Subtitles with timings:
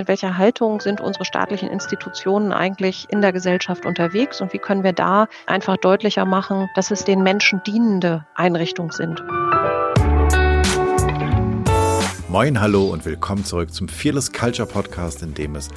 [0.00, 4.82] mit welcher Haltung sind unsere staatlichen Institutionen eigentlich in der Gesellschaft unterwegs und wie können
[4.82, 9.22] wir da einfach deutlicher machen, dass es den Menschen dienende Einrichtungen sind.
[12.30, 15.68] Moin, hallo und willkommen zurück zum Fearless Culture Podcast, in dem es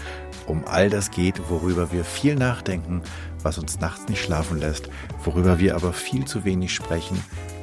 [0.45, 3.01] um all das geht, worüber wir viel nachdenken,
[3.41, 4.87] was uns nachts nicht schlafen lässt,
[5.25, 7.21] worüber wir aber viel zu wenig sprechen,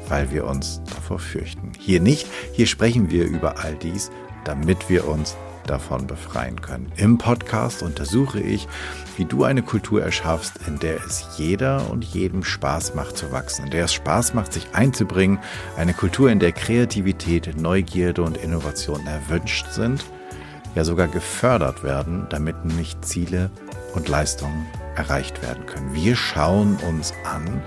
[0.08, 1.72] weil wir uns davor fürchten.
[1.78, 4.10] Hier nicht, hier sprechen wir über all dies,
[4.44, 6.92] damit wir uns davon befreien können.
[6.96, 8.68] Im Podcast untersuche ich,
[9.16, 13.66] wie du eine Kultur erschaffst, in der es jeder und jedem Spaß macht zu wachsen,
[13.66, 15.38] in der es Spaß macht, sich einzubringen,
[15.76, 20.04] eine Kultur, in der Kreativität, Neugierde und Innovation erwünscht sind,
[20.74, 23.50] ja sogar gefördert werden, damit nämlich Ziele
[23.94, 24.66] und Leistungen
[24.96, 25.94] erreicht werden können.
[25.94, 27.62] Wir schauen uns an,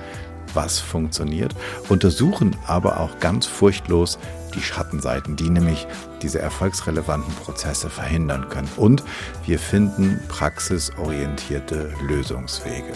[0.53, 1.55] was funktioniert,
[1.89, 4.19] untersuchen aber auch ganz furchtlos
[4.53, 5.87] die Schattenseiten, die nämlich
[6.21, 8.69] diese erfolgsrelevanten Prozesse verhindern können.
[8.77, 9.03] Und
[9.45, 12.93] wir finden praxisorientierte Lösungswege.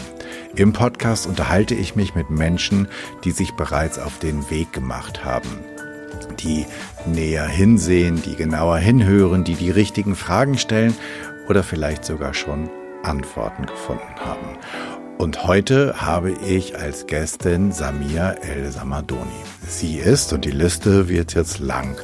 [0.56, 2.88] Im Podcast unterhalte ich mich mit Menschen,
[3.24, 5.50] die sich bereits auf den Weg gemacht haben
[6.40, 6.66] die
[7.06, 10.96] näher hinsehen, die genauer hinhören, die die richtigen Fragen stellen
[11.48, 12.70] oder vielleicht sogar schon
[13.04, 14.58] Antworten gefunden haben.
[15.18, 19.32] Und heute habe ich als Gästin Samia El Samadoni.
[19.68, 21.98] Sie ist, und die Liste wird jetzt lang,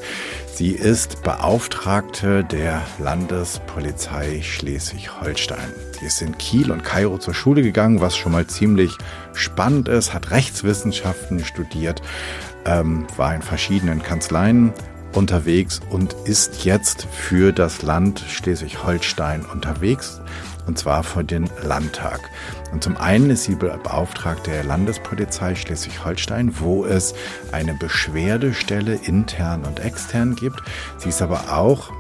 [0.56, 5.73] sie ist Beauftragte der Landespolizei Schleswig-Holstein.
[6.00, 8.97] Sie ist in Kiel und Kairo zur Schule gegangen, was schon mal ziemlich
[9.34, 12.02] spannend ist, hat Rechtswissenschaften studiert,
[12.66, 14.73] ähm, war in verschiedenen Kanzleien
[15.14, 20.19] unterwegs und ist jetzt für das Land Schleswig-Holstein unterwegs
[20.67, 22.22] und zwar vor den Landtag.
[22.72, 27.14] Und zum einen ist sie Beauftragte der Landespolizei Schleswig-Holstein, wo es
[27.52, 30.61] eine Beschwerdestelle intern und extern gibt.
[30.97, 31.91] Sie ist aber auch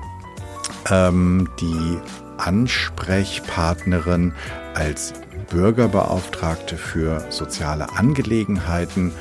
[0.89, 1.97] ähm, die
[2.37, 4.33] Ansprechpartnerin
[4.73, 5.13] als
[5.49, 9.13] Bürgerbeauftragte für soziale Angelegenheiten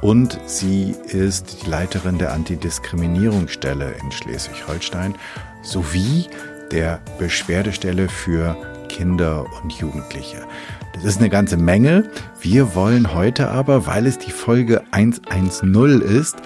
[0.00, 5.14] und sie ist die Leiterin der Antidiskriminierungsstelle in Schleswig-Holstein
[5.62, 6.28] sowie
[6.70, 8.56] der Beschwerdestelle für
[8.96, 10.46] Kinder und Jugendliche.
[10.94, 12.10] Das ist eine ganze Menge.
[12.40, 16.36] Wir wollen heute aber, weil es die Folge 110 ist,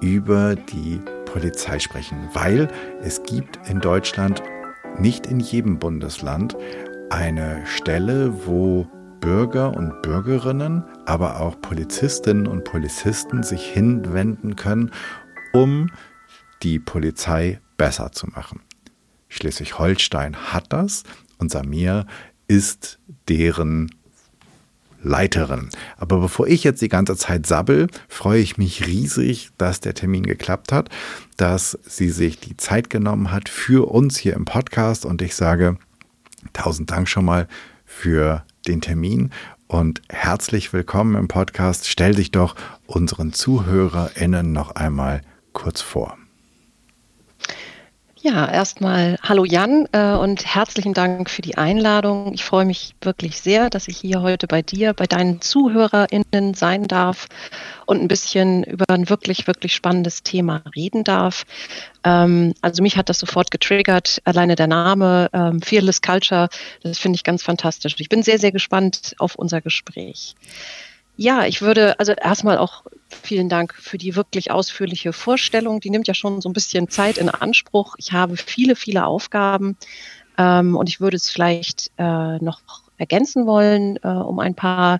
[0.00, 2.66] über die Polizei sprechen, weil
[3.02, 4.42] es gibt in Deutschland
[4.98, 6.56] nicht in jedem Bundesland
[7.08, 8.88] eine Stelle, wo
[9.20, 14.90] Bürger und Bürgerinnen, aber auch Polizistinnen und Polizisten sich hinwenden können,
[15.52, 15.88] um
[16.64, 18.60] die Polizei besser zu machen.
[19.28, 21.04] Schleswig-Holstein hat das
[21.42, 22.06] und Samir
[22.48, 22.98] ist
[23.28, 23.90] deren
[25.02, 25.68] Leiterin.
[25.98, 30.22] Aber bevor ich jetzt die ganze Zeit sabbel, freue ich mich riesig, dass der Termin
[30.24, 30.88] geklappt hat,
[31.36, 35.76] dass sie sich die Zeit genommen hat für uns hier im Podcast und ich sage
[36.52, 37.48] tausend Dank schon mal
[37.84, 39.30] für den Termin
[39.66, 41.88] und herzlich willkommen im Podcast.
[41.88, 42.54] Stell dich doch
[42.86, 45.22] unseren ZuhörerInnen noch einmal
[45.52, 46.16] kurz vor.
[48.24, 52.32] Ja, erstmal hallo Jan äh, und herzlichen Dank für die Einladung.
[52.32, 56.86] Ich freue mich wirklich sehr, dass ich hier heute bei dir, bei deinen ZuhörerInnen sein
[56.86, 57.26] darf
[57.84, 61.42] und ein bisschen über ein wirklich, wirklich spannendes Thema reden darf.
[62.04, 66.48] Ähm, also mich hat das sofort getriggert, alleine der Name ähm, Fearless Culture,
[66.84, 67.96] das finde ich ganz fantastisch.
[67.98, 70.36] Ich bin sehr, sehr gespannt auf unser Gespräch.
[71.22, 75.78] Ja, ich würde also erstmal auch vielen Dank für die wirklich ausführliche Vorstellung.
[75.78, 77.94] Die nimmt ja schon so ein bisschen Zeit in Anspruch.
[77.98, 79.76] Ich habe viele, viele Aufgaben
[80.36, 82.62] ähm, und ich würde es vielleicht äh, noch
[82.98, 84.98] ergänzen wollen äh, um ein paar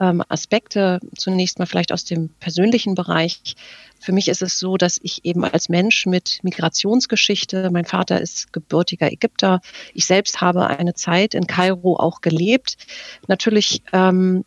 [0.00, 0.98] ähm, Aspekte.
[1.16, 3.54] Zunächst mal vielleicht aus dem persönlichen Bereich.
[4.00, 8.52] Für mich ist es so, dass ich eben als Mensch mit Migrationsgeschichte, mein Vater ist
[8.52, 9.60] gebürtiger Ägypter,
[9.94, 12.76] ich selbst habe eine Zeit in Kairo auch gelebt,
[13.28, 14.44] natürlich ähm,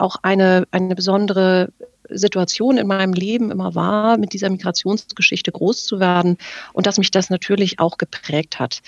[0.00, 1.72] auch eine, eine besondere
[2.10, 6.38] Situation in meinem Leben immer war, mit dieser Migrationsgeschichte groß zu werden
[6.72, 8.80] und dass mich das natürlich auch geprägt hat.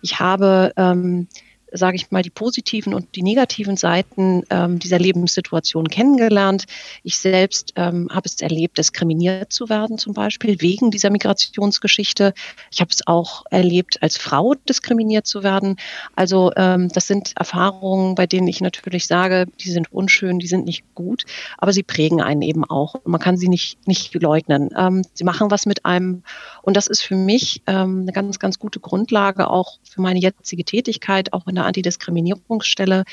[0.00, 1.28] Ich habe ähm,
[1.72, 6.64] sage ich mal, die positiven und die negativen Seiten ähm, dieser Lebenssituation kennengelernt.
[7.02, 12.32] Ich selbst ähm, habe es erlebt, diskriminiert zu werden, zum Beispiel wegen dieser Migrationsgeschichte.
[12.70, 15.76] Ich habe es auch erlebt, als Frau diskriminiert zu werden.
[16.16, 20.64] Also ähm, das sind Erfahrungen, bei denen ich natürlich sage, die sind unschön, die sind
[20.64, 21.24] nicht gut,
[21.58, 22.96] aber sie prägen einen eben auch.
[23.04, 24.70] Man kann sie nicht, nicht leugnen.
[24.76, 26.22] Ähm, sie machen was mit einem
[26.68, 30.64] und das ist für mich ähm, eine ganz, ganz gute Grundlage auch für meine jetzige
[30.64, 33.04] Tätigkeit, auch in der Antidiskriminierungsstelle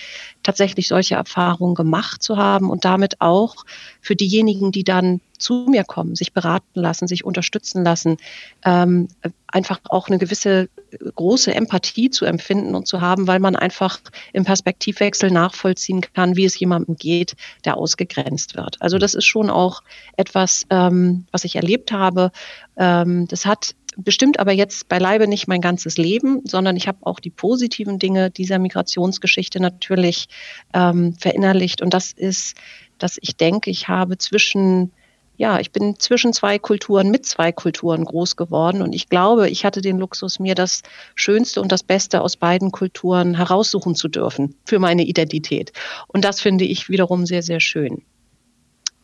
[0.43, 3.55] tatsächlich solche Erfahrungen gemacht zu haben und damit auch
[4.01, 8.17] für diejenigen, die dann zu mir kommen, sich beraten lassen, sich unterstützen lassen,
[8.63, 9.07] ähm,
[9.47, 10.69] einfach auch eine gewisse
[11.15, 13.99] große Empathie zu empfinden und zu haben, weil man einfach
[14.33, 18.81] im Perspektivwechsel nachvollziehen kann, wie es jemandem geht, der ausgegrenzt wird.
[18.81, 19.81] Also das ist schon auch
[20.17, 22.31] etwas, ähm, was ich erlebt habe.
[22.77, 27.19] Ähm, das hat bestimmt aber jetzt beileibe nicht mein ganzes Leben, sondern ich habe auch
[27.19, 30.27] die positiven Dinge dieser Migrationsgeschichte natürlich
[30.73, 31.81] ähm, verinnerlicht.
[31.81, 32.57] Und das ist,
[32.97, 34.91] dass ich denke, ich habe zwischen
[35.37, 39.65] ja, ich bin zwischen zwei Kulturen, mit zwei Kulturen groß geworden und ich glaube, ich
[39.65, 40.81] hatte den Luxus, mir das
[41.15, 45.73] Schönste und das Beste aus beiden Kulturen heraussuchen zu dürfen für meine Identität.
[46.07, 48.03] Und das finde ich wiederum sehr, sehr schön.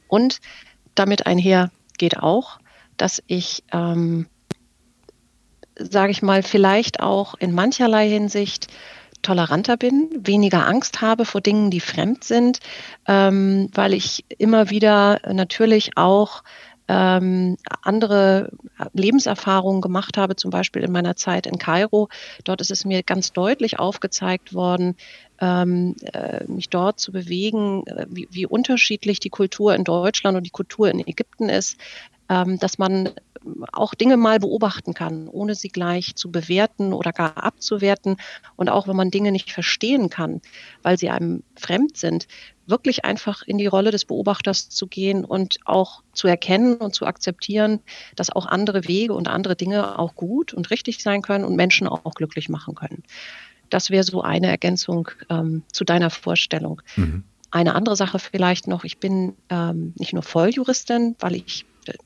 [0.08, 0.40] Und
[0.96, 2.60] damit einher geht auch,
[2.98, 4.28] dass ich ähm,
[5.90, 8.68] sage ich mal, vielleicht auch in mancherlei Hinsicht
[9.22, 12.60] toleranter bin, weniger Angst habe vor Dingen, die fremd sind,
[13.08, 16.44] ähm, weil ich immer wieder natürlich auch
[16.88, 18.52] ähm, andere
[18.94, 22.10] Lebenserfahrungen gemacht habe, zum Beispiel in meiner Zeit in Kairo.
[22.44, 24.96] Dort ist es mir ganz deutlich aufgezeigt worden,
[25.40, 30.44] ähm, äh, mich dort zu bewegen, äh, wie, wie unterschiedlich die Kultur in Deutschland und
[30.44, 31.80] die Kultur in Ägypten ist,
[32.60, 33.10] dass man
[33.72, 38.18] auch Dinge mal beobachten kann, ohne sie gleich zu bewerten oder gar abzuwerten.
[38.56, 40.42] Und auch wenn man Dinge nicht verstehen kann,
[40.84, 42.28] weil sie einem fremd sind,
[42.68, 47.06] wirklich einfach in die Rolle des Beobachters zu gehen und auch zu erkennen und zu
[47.06, 47.80] akzeptieren,
[48.16, 51.88] dass auch andere Wege und andere Dinge auch gut und richtig sein können und Menschen
[51.88, 53.04] auch glücklich machen können.
[53.70, 56.82] Das wäre so eine Ergänzung ähm, zu deiner Vorstellung.
[56.96, 57.24] Mhm.
[57.50, 61.66] Eine andere Sache vielleicht noch, ich bin ähm, nicht nur Volljuristin, weil ich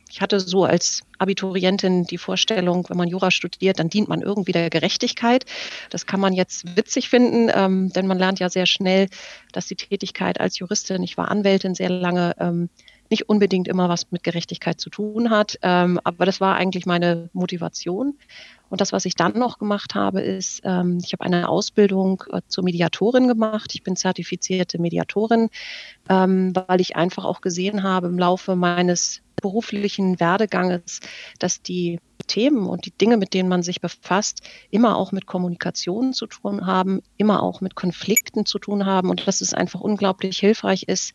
[0.10, 4.52] ich hatte so als Abiturientin die Vorstellung, wenn man Jura studiert, dann dient man irgendwie
[4.52, 5.46] der Gerechtigkeit.
[5.90, 9.08] Das kann man jetzt witzig finden, ähm, denn man lernt ja sehr schnell,
[9.52, 12.70] dass die Tätigkeit als Juristin, ich war Anwältin sehr lange, ähm,
[13.10, 15.60] nicht unbedingt immer was mit Gerechtigkeit zu tun hat.
[15.62, 18.18] Ähm, aber das war eigentlich meine Motivation.
[18.76, 22.42] Und das, was ich dann noch gemacht habe, ist, ähm, ich habe eine Ausbildung äh,
[22.50, 23.72] zur Mediatorin gemacht.
[23.74, 25.48] Ich bin zertifizierte Mediatorin,
[26.10, 31.00] ähm, weil ich einfach auch gesehen habe im Laufe meines beruflichen Werdeganges,
[31.40, 34.42] dass die Themen und die Dinge, mit denen man sich befasst,
[34.72, 39.26] immer auch mit Kommunikation zu tun haben, immer auch mit Konflikten zu tun haben und
[39.26, 41.14] dass es einfach unglaublich hilfreich ist,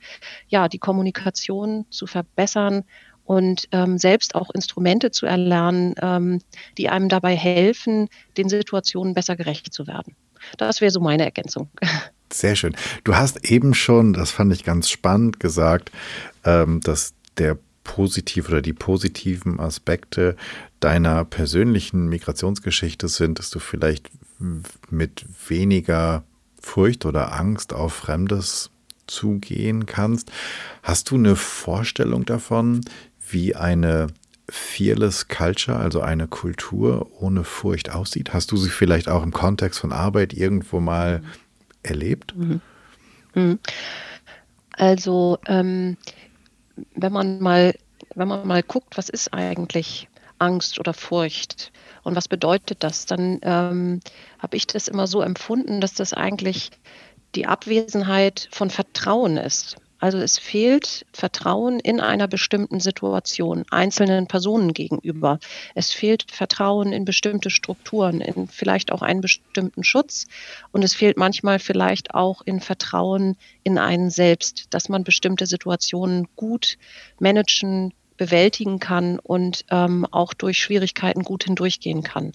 [0.48, 2.84] ja, die Kommunikation zu verbessern
[3.24, 6.40] und ähm, selbst auch Instrumente zu erlernen, ähm,
[6.78, 10.16] die einem dabei helfen, den Situationen besser gerecht zu werden.
[10.56, 11.68] Das wäre so meine Ergänzung.
[12.32, 12.76] Sehr schön.
[13.04, 15.90] Du hast eben schon, das fand ich ganz spannend, gesagt,
[16.44, 20.36] ähm, dass der positiv oder die positiven Aspekte
[20.78, 24.10] deiner persönlichen Migrationsgeschichte sind, dass du vielleicht
[24.90, 26.24] mit weniger
[26.60, 28.70] Furcht oder Angst auf Fremdes
[29.06, 30.30] zugehen kannst.
[30.82, 32.82] Hast du eine Vorstellung davon,
[33.32, 34.08] wie eine
[34.48, 38.32] Fearless Culture, also eine Kultur ohne Furcht aussieht?
[38.32, 41.22] Hast du sie vielleicht auch im Kontext von Arbeit irgendwo mal
[41.82, 42.34] erlebt?
[42.36, 42.60] Mhm.
[43.34, 43.58] Mhm.
[44.72, 45.96] Also ähm,
[46.94, 47.74] wenn man mal,
[48.14, 51.70] wenn man mal guckt, was ist eigentlich Angst oder Furcht
[52.02, 54.00] und was bedeutet das, dann ähm,
[54.38, 56.70] habe ich das immer so empfunden, dass das eigentlich
[57.34, 59.76] die Abwesenheit von Vertrauen ist.
[60.00, 65.38] Also es fehlt Vertrauen in einer bestimmten Situation, einzelnen Personen gegenüber.
[65.74, 70.26] Es fehlt Vertrauen in bestimmte Strukturen, in vielleicht auch einen bestimmten Schutz.
[70.72, 76.28] Und es fehlt manchmal vielleicht auch in Vertrauen in einen selbst, dass man bestimmte Situationen
[76.34, 76.78] gut
[77.18, 82.32] managen, bewältigen kann und ähm, auch durch Schwierigkeiten gut hindurchgehen kann.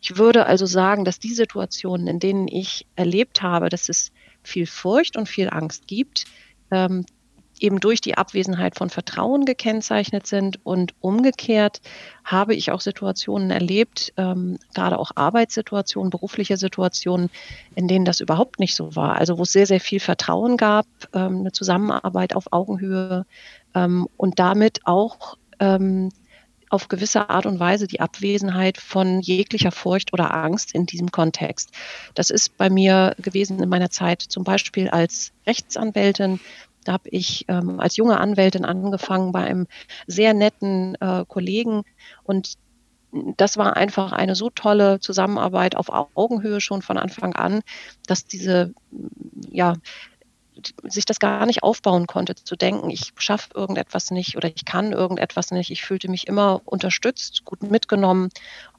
[0.00, 4.12] Ich würde also sagen, dass die Situationen, in denen ich erlebt habe, dass es
[4.44, 6.24] viel Furcht und viel Angst gibt,
[6.70, 7.04] ähm,
[7.60, 10.64] eben durch die Abwesenheit von Vertrauen gekennzeichnet sind.
[10.64, 11.80] Und umgekehrt
[12.24, 17.30] habe ich auch Situationen erlebt, ähm, gerade auch Arbeitssituationen, berufliche Situationen,
[17.74, 19.16] in denen das überhaupt nicht so war.
[19.16, 23.26] Also wo es sehr, sehr viel Vertrauen gab, ähm, eine Zusammenarbeit auf Augenhöhe
[23.74, 26.10] ähm, und damit auch ähm,
[26.70, 31.70] auf gewisse Art und Weise die Abwesenheit von jeglicher Furcht oder Angst in diesem Kontext.
[32.14, 36.40] Das ist bei mir gewesen in meiner Zeit zum Beispiel als Rechtsanwältin,
[36.84, 39.66] da habe ich ähm, als junge Anwältin angefangen bei einem
[40.06, 41.82] sehr netten äh, Kollegen
[42.24, 42.54] und
[43.36, 47.60] das war einfach eine so tolle Zusammenarbeit auf Augenhöhe schon von Anfang an,
[48.06, 48.74] dass diese,
[49.50, 49.74] ja,
[50.82, 54.92] sich das gar nicht aufbauen konnte, zu denken, ich schaffe irgendetwas nicht oder ich kann
[54.92, 55.70] irgendetwas nicht.
[55.70, 58.30] Ich fühlte mich immer unterstützt, gut mitgenommen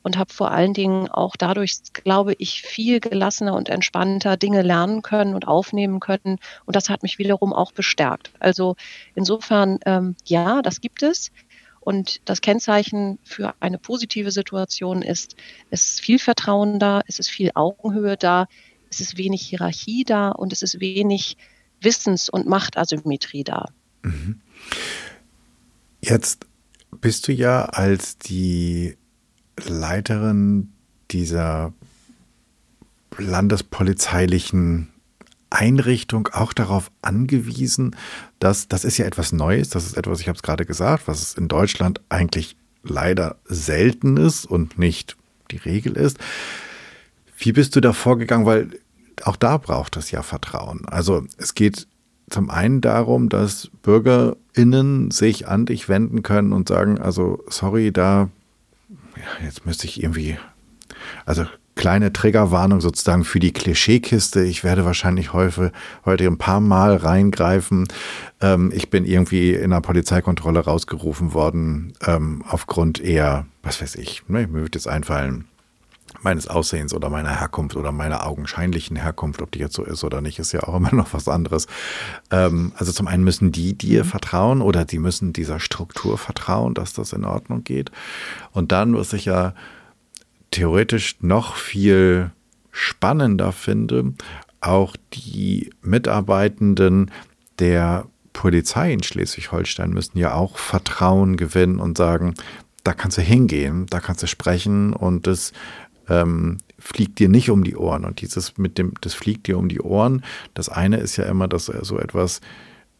[0.03, 5.01] und habe vor allen Dingen auch dadurch, glaube ich, viel gelassener und entspannter Dinge lernen
[5.01, 6.39] können und aufnehmen können.
[6.65, 8.31] Und das hat mich wiederum auch bestärkt.
[8.39, 8.75] Also
[9.15, 11.31] insofern, ähm, ja, das gibt es.
[11.79, 15.35] Und das Kennzeichen für eine positive Situation ist,
[15.69, 18.47] es ist viel Vertrauen da, es ist viel Augenhöhe da,
[18.89, 21.37] es ist wenig Hierarchie da und es ist wenig
[21.81, 23.69] Wissens- und Machtasymmetrie da.
[24.03, 24.41] Mhm.
[26.01, 26.45] Jetzt
[27.01, 28.97] bist du ja als die
[29.67, 30.71] Leiterin
[31.11, 31.73] dieser
[33.17, 34.89] landespolizeilichen
[35.49, 37.95] Einrichtung auch darauf angewiesen,
[38.39, 41.21] dass das ist ja etwas Neues, das ist etwas, ich habe es gerade gesagt, was
[41.21, 45.17] es in Deutschland eigentlich leider selten ist und nicht
[45.51, 46.17] die Regel ist.
[47.37, 48.45] Wie bist du da vorgegangen?
[48.45, 48.79] Weil
[49.27, 50.85] auch da braucht es ja Vertrauen.
[50.85, 51.87] Also es geht
[52.29, 58.29] zum einen darum, dass BürgerInnen sich an dich wenden können und sagen, also sorry, da,
[59.15, 60.37] ja, jetzt müsste ich irgendwie,
[61.25, 61.45] also
[61.75, 64.43] kleine Triggerwarnung sozusagen für die Klischeekiste.
[64.43, 65.71] Ich werde wahrscheinlich heute,
[66.03, 67.87] heute ein paar Mal reingreifen.
[68.41, 74.23] Ähm, ich bin irgendwie in einer Polizeikontrolle rausgerufen worden, ähm, aufgrund eher, was weiß ich,
[74.27, 75.45] ne, mir wird jetzt einfallen,
[76.21, 80.21] meines Aussehens oder meiner Herkunft oder meiner augenscheinlichen Herkunft, ob die jetzt so ist oder
[80.21, 81.67] nicht, ist ja auch immer noch was anderes.
[82.31, 84.07] Ähm, also zum einen müssen die dir mhm.
[84.07, 87.91] vertrauen oder die müssen dieser Struktur vertrauen, dass das in Ordnung geht.
[88.51, 89.53] Und dann, was ich ja
[90.51, 92.31] theoretisch noch viel
[92.71, 94.13] spannender finde,
[94.61, 97.11] auch die Mitarbeitenden
[97.59, 102.35] der Polizei in Schleswig-Holstein müssen ja auch Vertrauen gewinnen und sagen,
[102.83, 105.51] da kannst du hingehen, da kannst du sprechen und das
[106.09, 108.05] ähm, fliegt dir nicht um die Ohren.
[108.05, 110.23] Und dieses mit dem, das fliegt dir um die Ohren.
[110.53, 112.41] Das eine ist ja immer, dass so etwas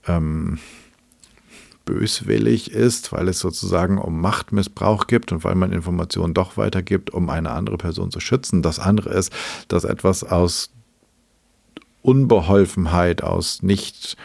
[0.08, 0.60] ähm,
[1.86, 7.30] böswillig ist, weil es sozusagen um Machtmissbrauch gibt und weil man Informationen doch weitergibt, um
[7.30, 8.62] eine andere Person zu schützen.
[8.62, 9.34] Das andere ist,
[9.68, 10.72] dass etwas aus
[12.02, 14.18] Unbeholfenheit, aus nicht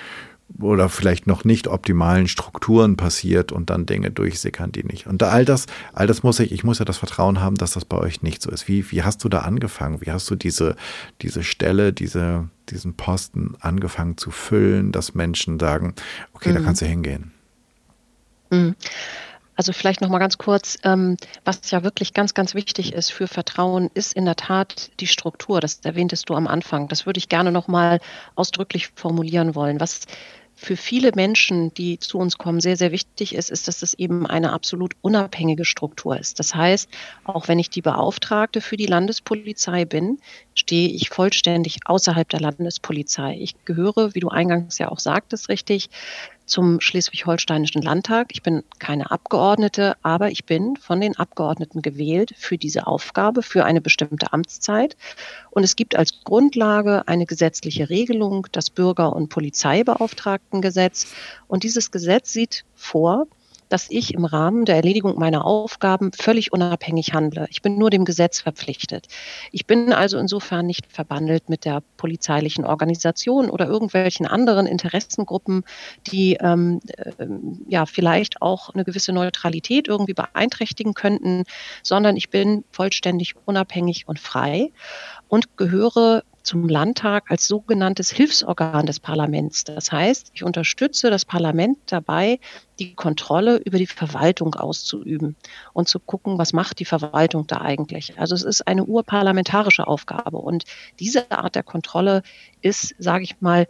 [0.61, 5.07] oder vielleicht noch nicht optimalen Strukturen passiert und dann Dinge durchsickern, die nicht.
[5.07, 7.85] Und all das, all das muss ich, ich muss ja das Vertrauen haben, dass das
[7.85, 8.69] bei euch nicht so ist.
[8.69, 10.01] Wie, wie hast du da angefangen?
[10.01, 10.77] Wie hast du diese,
[11.23, 15.95] diese Stelle, diese, diesen Posten angefangen zu füllen, dass Menschen sagen,
[16.35, 16.55] okay, mhm.
[16.55, 17.33] da kannst du hingehen?
[18.51, 18.77] Mhm.
[19.57, 23.29] Also vielleicht noch mal ganz kurz, ähm, was ja wirklich ganz, ganz wichtig ist für
[23.29, 25.61] Vertrauen, ist in der Tat die Struktur.
[25.61, 26.89] Das erwähntest du am Anfang.
[26.89, 28.01] Das würde ich gerne noch mal
[28.35, 29.79] ausdrücklich formulieren wollen.
[29.79, 30.01] Was
[30.55, 34.27] für viele Menschen, die zu uns kommen, sehr, sehr wichtig ist, ist, dass es eben
[34.27, 36.39] eine absolut unabhängige Struktur ist.
[36.39, 36.89] Das heißt,
[37.25, 40.19] auch wenn ich die Beauftragte für die Landespolizei bin,
[40.55, 43.37] stehe ich vollständig außerhalb der Landespolizei.
[43.41, 45.91] Ich gehöre, wie du eingangs ja auch sagtest, richtig,
[46.47, 48.29] zum Schleswig-Holsteinischen Landtag.
[48.33, 53.65] Ich bin keine Abgeordnete, aber ich bin von den Abgeordneten gewählt für diese Aufgabe, für
[53.65, 54.97] eine bestimmte Amtszeit.
[55.51, 61.07] Und es gibt als Grundlage eine gesetzliche Regelung, das Bürger- und Polizeibeauftragtengesetz.
[61.49, 63.27] Und dieses Gesetz sieht vor,
[63.75, 67.49] dass ich im Rahmen der Erledigung meiner Aufgaben völlig unabhängig handle.
[67.51, 69.09] Ich bin nur dem Gesetz verpflichtet.
[69.51, 75.65] Ich bin also insofern nicht verbandelt mit der polizeilichen Organisation oder irgendwelchen anderen Interessengruppen,
[76.07, 77.27] die ähm, äh,
[77.67, 81.43] ja vielleicht auch eine gewisse Neutralität irgendwie beeinträchtigen könnten,
[81.83, 84.71] sondern ich bin vollständig unabhängig und frei
[85.27, 89.65] und gehöre zum Landtag als sogenanntes Hilfsorgan des Parlaments.
[89.65, 92.39] Das heißt, ich unterstütze das Parlament dabei,
[92.79, 95.37] die Kontrolle über die Verwaltung auszuüben
[95.73, 98.19] und zu gucken, was macht die Verwaltung da eigentlich.
[98.19, 100.65] Also es ist eine urparlamentarische Aufgabe und
[101.01, 102.23] diese Art der Kontrolle
[102.61, 103.67] ist, sage ich mal,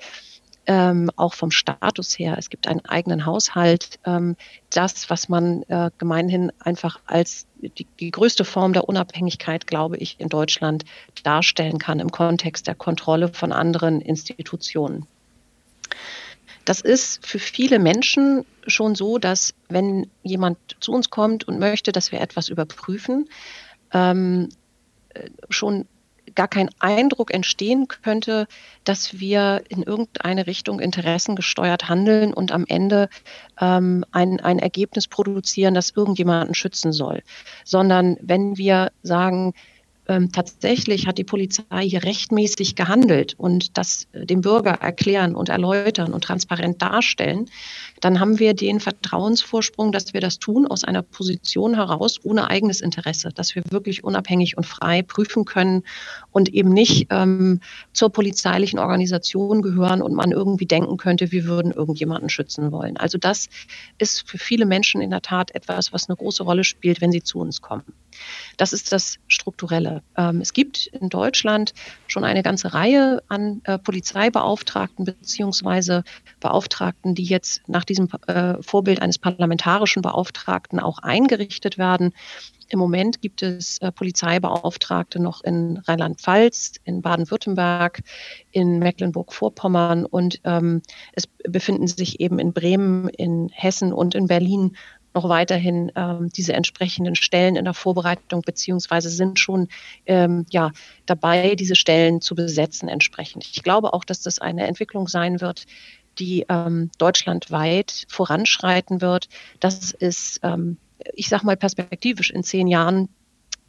[0.66, 2.37] ähm, auch vom Status her.
[2.38, 3.99] Es gibt einen eigenen Haushalt.
[4.04, 4.37] Ähm,
[4.71, 10.16] das, was man äh, gemeinhin einfach als die, die größte Form der Unabhängigkeit, glaube ich,
[10.18, 10.85] in Deutschland
[11.23, 15.06] darstellen kann im Kontext der Kontrolle von anderen Institutionen.
[16.64, 21.92] Das ist für viele Menschen schon so, dass wenn jemand zu uns kommt und möchte,
[21.92, 23.28] dass wir etwas überprüfen,
[23.92, 24.49] ähm,
[25.11, 25.87] äh, schon
[26.34, 28.46] gar kein Eindruck entstehen könnte,
[28.84, 33.08] dass wir in irgendeine Richtung interessengesteuert handeln und am Ende
[33.60, 37.22] ähm, ein, ein Ergebnis produzieren, das irgendjemanden schützen soll.
[37.64, 39.54] Sondern wenn wir sagen,
[40.06, 45.49] ähm, tatsächlich hat die Polizei hier rechtmäßig gehandelt und das äh, dem Bürger erklären und
[45.49, 47.46] erläutern und transparent darstellen,
[48.00, 52.82] dann haben wir den Vertrauensvorsprung, dass wir das tun aus einer Position heraus ohne eigenes
[52.82, 55.84] Interesse, dass wir wirklich unabhängig und frei prüfen können
[56.32, 57.61] und eben nicht ähm,
[57.92, 62.99] zur polizeilichen Organisation gehören und man irgendwie denken könnte, wir würden irgendjemanden schützen wollen.
[62.99, 63.49] Also das
[63.99, 67.23] ist für viele Menschen in der Tat etwas, was eine große Rolle spielt, wenn sie
[67.23, 67.84] zu uns kommen.
[68.56, 70.02] Das ist das Strukturelle.
[70.16, 71.73] Ähm, es gibt in Deutschland
[72.06, 76.04] schon eine ganze Reihe an äh, Polizeibeauftragten beziehungsweise
[76.40, 82.12] Beauftragten, die jetzt nach diesem äh, Vorbild eines parlamentarischen Beauftragten auch eingerichtet werden.
[82.68, 88.00] Im Moment gibt es äh, Polizeibeauftragte noch in Rheinland-Pfalz, in Baden-Württemberg,
[88.50, 94.76] in Mecklenburg-Vorpommern und ähm, es befinden sich eben in Bremen, in Hessen und in Berlin
[95.14, 99.68] noch weiterhin ähm, diese entsprechenden Stellen in der Vorbereitung beziehungsweise sind schon
[100.06, 100.71] ähm, ja,
[101.06, 103.47] dabei, diese Stellen zu besetzen entsprechend.
[103.52, 105.66] Ich glaube auch, dass das eine Entwicklung sein wird,
[106.18, 109.28] die ähm, deutschlandweit voranschreiten wird.
[109.61, 110.78] Das ist ähm,
[111.12, 113.09] ich sage mal perspektivisch in zehn Jahren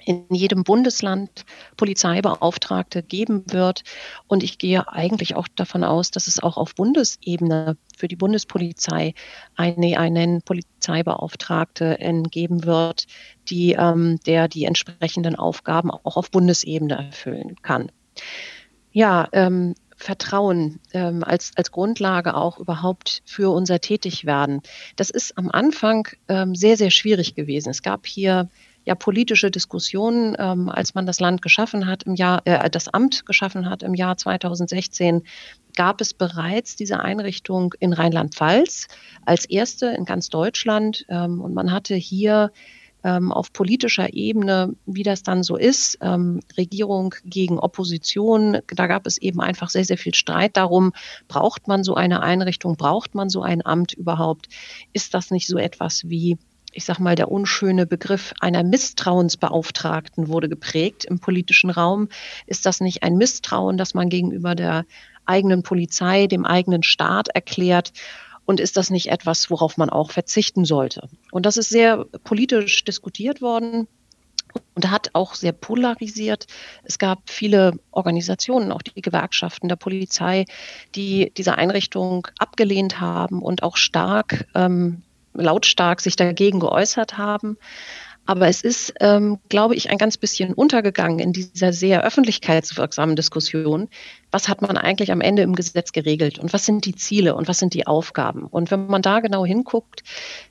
[0.04, 1.46] in jedem Bundesland
[1.78, 3.84] Polizeibeauftragte geben wird.
[4.28, 9.14] Und ich gehe eigentlich auch davon aus, dass es auch auf Bundesebene für die Bundespolizei
[9.56, 11.98] eine, einen Polizeibeauftragte
[12.30, 13.08] geben wird,
[13.50, 17.92] die, ähm, der die entsprechenden Aufgaben auch auf Bundesebene erfüllen kann.
[18.92, 24.62] Ja, ähm, Vertrauen ähm, als, als Grundlage auch überhaupt für unser Tätigwerden.
[24.98, 27.70] Das ist am Anfang ähm, sehr, sehr schwierig gewesen.
[27.70, 28.50] Es gab hier
[28.86, 33.26] ja politische Diskussionen, ähm, als man das Land geschaffen hat im Jahr, äh, das Amt
[33.26, 35.24] geschaffen hat im Jahr 2016,
[35.76, 38.88] gab es bereits diese Einrichtung in Rheinland-Pfalz
[39.26, 41.06] als erste in ganz Deutschland.
[41.10, 42.52] Ähm, und man hatte hier
[43.04, 49.06] ähm, auf politischer Ebene, wie das dann so ist, ähm, Regierung gegen Opposition, da gab
[49.06, 50.92] es eben einfach sehr, sehr viel Streit darum,
[51.28, 54.48] braucht man so eine Einrichtung, braucht man so ein Amt überhaupt?
[54.92, 56.38] Ist das nicht so etwas wie
[56.76, 62.10] ich sag mal, der unschöne Begriff einer Misstrauensbeauftragten wurde geprägt im politischen Raum.
[62.48, 64.86] Ist das nicht ein Misstrauen, das man gegenüber der
[65.26, 67.94] eigenen Polizei, dem eigenen Staat erklärt?
[68.46, 71.08] Und ist das nicht etwas, worauf man auch verzichten sollte?
[71.32, 73.88] Und das ist sehr politisch diskutiert worden
[74.76, 76.46] und hat auch sehr polarisiert.
[76.84, 80.46] Es gab viele Organisationen, auch die Gewerkschaften der Polizei,
[80.94, 85.02] die diese Einrichtung abgelehnt haben und auch stark, ähm,
[85.36, 87.58] lautstark sich dagegen geäußert haben.
[88.28, 93.88] Aber es ist, ähm, glaube ich, ein ganz bisschen untergegangen in dieser sehr öffentlichkeitswirksamen Diskussion.
[94.32, 97.48] Was hat man eigentlich am Ende im Gesetz geregelt und was sind die Ziele und
[97.48, 98.46] was sind die Aufgaben?
[98.46, 100.04] Und wenn man da genau hinguckt,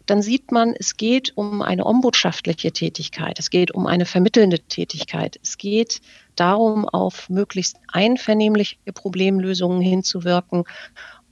[0.07, 5.41] dann sieht man, es geht um eine ombudschaftliche Tätigkeit, es geht um eine vermittelnde Tätigkeit,
[5.43, 6.01] es geht
[6.37, 10.65] darum, auf möglichst einvernehmliche Problemlösungen hinzuwirken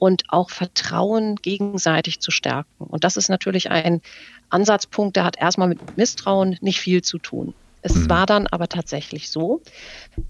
[0.03, 2.87] und auch Vertrauen gegenseitig zu stärken.
[2.87, 4.01] Und das ist natürlich ein
[4.49, 7.55] Ansatzpunkt, der hat erstmal mit Misstrauen nicht viel zu tun.
[7.83, 8.11] Es mhm.
[8.11, 9.61] war dann aber tatsächlich so,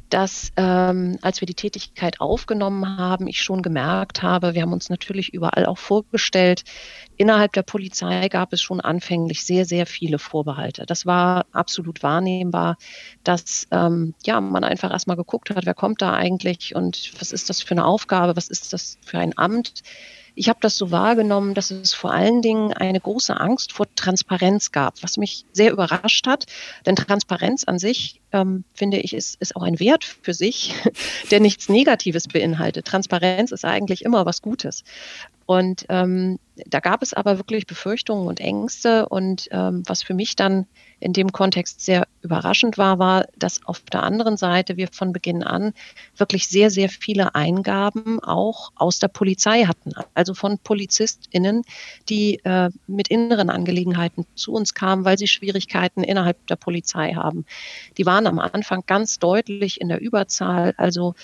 [0.08, 4.88] dass ähm, als wir die Tätigkeit aufgenommen haben, ich schon gemerkt habe, wir haben uns
[4.88, 6.64] natürlich überall auch vorgestellt,
[7.16, 10.86] innerhalb der Polizei gab es schon anfänglich sehr, sehr viele Vorbehalte.
[10.86, 12.78] Das war absolut wahrnehmbar,
[13.22, 17.50] dass ähm, ja, man einfach erstmal geguckt hat, wer kommt da eigentlich und was ist
[17.50, 19.82] das für eine Aufgabe, was ist das für ein Amt
[20.34, 24.72] ich habe das so wahrgenommen, dass es vor allen Dingen eine große Angst vor Transparenz
[24.72, 26.46] gab, was mich sehr überrascht hat.
[26.86, 30.74] Denn Transparenz an sich, ähm, finde ich, ist, ist auch ein Wert für sich,
[31.30, 32.86] der nichts Negatives beinhaltet.
[32.86, 34.84] Transparenz ist eigentlich immer was Gutes.
[35.46, 39.08] Und ähm, da gab es aber wirklich Befürchtungen und Ängste.
[39.08, 40.66] Und ähm, was für mich dann
[41.00, 45.42] in dem Kontext sehr überraschend war, war, dass auf der anderen Seite wir von Beginn
[45.42, 45.72] an
[46.16, 49.92] wirklich sehr, sehr viele Eingaben auch aus der Polizei hatten.
[50.14, 51.62] Also von PolizistInnen,
[52.08, 57.46] die äh, mit inneren Angelegenheiten zu uns kamen, weil sie Schwierigkeiten innerhalb der Polizei haben.
[57.98, 60.74] Die waren am Anfang ganz deutlich in der Überzahl.
[60.76, 61.14] Also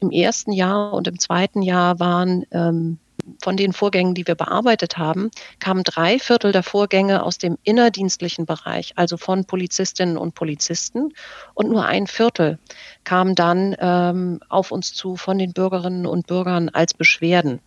[0.00, 2.98] im ersten Jahr und im zweiten Jahr waren ähm,
[3.42, 8.46] von den Vorgängen, die wir bearbeitet haben, kamen drei Viertel der Vorgänge aus dem innerdienstlichen
[8.46, 11.12] Bereich, also von Polizistinnen und Polizisten.
[11.54, 12.58] Und nur ein Viertel
[13.04, 17.60] kam dann ähm, auf uns zu von den Bürgerinnen und Bürgern als Beschwerden.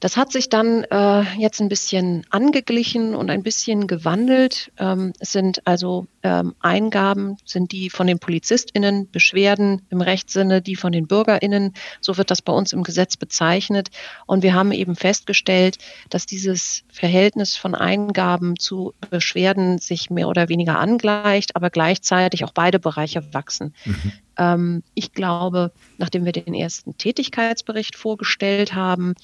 [0.00, 4.72] Das hat sich dann äh, jetzt ein bisschen angeglichen und ein bisschen gewandelt.
[4.78, 10.74] Ähm, es sind also ähm, Eingaben, sind die von den PolizistInnen, Beschwerden im Rechtssinne, die
[10.74, 11.74] von den BürgerInnen.
[12.00, 13.90] So wird das bei uns im Gesetz bezeichnet.
[14.26, 15.76] Und wir haben eben festgestellt,
[16.08, 22.52] dass dieses Verhältnis von Eingaben zu Beschwerden sich mehr oder weniger angleicht, aber gleichzeitig auch
[22.52, 23.74] beide Bereiche wachsen.
[23.84, 29.14] Mhm ähm, ich glaube, nachdem wir den ersten Tätigkeitsbericht vorgestellt haben,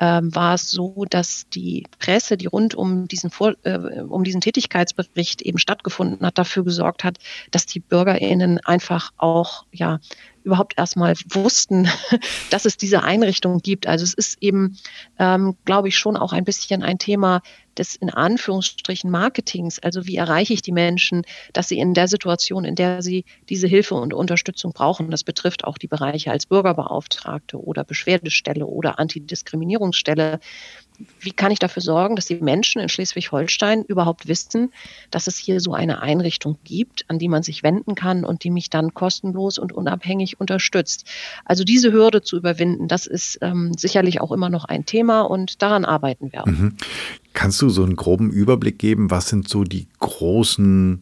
[0.00, 4.40] ähm, war es so, dass die Presse, die rund um diesen, Vor äh, um diesen
[4.40, 7.18] Tätigkeitsbericht eben stattgefunden hat, dafür gesorgt hat,
[7.50, 10.00] dass die BürgerInnen einfach auch ja,
[10.42, 11.88] überhaupt erstmal wussten,
[12.50, 13.86] dass es diese Einrichtung gibt.
[13.86, 14.76] Also es ist eben,
[15.18, 17.42] ähm, glaube ich, schon auch ein bisschen ein Thema
[17.78, 19.78] des in Anführungsstrichen Marketings.
[19.78, 21.22] Also wie erreiche ich die Menschen,
[21.52, 25.64] dass sie in der Situation, in der sie diese Hilfe und Unterstützung brauchen, das betrifft
[25.64, 30.40] auch die Bereiche als Bürgerbeauftragte oder Beschwerdestelle oder Antidiskriminierungsstelle,
[31.20, 34.72] wie kann ich dafür sorgen, dass die Menschen in Schleswig-Holstein überhaupt wissen,
[35.10, 38.50] dass es hier so eine Einrichtung gibt, an die man sich wenden kann und die
[38.50, 41.06] mich dann kostenlos und unabhängig unterstützt.
[41.44, 45.62] Also diese Hürde zu überwinden, das ist ähm, sicherlich auch immer noch ein Thema und
[45.62, 46.44] daran arbeiten wir.
[46.46, 46.76] Mhm.
[47.32, 51.00] Kannst du so einen groben Überblick geben, was sind so die großen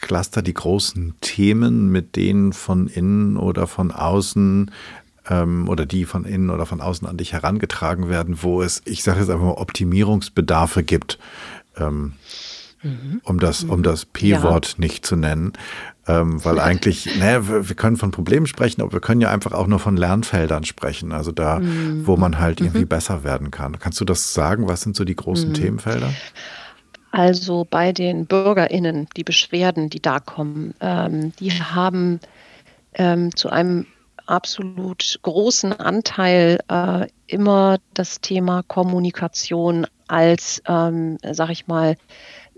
[0.00, 4.70] Cluster, die großen Themen, mit denen von innen oder von außen
[5.28, 9.02] ähm, oder die von innen oder von außen an dich herangetragen werden, wo es, ich
[9.02, 11.18] sage jetzt einfach mal, Optimierungsbedarfe gibt,
[11.76, 12.14] ähm,
[12.82, 13.20] mhm.
[13.24, 14.74] um das, um das P-Wort ja.
[14.78, 15.52] nicht zu nennen.
[16.06, 19.66] Ähm, weil eigentlich, ne, wir können von Problemen sprechen, aber wir können ja einfach auch
[19.66, 21.12] nur von Lernfeldern sprechen.
[21.12, 22.06] Also da, mhm.
[22.06, 22.88] wo man halt irgendwie mhm.
[22.88, 23.78] besser werden kann.
[23.78, 24.68] Kannst du das sagen?
[24.68, 25.54] Was sind so die großen mhm.
[25.54, 26.10] Themenfelder?
[27.10, 32.20] Also bei den BürgerInnen, die Beschwerden, die da kommen, ähm, die haben
[32.94, 33.86] ähm, zu einem
[34.28, 41.96] absolut großen Anteil äh, immer das Thema Kommunikation als, ähm, sag ich mal,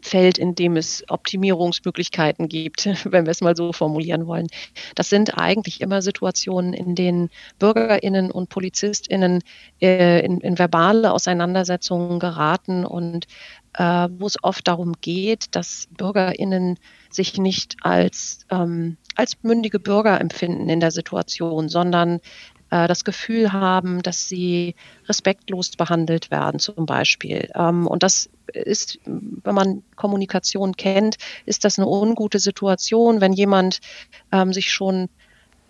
[0.02, 4.46] Feld, in dem es Optimierungsmöglichkeiten gibt, wenn wir es mal so formulieren wollen.
[4.94, 9.42] Das sind eigentlich immer Situationen, in denen Bürgerinnen und Polizistinnen
[9.80, 13.26] äh, in, in, verbale Auseinandersetzungen geraten und
[13.74, 16.78] äh, wo es oft darum geht, dass Bürgerinnen
[17.10, 22.20] sich nicht als, ähm, als mündige Bürger empfinden in der Situation, sondern
[22.70, 24.74] äh, das Gefühl haben, dass sie
[25.08, 27.50] respektlos behandelt werden, zum Beispiel.
[27.54, 33.80] Ähm, und das ist, wenn man Kommunikation kennt, ist das eine ungute Situation, wenn jemand
[34.32, 35.08] ähm, sich schon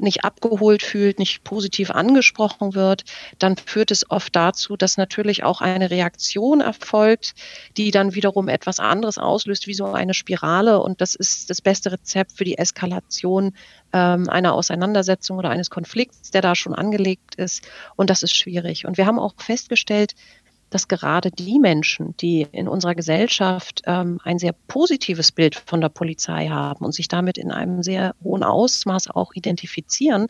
[0.03, 3.05] nicht abgeholt fühlt, nicht positiv angesprochen wird,
[3.39, 7.35] dann führt es oft dazu, dass natürlich auch eine Reaktion erfolgt,
[7.77, 10.81] die dann wiederum etwas anderes auslöst, wie so eine Spirale.
[10.81, 13.53] Und das ist das beste Rezept für die Eskalation
[13.93, 17.67] ähm, einer Auseinandersetzung oder eines Konflikts, der da schon angelegt ist.
[17.97, 18.87] Und das ist schwierig.
[18.87, 20.15] Und wir haben auch festgestellt,
[20.71, 25.89] dass gerade die Menschen, die in unserer Gesellschaft ähm, ein sehr positives Bild von der
[25.89, 30.29] Polizei haben und sich damit in einem sehr hohen Ausmaß auch identifizieren,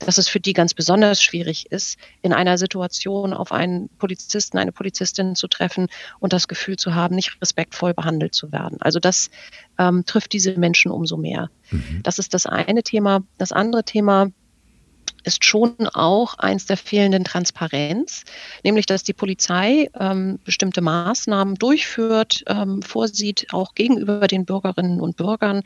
[0.00, 4.72] dass es für die ganz besonders schwierig ist, in einer Situation auf einen Polizisten, eine
[4.72, 8.78] Polizistin zu treffen und das Gefühl zu haben, nicht respektvoll behandelt zu werden.
[8.80, 9.30] Also das
[9.78, 11.48] ähm, trifft diese Menschen umso mehr.
[11.70, 12.00] Mhm.
[12.02, 13.22] Das ist das eine Thema.
[13.38, 14.30] Das andere Thema,
[15.26, 18.22] ist schon auch eins der fehlenden Transparenz,
[18.62, 25.16] nämlich dass die Polizei ähm, bestimmte Maßnahmen durchführt, ähm, vorsieht, auch gegenüber den Bürgerinnen und
[25.16, 25.62] Bürgern,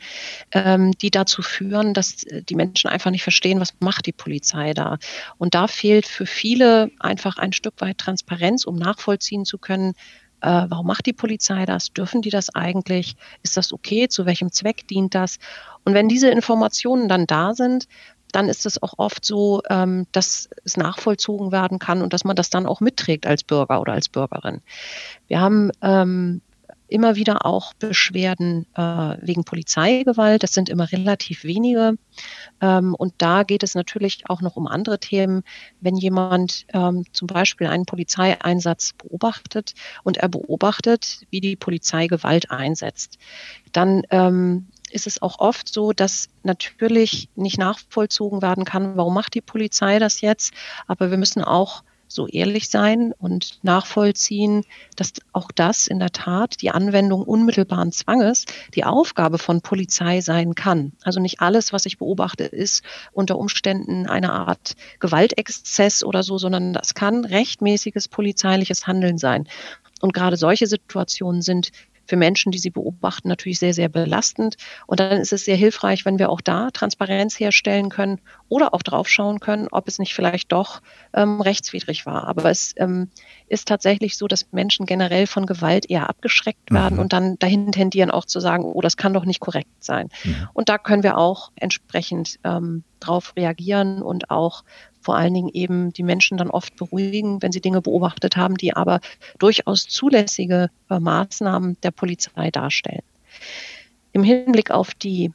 [0.51, 4.97] ähm, die dazu führen, dass die Menschen einfach nicht verstehen, was macht die Polizei da.
[5.37, 9.93] Und da fehlt für viele einfach ein Stück weit Transparenz, um nachvollziehen zu können,
[10.41, 11.93] äh, warum macht die Polizei das?
[11.93, 13.15] Dürfen die das eigentlich?
[13.43, 14.07] Ist das okay?
[14.07, 15.37] Zu welchem Zweck dient das?
[15.85, 17.87] Und wenn diese Informationen dann da sind,
[18.31, 22.35] dann ist es auch oft so, ähm, dass es nachvollzogen werden kann und dass man
[22.35, 24.61] das dann auch mitträgt als Bürger oder als Bürgerin.
[25.27, 26.41] Wir haben ähm,
[26.91, 28.81] immer wieder auch Beschwerden äh,
[29.21, 30.43] wegen Polizeigewalt.
[30.43, 31.95] Das sind immer relativ wenige.
[32.59, 35.43] Ähm, und da geht es natürlich auch noch um andere Themen.
[35.79, 42.51] Wenn jemand ähm, zum Beispiel einen Polizeieinsatz beobachtet und er beobachtet, wie die Polizei Gewalt
[42.51, 43.17] einsetzt,
[43.71, 49.33] dann ähm, ist es auch oft so, dass natürlich nicht nachvollzogen werden kann, warum macht
[49.35, 50.53] die Polizei das jetzt.
[50.87, 56.61] Aber wir müssen auch so ehrlich sein und nachvollziehen, dass auch das in der Tat
[56.61, 60.91] die Anwendung unmittelbaren Zwanges die Aufgabe von Polizei sein kann.
[61.03, 66.73] Also nicht alles, was ich beobachte, ist unter Umständen eine Art Gewaltexzess oder so, sondern
[66.73, 69.47] das kann rechtmäßiges polizeiliches Handeln sein.
[70.01, 71.71] Und gerade solche Situationen sind
[72.11, 74.57] für Menschen, die sie beobachten, natürlich sehr, sehr belastend.
[74.85, 78.19] Und dann ist es sehr hilfreich, wenn wir auch da Transparenz herstellen können
[78.49, 80.81] oder auch drauf schauen können, ob es nicht vielleicht doch
[81.13, 82.27] ähm, rechtswidrig war.
[82.27, 83.07] Aber es ähm,
[83.47, 86.99] ist tatsächlich so, dass Menschen generell von Gewalt eher abgeschreckt werden mhm.
[86.99, 90.09] und dann dahin tendieren auch zu sagen, oh, das kann doch nicht korrekt sein.
[90.25, 90.49] Mhm.
[90.51, 94.65] Und da können wir auch entsprechend ähm, drauf reagieren und auch
[95.01, 98.75] vor allen Dingen eben die Menschen dann oft beruhigen, wenn sie Dinge beobachtet haben, die
[98.75, 99.01] aber
[99.39, 103.03] durchaus zulässige äh, Maßnahmen der Polizei darstellen.
[104.13, 105.31] Im Hinblick auf die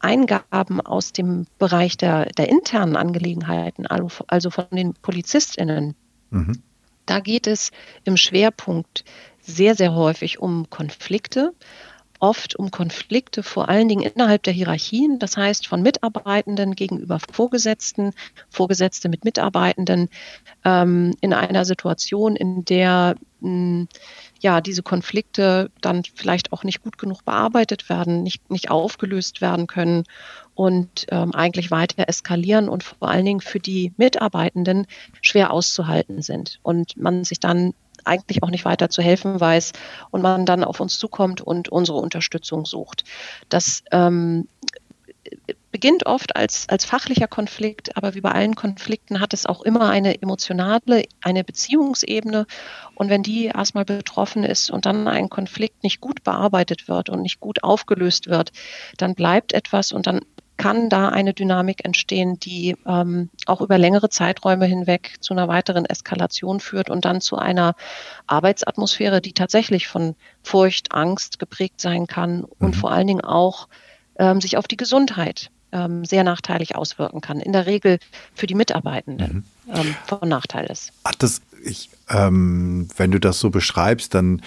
[0.00, 5.94] Eingaben aus dem Bereich der, der internen Angelegenheiten, also von den PolizistInnen,
[6.30, 6.62] mhm.
[7.06, 7.72] da geht es
[8.04, 9.04] im Schwerpunkt
[9.40, 11.52] sehr, sehr häufig um Konflikte,
[12.20, 18.12] oft um Konflikte, vor allen Dingen innerhalb der Hierarchien, das heißt von Mitarbeitenden gegenüber Vorgesetzten,
[18.48, 20.08] Vorgesetzte mit Mitarbeitenden,
[20.64, 23.88] ähm, in einer Situation, in der mh, hm,
[24.40, 29.66] ja, diese Konflikte dann vielleicht auch nicht gut genug bearbeitet werden, nicht, nicht aufgelöst werden
[29.66, 30.04] können
[30.54, 34.86] und ähm, eigentlich weiter eskalieren und vor allen Dingen für die Mitarbeitenden
[35.22, 36.58] schwer auszuhalten sind.
[36.62, 37.74] Und man sich dann
[38.08, 39.72] eigentlich auch nicht weiter zu helfen weiß
[40.10, 43.04] und man dann auf uns zukommt und unsere Unterstützung sucht.
[43.48, 44.48] Das ähm,
[45.70, 49.90] beginnt oft als, als fachlicher Konflikt, aber wie bei allen Konflikten hat es auch immer
[49.90, 52.46] eine emotionale, eine Beziehungsebene.
[52.94, 57.22] Und wenn die erstmal betroffen ist und dann ein Konflikt nicht gut bearbeitet wird und
[57.22, 58.52] nicht gut aufgelöst wird,
[58.96, 60.22] dann bleibt etwas und dann
[60.58, 65.86] kann da eine Dynamik entstehen, die ähm, auch über längere Zeiträume hinweg zu einer weiteren
[65.86, 67.74] Eskalation führt und dann zu einer
[68.26, 72.80] Arbeitsatmosphäre, die tatsächlich von Furcht, Angst geprägt sein kann und mhm.
[72.80, 73.68] vor allen Dingen auch
[74.18, 77.40] ähm, sich auf die Gesundheit ähm, sehr nachteilig auswirken kann.
[77.40, 77.98] In der Regel
[78.34, 79.74] für die Mitarbeitenden mhm.
[79.74, 80.92] ähm, von Nachteil ist.
[81.04, 84.42] Ach, das, ich, ähm, wenn du das so beschreibst, dann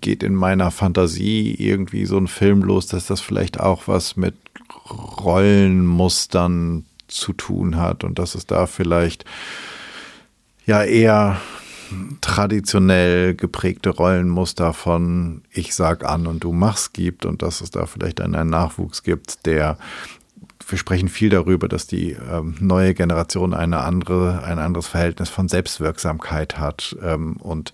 [0.00, 4.34] geht in meiner Fantasie irgendwie so ein Film los, dass das vielleicht auch was mit
[4.90, 9.24] Rollenmustern zu tun hat und dass es da vielleicht
[10.66, 11.40] ja eher
[12.20, 17.86] traditionell geprägte Rollenmuster von ich sag an und du machst gibt und dass es da
[17.86, 19.76] vielleicht einen Nachwuchs gibt, der
[20.68, 25.48] wir sprechen viel darüber, dass die ähm, neue Generation eine andere, ein anderes Verhältnis von
[25.48, 27.72] Selbstwirksamkeit hat ähm, und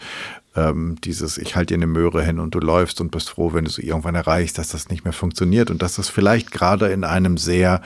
[0.59, 3.65] ähm, dieses, ich halte dir eine Möhre hin und du läufst und bist froh, wenn
[3.65, 7.05] du so irgendwann erreichst, dass das nicht mehr funktioniert und dass das vielleicht gerade in
[7.05, 7.81] einem sehr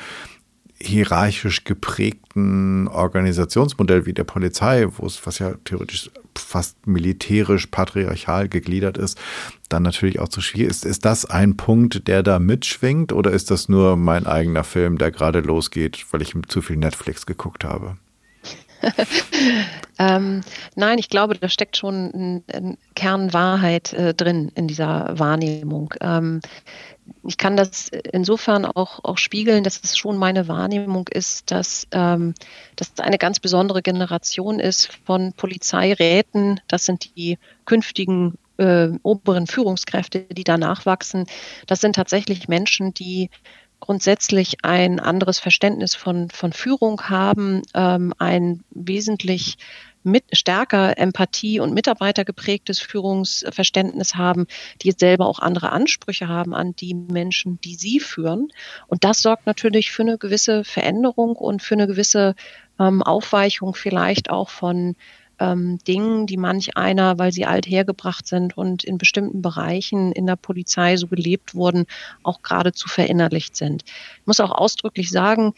[0.81, 8.99] hierarchisch geprägten Organisationsmodell wie der Polizei, wo es, was ja theoretisch fast militärisch patriarchal gegliedert
[8.99, 9.21] ist,
[9.69, 10.85] dann natürlich auch zu schwierig ist.
[10.85, 15.11] Ist das ein Punkt, der da mitschwingt oder ist das nur mein eigener Film, der
[15.11, 17.97] gerade losgeht, weil ich zu viel Netflix geguckt habe?
[19.99, 20.43] ähm,
[20.75, 25.95] nein, ich glaube, da steckt schon ein, ein Kern Wahrheit äh, drin in dieser Wahrnehmung.
[26.01, 26.41] Ähm,
[27.25, 32.35] ich kann das insofern auch, auch spiegeln, dass es schon meine Wahrnehmung ist, dass ähm,
[32.77, 36.61] das eine ganz besondere Generation ist von Polizeiräten.
[36.69, 41.27] Das sind die künftigen äh, oberen Führungskräfte, die danach wachsen.
[41.67, 43.31] Das sind tatsächlich Menschen, die
[43.83, 49.59] grundsätzlich ein anderes Verständnis von, von Führung haben, ähm, ein wesentlich
[50.05, 54.47] mit stärker Empathie und mitarbeitergeprägtes Führungsverständnis haben,
[54.81, 58.49] die jetzt selber auch andere Ansprüche haben an die Menschen, die sie führen.
[58.87, 62.35] Und das sorgt natürlich für eine gewisse Veränderung und für eine gewisse
[62.79, 64.95] ähm, Aufweichung vielleicht auch von
[65.43, 70.27] ähm, Dingen, die manch einer, weil sie alt hergebracht sind und in bestimmten Bereichen in
[70.27, 71.87] der Polizei so gelebt wurden,
[72.23, 73.83] auch geradezu verinnerlicht sind.
[73.85, 75.55] Ich muss auch ausdrücklich sagen,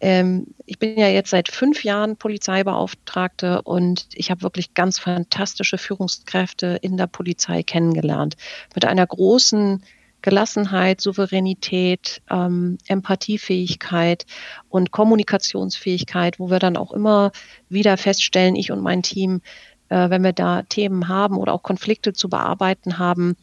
[0.00, 5.78] ähm, ich bin ja jetzt seit fünf Jahren Polizeibeauftragte und ich habe wirklich ganz fantastische
[5.78, 8.36] Führungskräfte in der Polizei kennengelernt.
[8.74, 9.82] Mit einer großen
[10.22, 14.26] Gelassenheit, Souveränität, ähm, Empathiefähigkeit
[14.68, 17.32] und Kommunikationsfähigkeit, wo wir dann auch immer
[17.68, 19.40] wieder feststellen, ich und mein Team,
[19.88, 23.36] äh, wenn wir da Themen haben oder auch Konflikte zu bearbeiten haben,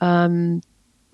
[0.00, 0.60] ähm,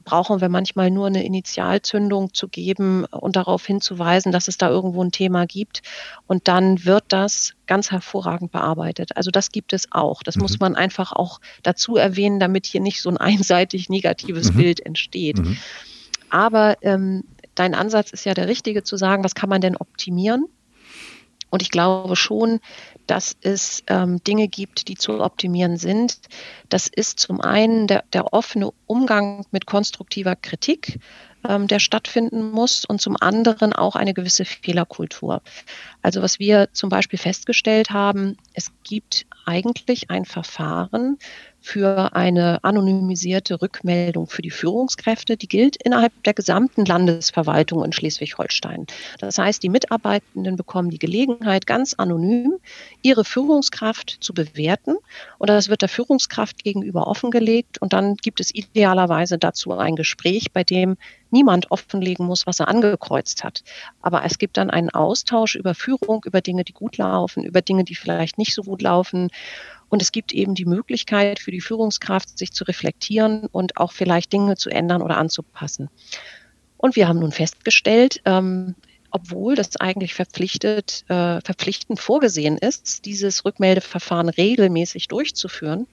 [0.05, 5.03] brauchen wir manchmal nur eine Initialzündung zu geben und darauf hinzuweisen, dass es da irgendwo
[5.03, 5.83] ein Thema gibt.
[6.27, 9.17] Und dann wird das ganz hervorragend bearbeitet.
[9.17, 10.23] Also das gibt es auch.
[10.23, 10.43] Das mhm.
[10.43, 14.57] muss man einfach auch dazu erwähnen, damit hier nicht so ein einseitig negatives mhm.
[14.57, 15.39] Bild entsteht.
[15.39, 15.57] Mhm.
[16.31, 20.47] Aber ähm, dein Ansatz ist ja der richtige zu sagen, was kann man denn optimieren?
[21.53, 22.61] Und ich glaube schon,
[23.07, 26.19] dass es ähm, Dinge gibt, die zu optimieren sind.
[26.71, 30.99] Das ist zum einen der, der offene Umgang mit konstruktiver Kritik,
[31.47, 35.43] ähm, der stattfinden muss und zum anderen auch eine gewisse Fehlerkultur.
[36.01, 41.19] Also was wir zum Beispiel festgestellt haben, es gibt eigentlich ein Verfahren
[41.63, 48.87] für eine anonymisierte Rückmeldung für die Führungskräfte, die gilt innerhalb der gesamten Landesverwaltung in Schleswig-Holstein.
[49.21, 52.59] Das heißt, die Mitarbeitenden bekommen die Gelegenheit, ganz anonym
[53.01, 54.97] ihre Führungskraft zu bewerten.
[55.39, 57.81] Und das wird der Führungskraft gegenüber offengelegt.
[57.81, 60.97] Und dann gibt es idealerweise dazu ein Gespräch, bei dem
[61.33, 63.63] niemand offenlegen muss, was er angekreuzt hat.
[64.01, 67.85] Aber es gibt dann einen Austausch über Führung, über Dinge, die gut laufen, über Dinge,
[67.85, 69.31] die vielleicht nicht so gut laufen.
[69.89, 74.33] Und es gibt eben die Möglichkeit für die Führungskraft, sich zu reflektieren und auch vielleicht
[74.33, 75.91] Dinge zu ändern oder anzupassen.
[76.77, 78.75] Und wir haben nun festgestellt, ähm,
[79.13, 85.87] obwohl das eigentlich verpflichtet, äh, verpflichtend vorgesehen ist, dieses Rückmeldeverfahren regelmäßig durchzuführen,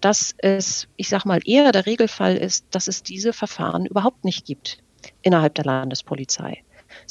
[0.00, 4.44] dass es, ich sage mal, eher der Regelfall ist, dass es diese Verfahren überhaupt nicht
[4.44, 4.78] gibt
[5.22, 6.62] innerhalb der Landespolizei.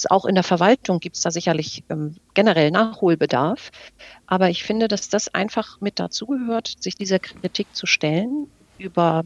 [0.09, 3.71] Auch in der Verwaltung gibt es da sicherlich ähm, generell Nachholbedarf.
[4.25, 9.23] Aber ich finde, dass das einfach mit dazugehört, sich dieser Kritik zu stellen, über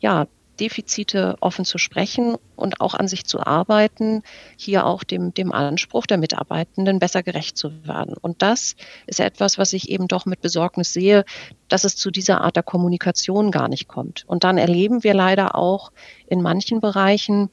[0.00, 0.26] ja,
[0.60, 4.22] Defizite offen zu sprechen und auch an sich zu arbeiten,
[4.56, 8.14] hier auch dem, dem Anspruch der Mitarbeitenden besser gerecht zu werden.
[8.20, 11.24] Und das ist etwas, was ich eben doch mit Besorgnis sehe,
[11.68, 14.24] dass es zu dieser Art der Kommunikation gar nicht kommt.
[14.26, 15.90] Und dann erleben wir leider auch
[16.26, 17.50] in manchen Bereichen,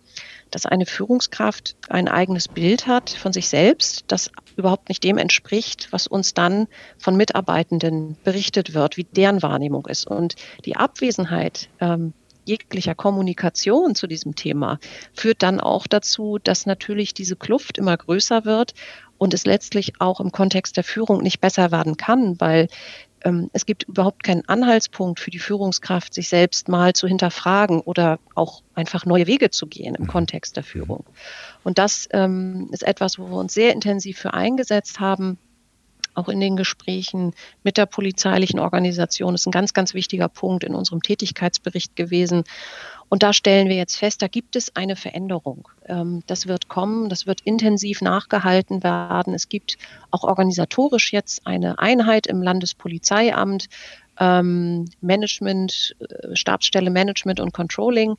[0.51, 5.88] dass eine Führungskraft ein eigenes Bild hat von sich selbst, das überhaupt nicht dem entspricht,
[5.91, 10.07] was uns dann von Mitarbeitenden berichtet wird, wie deren Wahrnehmung ist.
[10.07, 10.35] Und
[10.65, 12.13] die Abwesenheit ähm,
[12.49, 14.79] jeglicher Kommunikation zu diesem Thema
[15.13, 18.73] führt dann auch dazu, dass natürlich diese Kluft immer größer wird
[19.17, 22.67] und es letztlich auch im Kontext der Führung nicht besser werden kann, weil
[23.23, 28.19] ähm, es gibt überhaupt keinen Anhaltspunkt für die Führungskraft, sich selbst mal zu hinterfragen oder
[28.35, 30.07] auch einfach neue Wege zu gehen im mhm.
[30.07, 31.05] Kontext der Führung.
[31.63, 35.38] Und das ähm, ist etwas, wo wir uns sehr intensiv für eingesetzt haben.
[36.13, 40.76] Auch in den Gesprächen mit der polizeilichen Organisation ist ein ganz, ganz wichtiger Punkt in
[40.76, 42.43] unserem Tätigkeitsbericht gewesen.
[43.10, 45.67] Und da stellen wir jetzt fest, da gibt es eine Veränderung.
[45.86, 49.34] Ähm, das wird kommen, das wird intensiv nachgehalten werden.
[49.34, 49.78] Es gibt
[50.12, 53.67] auch organisatorisch jetzt eine Einheit im Landespolizeiamt,
[54.19, 58.15] ähm, Management, äh, Stabsstelle Management und Controlling,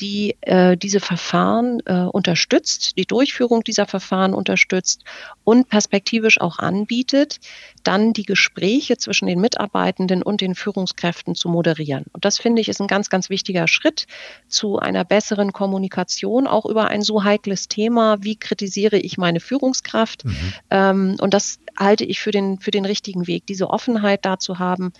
[0.00, 5.04] die äh, diese Verfahren äh, unterstützt, die Durchführung dieser Verfahren unterstützt
[5.44, 7.38] und perspektivisch auch anbietet,
[7.82, 12.04] dann die Gespräche zwischen den Mitarbeitenden und den Führungskräften zu moderieren.
[12.12, 14.06] Und das finde ich ist ein ganz, ganz wichtiger Schritt
[14.48, 20.24] zu einer besseren Kommunikation, auch über ein so heikles Thema, wie kritisiere ich meine Führungskraft.
[20.24, 20.52] Mhm.
[20.70, 24.92] Ähm, und das halte ich für den, für den richtigen Weg, diese Offenheit dazu haben,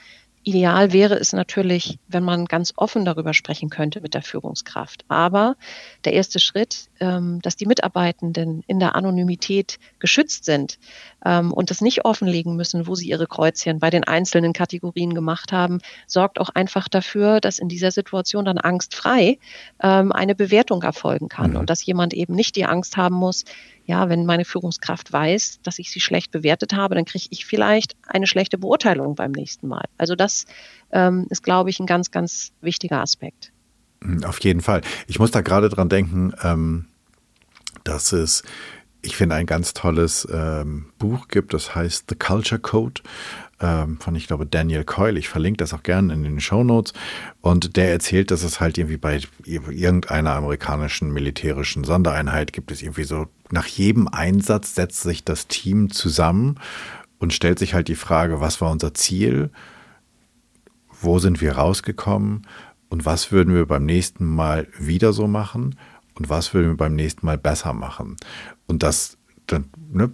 [0.43, 5.05] Ideal wäre es natürlich, wenn man ganz offen darüber sprechen könnte mit der Führungskraft.
[5.09, 5.57] Aber
[6.05, 10.79] der erste Schritt, ähm, dass die Mitarbeitenden in der Anonymität geschützt sind
[11.25, 15.53] ähm, und das nicht offenlegen müssen, wo sie ihre Kreuzchen bei den einzelnen Kategorien gemacht
[15.53, 19.39] haben, sorgt auch einfach dafür, dass in dieser Situation dann angstfrei
[19.83, 21.57] ähm, eine Bewertung erfolgen kann mhm.
[21.57, 23.45] und dass jemand eben nicht die Angst haben muss,
[23.87, 27.97] ja, wenn meine Führungskraft weiß, dass ich sie schlecht bewertet habe, dann kriege ich vielleicht
[28.07, 29.85] eine schlechte Beurteilung beim nächsten Mal.
[29.99, 30.45] Also das
[30.93, 33.53] ähm, ist, glaube ich, ein ganz, ganz wichtiger Aspekt.
[34.03, 34.83] Hm, auf jeden Fall.
[35.07, 36.87] Ich muss da gerade dran denken, ähm,
[37.85, 38.43] dass es
[39.03, 43.01] ich finde, ein ganz tolles ähm, Buch gibt, das heißt The Culture Code
[43.61, 45.19] ähm, von, ich glaube, Daniel Coyle.
[45.19, 46.93] Ich verlinke das auch gerne in den Show Notes.
[47.41, 53.05] Und der erzählt, dass es halt irgendwie bei irgendeiner amerikanischen militärischen Sondereinheit gibt es irgendwie
[53.05, 56.59] so, nach jedem Einsatz setzt sich das Team zusammen
[57.19, 59.51] und stellt sich halt die Frage, was war unser Ziel?
[61.01, 62.47] Wo sind wir rausgekommen?
[62.89, 65.77] Und was würden wir beim nächsten Mal wieder so machen?
[66.21, 68.17] Und was würden wir beim nächsten Mal besser machen?
[68.67, 70.13] Und das dann, ne,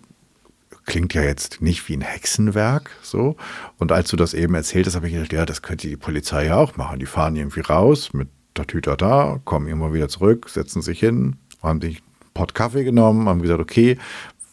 [0.84, 3.36] klingt ja jetzt nicht wie ein Hexenwerk, so.
[3.76, 6.46] Und als du das eben erzählt hast, habe ich gedacht, ja, das könnte die Polizei
[6.46, 7.00] ja auch machen.
[7.00, 11.36] Die fahren irgendwie raus mit der Tüte da, kommen immer wieder zurück, setzen sich hin,
[11.60, 13.98] haben sich einen Pott Kaffee genommen, haben gesagt, okay,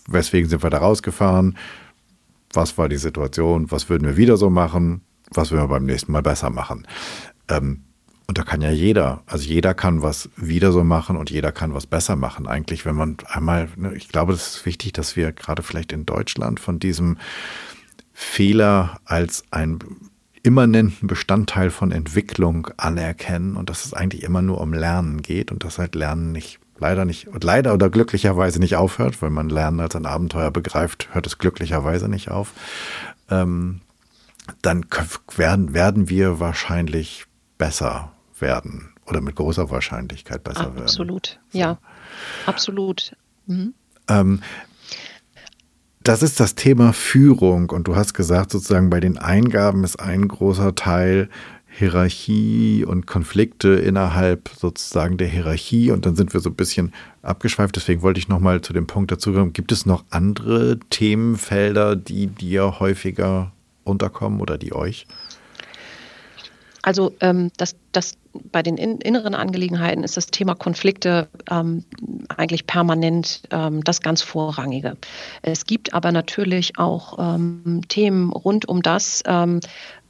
[0.07, 1.55] weswegen sind wir da rausgefahren?
[2.51, 3.69] Was war die Situation?
[3.69, 5.01] Was würden wir wieder so machen?
[5.29, 6.87] Was würden wir beim nächsten Mal besser machen?
[7.47, 7.83] Ähm,
[8.33, 11.75] und da kann ja jeder, also jeder kann was wieder so machen und jeder kann
[11.75, 12.47] was besser machen.
[12.47, 16.07] Eigentlich, wenn man einmal, ne, ich glaube, es ist wichtig, dass wir gerade vielleicht in
[16.07, 17.19] Deutschland von diesem
[18.11, 19.77] Fehler als ein
[20.41, 25.63] immanenten Bestandteil von Entwicklung anerkennen und dass es eigentlich immer nur um Lernen geht und
[25.63, 29.79] dass halt Lernen nicht leider nicht und leider oder glücklicherweise nicht aufhört, weil man Lernen
[29.79, 32.51] als ein Abenteuer begreift, hört es glücklicherweise nicht auf.
[33.29, 33.81] Ähm,
[34.63, 34.87] dann
[35.35, 37.27] werden, werden wir wahrscheinlich
[37.59, 38.11] besser
[38.43, 40.75] werden oder mit großer Wahrscheinlichkeit besser absolut.
[40.75, 40.85] werden.
[40.85, 41.59] Absolut, so.
[41.59, 41.77] ja,
[42.45, 43.15] absolut.
[43.47, 43.73] Mhm.
[44.07, 44.41] Ähm,
[46.03, 50.27] das ist das Thema Führung und du hast gesagt, sozusagen bei den Eingaben ist ein
[50.27, 51.29] großer Teil
[51.75, 57.75] Hierarchie und Konflikte innerhalb sozusagen der Hierarchie und dann sind wir so ein bisschen abgeschweift.
[57.75, 59.53] Deswegen wollte ich nochmal zu dem Punkt dazu kommen.
[59.53, 63.53] Gibt es noch andere Themenfelder, die dir häufiger
[63.85, 65.07] unterkommen oder die euch?
[66.83, 68.17] Also ähm, das, das
[68.51, 71.85] bei den in, inneren Angelegenheiten ist das Thema Konflikte ähm,
[72.27, 74.97] eigentlich permanent ähm, das ganz Vorrangige.
[75.41, 79.61] Es gibt aber natürlich auch ähm, Themen rund um das, ähm,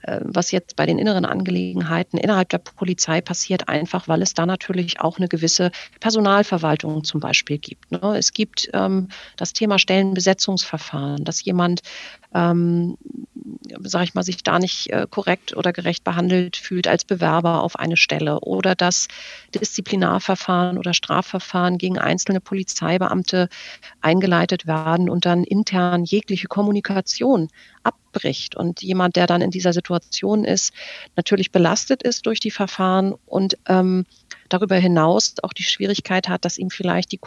[0.01, 4.47] äh, was jetzt bei den inneren Angelegenheiten innerhalb der Polizei passiert, einfach weil es da
[4.47, 5.69] natürlich auch eine gewisse
[5.99, 7.91] Personalverwaltung zum Beispiel gibt.
[7.91, 8.17] Ne?
[8.17, 11.81] Es gibt ähm, das Thema Stellenbesetzungsverfahren, dass jemand
[13.81, 17.77] sage ich mal, sich da nicht äh, korrekt oder gerecht behandelt fühlt als Bewerber auf
[17.77, 19.07] eine Stelle oder dass
[19.53, 23.49] Disziplinarverfahren oder Strafverfahren gegen einzelne Polizeibeamte
[24.01, 27.49] eingeleitet werden und dann intern jegliche Kommunikation
[27.83, 30.73] abbricht und jemand, der dann in dieser Situation ist,
[31.15, 34.05] natürlich belastet ist durch die Verfahren und ähm,
[34.49, 37.17] darüber hinaus auch die Schwierigkeit hat, dass ihm vielleicht die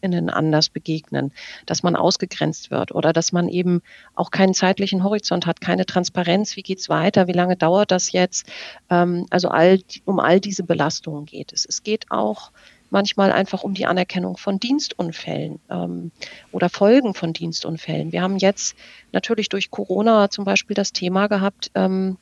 [0.00, 1.32] KollegInnen anders begegnen,
[1.66, 3.82] dass man ausgegrenzt wird oder dass man eben
[4.14, 8.46] auch keinen zeitlichen Horizont hat, keine Transparenz, wie geht's weiter, wie lange dauert das jetzt,
[8.90, 11.66] ähm, also all, um all diese Belastungen geht es.
[11.66, 12.50] Es geht auch
[12.90, 16.12] manchmal einfach um die Anerkennung von Dienstunfällen ähm,
[16.52, 18.12] oder Folgen von Dienstunfällen.
[18.12, 18.76] Wir haben jetzt
[19.12, 22.16] natürlich durch Corona zum Beispiel das Thema gehabt, ähm,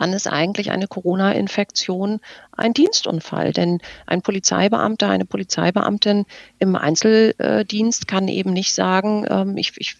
[0.00, 2.20] wann ist eigentlich eine Corona-Infektion
[2.56, 3.52] ein Dienstunfall?
[3.52, 6.24] Denn ein Polizeibeamter, eine Polizeibeamtin
[6.58, 9.96] im Einzeldienst kann eben nicht sagen, ähm, ich, ich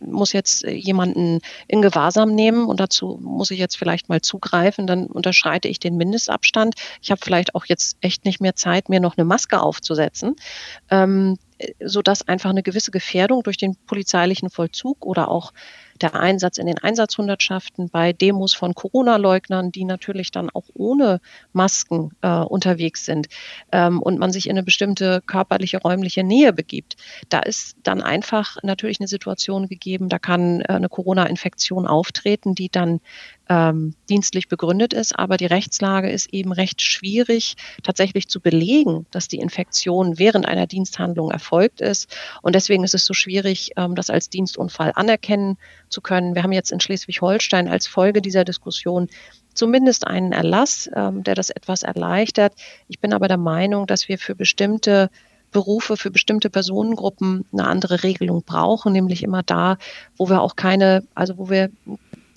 [0.00, 5.06] muss jetzt jemanden in Gewahrsam nehmen und dazu muss ich jetzt vielleicht mal zugreifen, dann
[5.06, 6.74] unterschreite ich den Mindestabstand.
[7.02, 10.36] Ich habe vielleicht auch jetzt echt nicht mehr Zeit, mir noch eine Maske aufzusetzen,
[10.90, 11.38] ähm,
[11.84, 15.52] sodass einfach eine gewisse Gefährdung durch den polizeilichen Vollzug oder auch
[16.04, 21.20] der Einsatz in den Einsatzhundertschaften bei Demos von Corona-Leugnern, die natürlich dann auch ohne
[21.54, 23.28] Masken äh, unterwegs sind
[23.72, 26.96] ähm, und man sich in eine bestimmte körperliche, räumliche Nähe begibt.
[27.30, 32.68] Da ist dann einfach natürlich eine Situation gegeben, da kann äh, eine Corona-Infektion auftreten, die
[32.68, 33.00] dann
[33.48, 39.28] ähm, dienstlich begründet ist, aber die Rechtslage ist eben recht schwierig tatsächlich zu belegen, dass
[39.28, 42.14] die Infektion während einer Diensthandlung erfolgt ist.
[42.42, 46.34] Und deswegen ist es so schwierig, ähm, das als Dienstunfall anerkennen zu können.
[46.34, 49.08] Wir haben jetzt in Schleswig-Holstein als Folge dieser Diskussion
[49.52, 52.54] zumindest einen Erlass, ähm, der das etwas erleichtert.
[52.88, 55.10] Ich bin aber der Meinung, dass wir für bestimmte
[55.54, 59.78] Berufe für bestimmte Personengruppen eine andere Regelung brauchen, nämlich immer da,
[60.16, 61.70] wo wir auch keine, also wo wir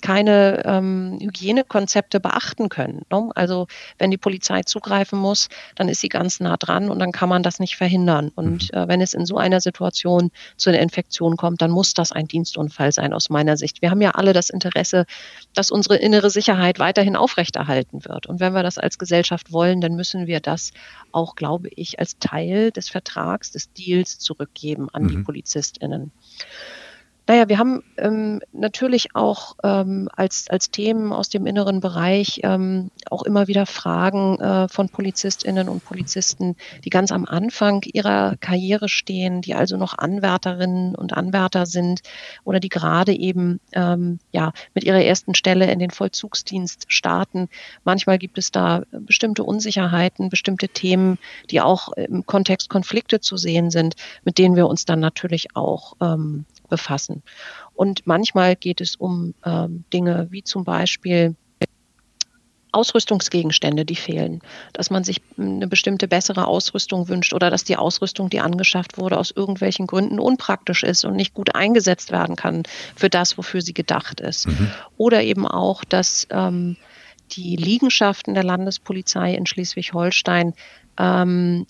[0.00, 3.02] keine ähm, Hygienekonzepte beachten können.
[3.10, 3.30] Ne?
[3.34, 3.66] Also
[3.98, 7.42] wenn die Polizei zugreifen muss, dann ist sie ganz nah dran und dann kann man
[7.42, 8.30] das nicht verhindern.
[8.34, 8.78] Und mhm.
[8.78, 12.28] äh, wenn es in so einer Situation zu einer Infektion kommt, dann muss das ein
[12.28, 13.82] Dienstunfall sein aus meiner Sicht.
[13.82, 15.06] Wir haben ja alle das Interesse,
[15.54, 18.26] dass unsere innere Sicherheit weiterhin aufrechterhalten wird.
[18.26, 20.72] Und wenn wir das als Gesellschaft wollen, dann müssen wir das
[21.12, 25.08] auch, glaube ich, als Teil des Vertrags, des Deals zurückgeben an mhm.
[25.08, 26.12] die PolizistInnen.
[27.28, 32.90] Naja, wir haben ähm, natürlich auch ähm, als, als Themen aus dem inneren Bereich ähm,
[33.10, 36.56] auch immer wieder Fragen äh, von Polizistinnen und Polizisten,
[36.86, 42.00] die ganz am Anfang ihrer Karriere stehen, die also noch Anwärterinnen und Anwärter sind
[42.44, 47.50] oder die gerade eben ähm, ja, mit ihrer ersten Stelle in den Vollzugsdienst starten.
[47.84, 51.18] Manchmal gibt es da bestimmte Unsicherheiten, bestimmte Themen,
[51.50, 55.92] die auch im Kontext Konflikte zu sehen sind, mit denen wir uns dann natürlich auch
[56.00, 57.22] ähm, befassen.
[57.74, 61.34] Und manchmal geht es um ähm, Dinge wie zum Beispiel
[62.72, 64.40] Ausrüstungsgegenstände, die fehlen,
[64.72, 69.18] dass man sich eine bestimmte bessere Ausrüstung wünscht oder dass die Ausrüstung, die angeschafft wurde,
[69.18, 72.64] aus irgendwelchen Gründen unpraktisch ist und nicht gut eingesetzt werden kann
[72.94, 74.48] für das, wofür sie gedacht ist.
[74.48, 74.70] Mhm.
[74.96, 76.76] Oder eben auch, dass ähm,
[77.32, 80.54] die Liegenschaften der Landespolizei in Schleswig-Holstein
[80.98, 81.66] ähm,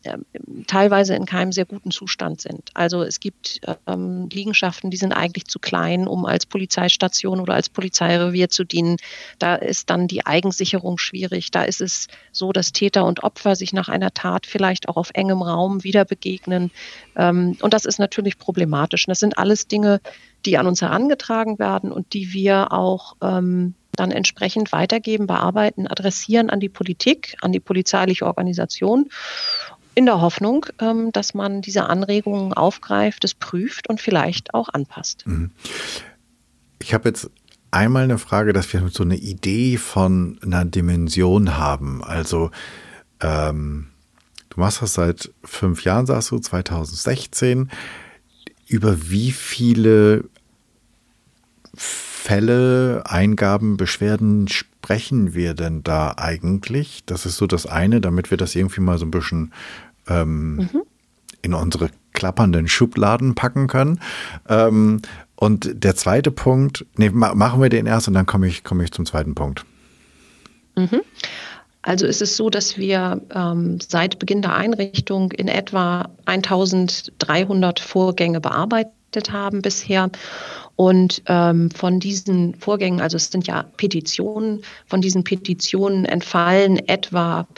[0.66, 2.70] teilweise in keinem sehr guten Zustand sind.
[2.72, 7.68] Also es gibt ähm, Liegenschaften, die sind eigentlich zu klein, um als Polizeistation oder als
[7.68, 8.96] Polizeirevier zu dienen.
[9.38, 11.50] Da ist dann die Eigensicherung schwierig.
[11.50, 15.10] Da ist es so, dass Täter und Opfer sich nach einer Tat vielleicht auch auf
[15.12, 16.70] engem Raum wieder begegnen.
[17.14, 19.06] Ähm, und das ist natürlich problematisch.
[19.06, 20.00] Und das sind alles Dinge,
[20.46, 26.50] die an uns herangetragen werden und die wir auch ähm, dann entsprechend weitergeben, bearbeiten, adressieren
[26.50, 29.08] an die Politik, an die polizeiliche Organisation
[29.94, 35.26] in der Hoffnung, ähm, dass man diese Anregungen aufgreift, es prüft und vielleicht auch anpasst.
[35.26, 35.50] Mhm.
[36.80, 37.30] Ich habe jetzt
[37.72, 42.04] einmal eine Frage, dass wir so eine Idee von einer Dimension haben.
[42.04, 42.50] Also
[43.20, 43.88] ähm,
[44.50, 47.70] du machst das seit fünf Jahren, sagst du, 2016.
[48.68, 50.24] Über wie viele
[52.28, 57.02] Fälle, Eingaben, Beschwerden sprechen wir denn da eigentlich?
[57.06, 59.54] Das ist so das eine, damit wir das irgendwie mal so ein bisschen
[60.08, 60.82] ähm, mhm.
[61.40, 64.00] in unsere klappernden Schubladen packen können.
[64.46, 65.00] Ähm,
[65.36, 68.92] und der zweite Punkt, nee, machen wir den erst und dann komme ich, komme ich
[68.92, 69.64] zum zweiten Punkt.
[70.76, 71.00] Mhm.
[71.80, 78.42] Also ist es so, dass wir ähm, seit Beginn der Einrichtung in etwa 1300 Vorgänge
[78.42, 80.10] bearbeitet haben bisher
[80.78, 87.48] und ähm, von diesen Vorgängen, also es sind ja Petitionen, von diesen Petitionen entfallen etwa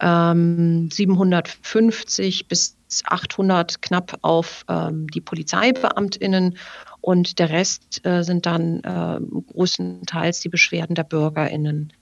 [0.00, 6.56] ähm, 750 bis 800 knapp auf ähm, die Polizeibeamtinnen
[7.02, 9.20] und der Rest äh, sind dann äh,
[9.52, 11.92] größtenteils die Beschwerden der Bürgerinnen,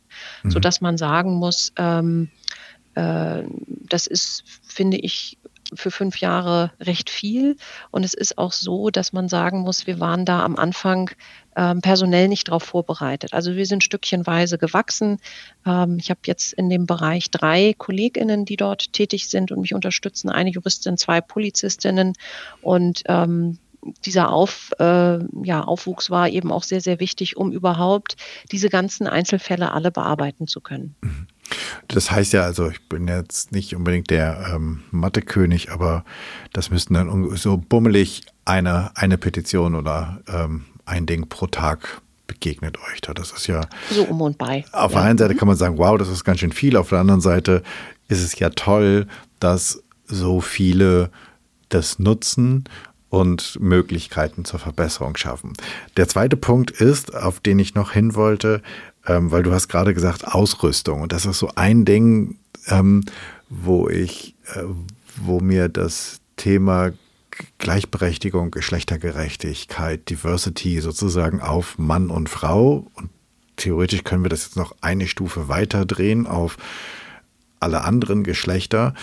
[0.45, 0.51] mhm.
[0.53, 2.31] sodass man sagen muss, ähm,
[2.95, 5.39] äh, das ist, finde ich,
[5.75, 7.57] für fünf Jahre recht viel.
[7.91, 11.11] Und es ist auch so, dass man sagen muss, wir waren da am Anfang
[11.57, 13.35] ähm, personell nicht darauf vorbereitet.
[13.35, 15.19] Also wir sind stückchenweise gewachsen.
[15.67, 19.75] Ähm, ich habe jetzt in dem Bereich drei Kolleginnen, die dort tätig sind und mich
[19.75, 22.15] unterstützen, eine Juristin, zwei Polizistinnen
[22.63, 23.59] und ähm,
[24.05, 28.17] dieser Auf, äh, ja, Aufwuchs war eben auch sehr, sehr wichtig, um überhaupt
[28.51, 30.97] diese ganzen Einzelfälle alle bearbeiten zu können.
[31.01, 31.27] Mhm.
[31.89, 36.05] Das heißt ja, also ich bin jetzt nicht unbedingt der ähm, Mathekönig, aber
[36.53, 42.79] das müssten dann so bummelig eine, eine Petition oder ähm, ein Ding pro Tag begegnet
[42.79, 43.15] euch da.
[43.15, 44.65] Das ist ja so um und bei.
[44.73, 45.01] Auf ja.
[45.01, 46.77] der einen Seite kann man sagen, wow, das ist ganz schön viel.
[46.77, 47.63] Auf der anderen Seite
[48.09, 49.07] ist es ja toll,
[49.41, 51.11] dass so viele
[51.69, 52.65] das nutzen
[53.11, 55.55] und Möglichkeiten zur Verbesserung schaffen.
[55.97, 58.63] Der zweite Punkt ist, auf den ich noch hin wollte,
[59.09, 61.01] ähm, weil du hast gerade gesagt Ausrüstung.
[61.01, 62.39] Und das ist so ein Ding,
[62.69, 63.05] ähm,
[63.49, 64.63] wo ich, äh,
[65.17, 66.93] wo mir das Thema
[67.59, 73.11] Gleichberechtigung, Geschlechtergerechtigkeit, Diversity sozusagen auf Mann und Frau und
[73.57, 76.57] theoretisch können wir das jetzt noch eine Stufe weiter drehen auf
[77.61, 78.95] alle anderen Geschlechter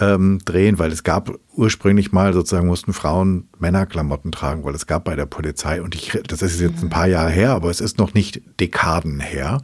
[0.00, 5.04] ähm, drehen, weil es gab ursprünglich mal sozusagen mussten Frauen Männerklamotten tragen, weil es gab
[5.04, 7.98] bei der Polizei und ich, das ist jetzt ein paar Jahre her, aber es ist
[7.98, 9.62] noch nicht Dekaden her.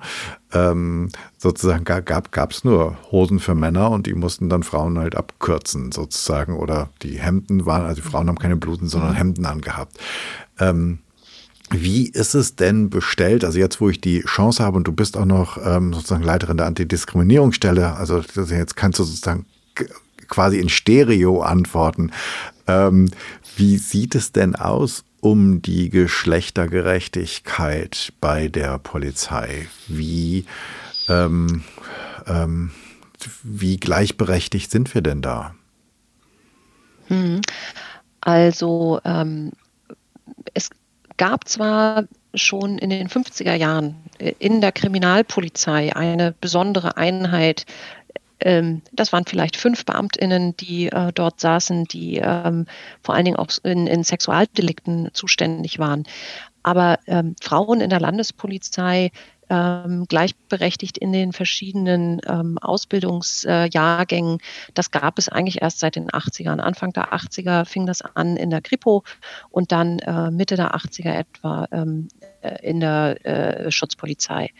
[0.52, 1.08] Ähm,
[1.38, 5.90] sozusagen gab gab es nur Hosen für Männer und die mussten dann Frauen halt abkürzen
[5.90, 9.16] sozusagen oder die Hemden waren, also die Frauen haben keine Blusen, sondern mhm.
[9.16, 9.98] Hemden angehabt.
[10.58, 10.98] Ähm,
[11.70, 13.44] wie ist es denn bestellt?
[13.44, 16.58] Also jetzt, wo ich die Chance habe und du bist auch noch ähm, sozusagen Leiterin
[16.58, 19.46] der Antidiskriminierungsstelle, also jetzt kannst du sozusagen
[20.28, 22.12] quasi in Stereo antworten.
[22.66, 23.10] Ähm,
[23.56, 29.68] wie sieht es denn aus um die Geschlechtergerechtigkeit bei der Polizei?
[29.88, 30.44] Wie,
[31.08, 31.64] ähm,
[32.26, 32.72] ähm,
[33.42, 35.54] wie gleichberechtigt sind wir denn da?
[37.08, 37.40] Hm.
[38.20, 39.50] Also ähm,
[40.54, 40.70] es
[41.16, 42.04] gab zwar
[42.34, 47.66] schon in den 50er Jahren in der Kriminalpolizei eine besondere Einheit,
[48.40, 52.66] ähm, das waren vielleicht fünf Beamtinnen, die äh, dort saßen, die ähm,
[53.02, 56.04] vor allen Dingen auch in, in Sexualdelikten zuständig waren.
[56.62, 59.10] Aber ähm, Frauen in der Landespolizei
[59.48, 64.38] ähm, gleichberechtigt in den verschiedenen ähm, Ausbildungsjahrgängen.
[64.74, 66.58] Das gab es eigentlich erst seit den 80ern.
[66.58, 69.04] Anfang der 80er fing das an in der Kripo
[69.50, 72.25] und dann äh, Mitte der 80er etwa ähm, äh,
[72.62, 74.50] in der äh, Schutzpolizei.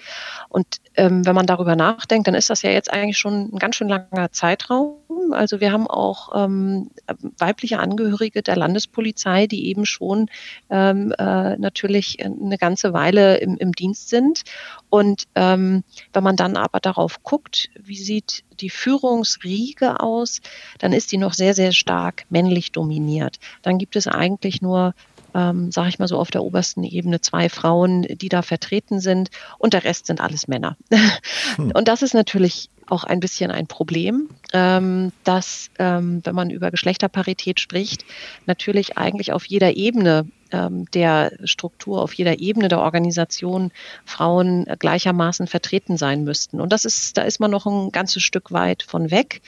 [0.49, 3.77] Und ähm, wenn man darüber nachdenkt, dann ist das ja jetzt eigentlich schon ein ganz
[3.77, 4.97] schön langer Zeitraum.
[5.33, 6.91] Also wir haben auch ähm,
[7.39, 10.29] weibliche Angehörige der Landespolizei, die eben schon
[10.70, 14.43] ähm, äh, natürlich eine ganze Weile im, im Dienst sind.
[14.89, 20.41] Und ähm, wenn man dann aber darauf guckt, wie sieht die Führungsriege aus,
[20.79, 23.39] dann ist die noch sehr, sehr stark männlich dominiert.
[23.62, 24.95] Dann gibt es eigentlich nur
[25.37, 29.28] ähm, sage ich mal so auf der obersten Ebene, zwei Frauen, die da vertreten sind
[29.59, 30.76] und der Rest sind alles Männer.
[31.57, 31.72] Hm.
[31.74, 36.70] Und das ist natürlich auch ein bisschen ein Problem, ähm, dass, ähm, wenn man über
[36.70, 38.05] Geschlechterparität spricht,
[38.47, 43.70] natürlich eigentlich auf jeder Ebene ähm, der Struktur, auf jeder Ebene der Organisation
[44.05, 46.61] Frauen gleichermaßen vertreten sein müssten.
[46.61, 49.43] Und das ist, da ist man noch ein ganzes Stück weit von weg.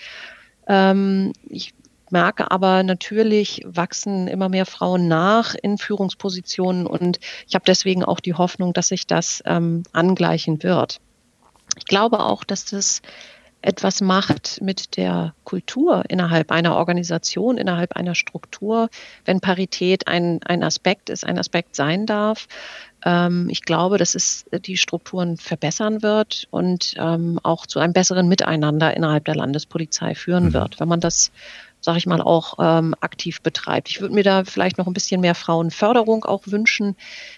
[0.66, 1.74] Ähm, ich
[2.12, 8.20] merke aber natürlich wachsen immer mehr Frauen nach in Führungspositionen und ich habe deswegen auch
[8.20, 11.00] die Hoffnung, dass sich das ähm, angleichen wird.
[11.76, 13.02] Ich glaube auch, dass das
[13.60, 18.88] etwas macht mit der Kultur innerhalb einer Organisation, innerhalb einer Struktur,
[19.24, 22.46] wenn Parität ein, ein Aspekt ist, ein Aspekt sein darf.
[23.04, 28.28] Ähm, ich glaube, dass es die Strukturen verbessern wird und ähm, auch zu einem besseren
[28.28, 30.52] Miteinander innerhalb der Landespolizei führen mhm.
[30.52, 31.32] wird, wenn man das
[31.88, 33.88] sage ich mal, auch ähm, aktiv betreibt.
[33.88, 36.96] Ich würde mir da vielleicht noch ein bisschen mehr Frauenförderung auch wünschen,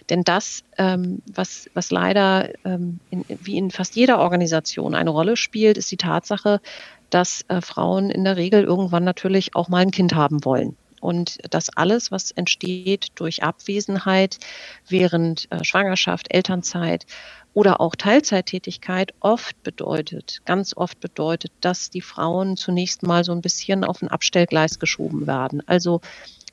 [0.09, 5.37] denn das, ähm, was, was leider ähm, in, wie in fast jeder Organisation eine Rolle
[5.37, 6.59] spielt, ist die Tatsache,
[7.09, 10.75] dass äh, Frauen in der Regel irgendwann natürlich auch mal ein Kind haben wollen.
[11.01, 14.37] Und das alles, was entsteht durch Abwesenheit
[14.87, 17.05] während äh, Schwangerschaft, Elternzeit,
[17.53, 23.41] oder auch Teilzeittätigkeit oft bedeutet, ganz oft bedeutet, dass die Frauen zunächst mal so ein
[23.41, 25.61] bisschen auf ein Abstellgleis geschoben werden.
[25.67, 25.99] Also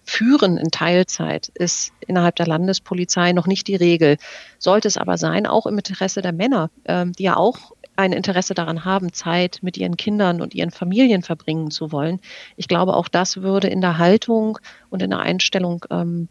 [0.05, 4.16] Führen in Teilzeit ist innerhalb der Landespolizei noch nicht die Regel.
[4.59, 8.55] Sollte es aber sein, auch im Interesse der Männer, ähm, die ja auch ein Interesse
[8.55, 12.20] daran haben, Zeit mit ihren Kindern und ihren Familien verbringen zu wollen.
[12.57, 16.28] Ich glaube, auch das würde in der Haltung und in der Einstellung ähm,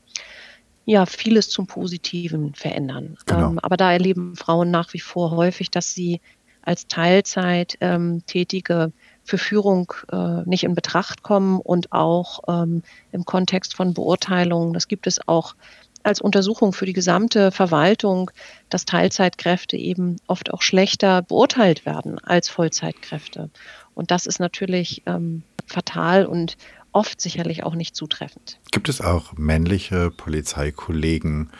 [0.86, 3.18] ja vieles zum Positiven verändern.
[3.26, 3.50] Genau.
[3.50, 6.22] Ähm, aber da erleben Frauen nach wie vor häufig, dass sie
[6.62, 8.94] als Teilzeit ähm, tätige
[9.24, 14.74] für Führung äh, nicht in Betracht kommen und auch ähm, im Kontext von Beurteilungen.
[14.74, 15.56] Das gibt es auch
[16.04, 18.32] als Untersuchung für die gesamte Verwaltung,
[18.70, 23.50] dass Teilzeitkräfte eben oft auch schlechter beurteilt werden als Vollzeitkräfte.
[23.94, 26.58] Und das ist natürlich ähm, fatal und
[26.92, 28.60] oft sicherlich auch nicht zutreffend.
[28.72, 31.52] Gibt es auch männliche Polizeikollegen,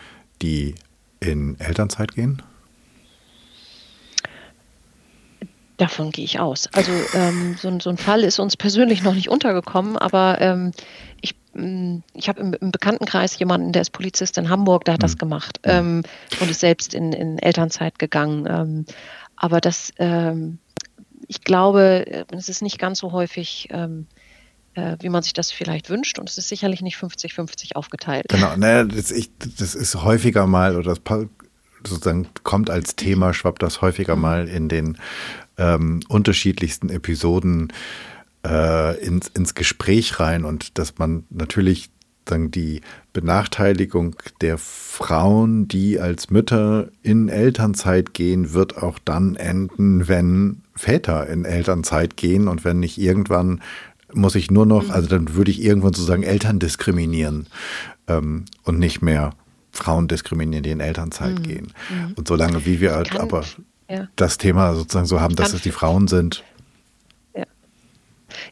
[0.42, 0.74] die
[1.20, 2.42] in Elternzeit gehen?
[5.76, 6.68] Davon gehe ich aus.
[6.72, 10.72] Also ähm, so, so, ein Fall ist uns persönlich noch nicht untergekommen, aber ähm,
[11.20, 11.36] ich,
[12.14, 15.06] ich habe im, im, Bekanntenkreis jemanden, der ist Polizist in Hamburg, der hat mhm.
[15.06, 15.70] das gemacht mhm.
[15.70, 16.02] ähm,
[16.40, 18.46] und ist selbst in, in Elternzeit gegangen.
[18.48, 18.86] Ähm,
[19.36, 20.58] aber das, ähm,
[21.26, 24.06] ich glaube, es ist nicht ganz so häufig ähm,
[24.78, 26.18] äh, wie man sich das vielleicht wünscht.
[26.18, 28.26] Und es ist sicherlich nicht 50-50 aufgeteilt.
[28.28, 31.00] Genau, naja, das, ich, das ist häufiger mal oder das
[31.84, 34.22] sozusagen kommt als Thema, schwappt das häufiger mhm.
[34.22, 34.98] mal in den
[35.56, 37.72] ähm, unterschiedlichsten Episoden
[38.46, 41.90] äh, ins, ins Gespräch rein und dass man natürlich
[42.24, 42.82] dann die
[43.12, 51.26] Benachteiligung der Frauen, die als Mütter in Elternzeit gehen, wird auch dann enden, wenn Väter
[51.26, 53.60] in Elternzeit gehen und wenn nicht irgendwann
[54.12, 57.46] muss ich nur noch, also dann würde ich irgendwann sozusagen Eltern diskriminieren
[58.06, 59.34] ähm, und nicht mehr
[59.70, 61.42] Frauen diskriminieren, die in Elternzeit mhm.
[61.42, 61.72] gehen.
[61.90, 62.14] Mhm.
[62.14, 63.44] Und solange wie wir halt aber
[63.88, 64.08] ja.
[64.16, 66.42] das Thema sozusagen so haben, dass es die Frauen sind.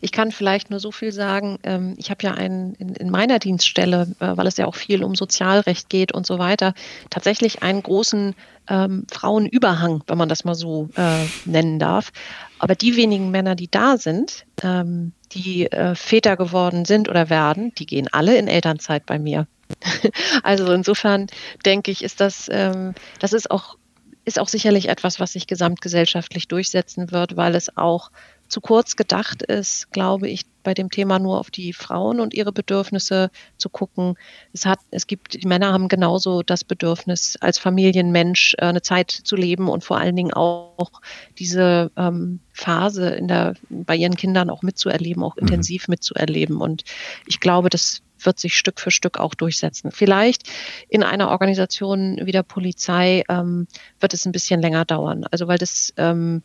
[0.00, 1.58] Ich kann vielleicht nur so viel sagen.
[1.62, 5.02] Ähm, ich habe ja einen, in, in, meiner Dienststelle, äh, weil es ja auch viel
[5.04, 6.74] um Sozialrecht geht und so weiter,
[7.10, 8.34] tatsächlich einen großen
[8.68, 12.12] ähm, Frauenüberhang, wenn man das mal so äh, nennen darf.
[12.58, 17.72] Aber die wenigen Männer, die da sind, ähm, die äh, Väter geworden sind oder werden,
[17.78, 19.46] die gehen alle in Elternzeit bei mir.
[20.42, 21.26] also insofern
[21.64, 23.76] denke ich, ist das, das ist auch
[24.26, 28.10] ist auch sicherlich etwas, was sich gesamtgesellschaftlich durchsetzen wird, weil es auch
[28.48, 32.52] zu kurz gedacht ist, glaube ich, bei dem Thema nur auf die Frauen und ihre
[32.52, 34.16] Bedürfnisse zu gucken.
[34.52, 39.10] Es hat, es gibt, die Männer haben genauso das Bedürfnis, als Familienmensch äh, eine Zeit
[39.10, 40.90] zu leben und vor allen Dingen auch
[41.38, 45.42] diese ähm, Phase in der, bei ihren Kindern auch mitzuerleben, auch mhm.
[45.42, 46.60] intensiv mitzuerleben.
[46.60, 46.82] Und
[47.26, 49.92] ich glaube, das wird sich Stück für Stück auch durchsetzen.
[49.92, 50.48] Vielleicht
[50.88, 53.68] in einer Organisation wie der Polizei ähm,
[54.00, 55.24] wird es ein bisschen länger dauern.
[55.30, 56.42] Also weil das ähm,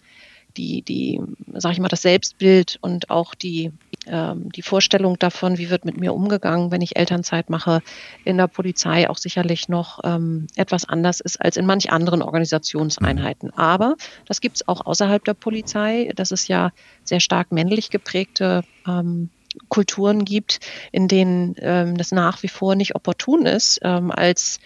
[0.58, 1.22] die, die,
[1.54, 3.72] sag ich mal, das Selbstbild und auch die,
[4.08, 7.82] ähm, die Vorstellung davon, wie wird mit mir umgegangen, wenn ich Elternzeit mache,
[8.24, 13.50] in der Polizei auch sicherlich noch ähm, etwas anders ist als in manch anderen Organisationseinheiten.
[13.54, 13.60] Mhm.
[13.60, 13.96] Aber
[14.26, 16.12] das gibt es auch außerhalb der Polizei.
[16.16, 16.72] Das ist ja
[17.04, 19.30] sehr stark männlich geprägte ähm,
[19.70, 20.60] Kulturen gibt,
[20.92, 24.60] in denen ähm, das nach wie vor nicht opportun ist, ähm, als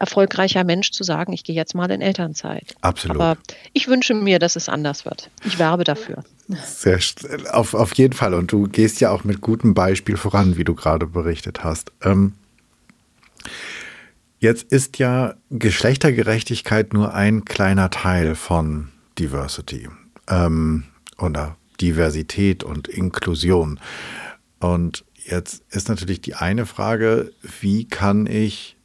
[0.00, 2.74] erfolgreicher Mensch zu sagen, ich gehe jetzt mal in Elternzeit.
[2.80, 3.16] Absolut.
[3.16, 3.40] Aber
[3.74, 5.30] ich wünsche mir, dass es anders wird.
[5.44, 6.24] Ich werbe dafür.
[6.64, 6.98] Sehr,
[7.52, 8.34] auf, auf jeden Fall.
[8.34, 11.92] Und du gehst ja auch mit gutem Beispiel voran, wie du gerade berichtet hast.
[12.02, 12.32] Ähm,
[14.38, 18.88] jetzt ist ja Geschlechtergerechtigkeit nur ein kleiner Teil von
[19.18, 19.88] Diversity
[20.28, 20.84] ähm,
[21.18, 23.78] oder Diversität und Inklusion.
[24.60, 28.76] Und jetzt ist natürlich die eine Frage, wie kann ich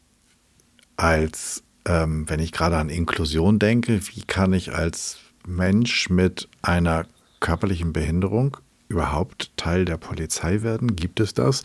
[0.97, 7.05] als, ähm, wenn ich gerade an Inklusion denke, wie kann ich als Mensch mit einer
[7.39, 10.95] körperlichen Behinderung überhaupt Teil der Polizei werden?
[10.95, 11.63] Gibt es das?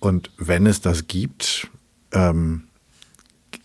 [0.00, 1.68] Und wenn es das gibt,
[2.12, 2.64] ähm,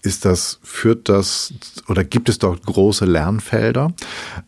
[0.05, 1.53] ist das, führt das
[1.87, 3.93] oder gibt es dort große Lernfelder,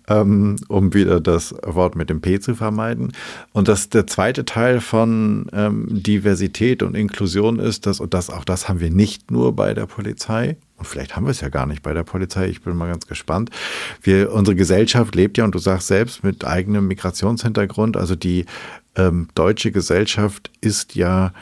[0.07, 3.11] ähm, um wieder das Wort mit dem P zu vermeiden.
[3.53, 8.45] Und das der zweite Teil von ähm, Diversität und Inklusion ist, dass, und das auch
[8.45, 11.65] das haben wir nicht nur bei der Polizei, und vielleicht haben wir es ja gar
[11.65, 13.49] nicht bei der Polizei, ich bin mal ganz gespannt.
[14.01, 18.45] Wir, unsere Gesellschaft lebt ja, und du sagst selbst, mit eigenem Migrationshintergrund, also die
[18.95, 21.33] ähm, deutsche Gesellschaft ist ja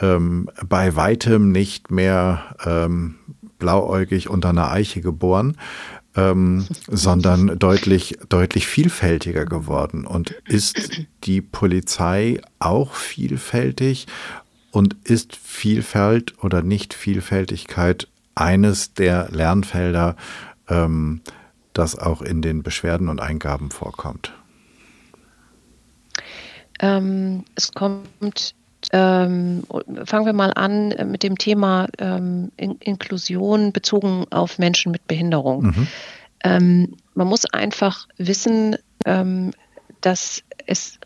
[0.00, 3.14] ähm, bei weitem nicht mehr ähm,
[3.60, 5.56] blauäugig unter einer Eiche geboren,
[6.16, 10.04] ähm, sondern deutlich, deutlich vielfältiger geworden.
[10.04, 14.08] Und ist die Polizei auch vielfältig
[14.72, 20.16] und ist Vielfalt oder Nicht-Vielfältigkeit eines der Lernfelder,
[20.68, 21.20] ähm,
[21.72, 24.32] das auch in den Beschwerden und Eingaben vorkommt?
[26.80, 28.54] Ähm, es kommt
[28.92, 29.62] ähm,
[30.04, 35.06] fangen wir mal an äh, mit dem Thema ähm, In Inklusion bezogen auf Menschen mit
[35.06, 35.62] Behinderung.
[35.62, 35.86] Mhm.
[36.42, 39.52] Ähm, man muss einfach wissen, ähm,
[40.00, 40.98] dass es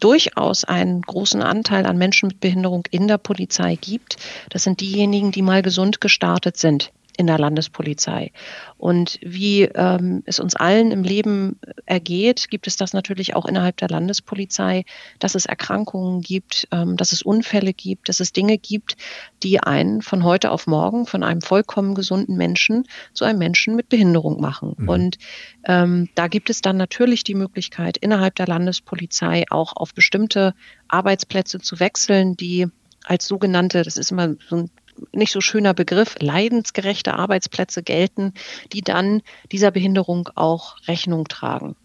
[0.00, 4.16] durchaus einen großen Anteil an Menschen mit Behinderung in der Polizei gibt.
[4.50, 8.30] Das sind diejenigen, die mal gesund gestartet sind in der Landespolizei.
[8.76, 13.76] Und wie ähm, es uns allen im Leben ergeht, gibt es das natürlich auch innerhalb
[13.78, 14.84] der Landespolizei,
[15.18, 18.96] dass es Erkrankungen gibt, ähm, dass es Unfälle gibt, dass es Dinge gibt,
[19.42, 23.88] die einen von heute auf morgen von einem vollkommen gesunden Menschen zu einem Menschen mit
[23.88, 24.76] Behinderung machen.
[24.78, 24.88] Mhm.
[24.88, 25.18] Und
[25.64, 30.54] ähm, da gibt es dann natürlich die Möglichkeit, innerhalb der Landespolizei auch auf bestimmte
[30.86, 32.68] Arbeitsplätze zu wechseln, die
[33.04, 34.70] als sogenannte, das ist immer so ein
[35.12, 38.34] nicht so schöner Begriff, leidensgerechte Arbeitsplätze gelten,
[38.72, 39.22] die dann
[39.52, 41.76] dieser Behinderung auch Rechnung tragen.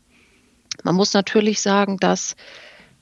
[0.84, 2.36] Man muss natürlich sagen, dass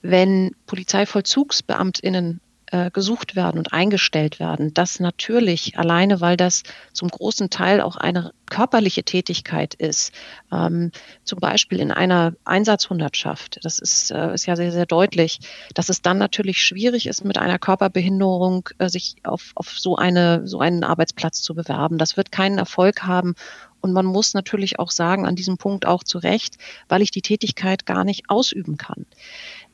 [0.01, 2.41] wenn Polizeivollzugsbeamtinnen
[2.71, 4.73] äh, gesucht werden und eingestellt werden.
[4.73, 6.63] Das natürlich alleine, weil das
[6.93, 10.11] zum großen Teil auch eine körperliche Tätigkeit ist.
[10.51, 10.91] Ähm,
[11.23, 13.59] zum Beispiel in einer Einsatzhundertschaft.
[13.63, 15.39] Das ist, äh, ist ja sehr, sehr deutlich,
[15.73, 20.47] dass es dann natürlich schwierig ist, mit einer Körperbehinderung äh, sich auf, auf so, eine,
[20.47, 21.97] so einen Arbeitsplatz zu bewerben.
[21.97, 23.35] Das wird keinen Erfolg haben.
[23.81, 26.57] Und man muss natürlich auch sagen, an diesem Punkt auch zu Recht,
[26.87, 29.05] weil ich die Tätigkeit gar nicht ausüben kann.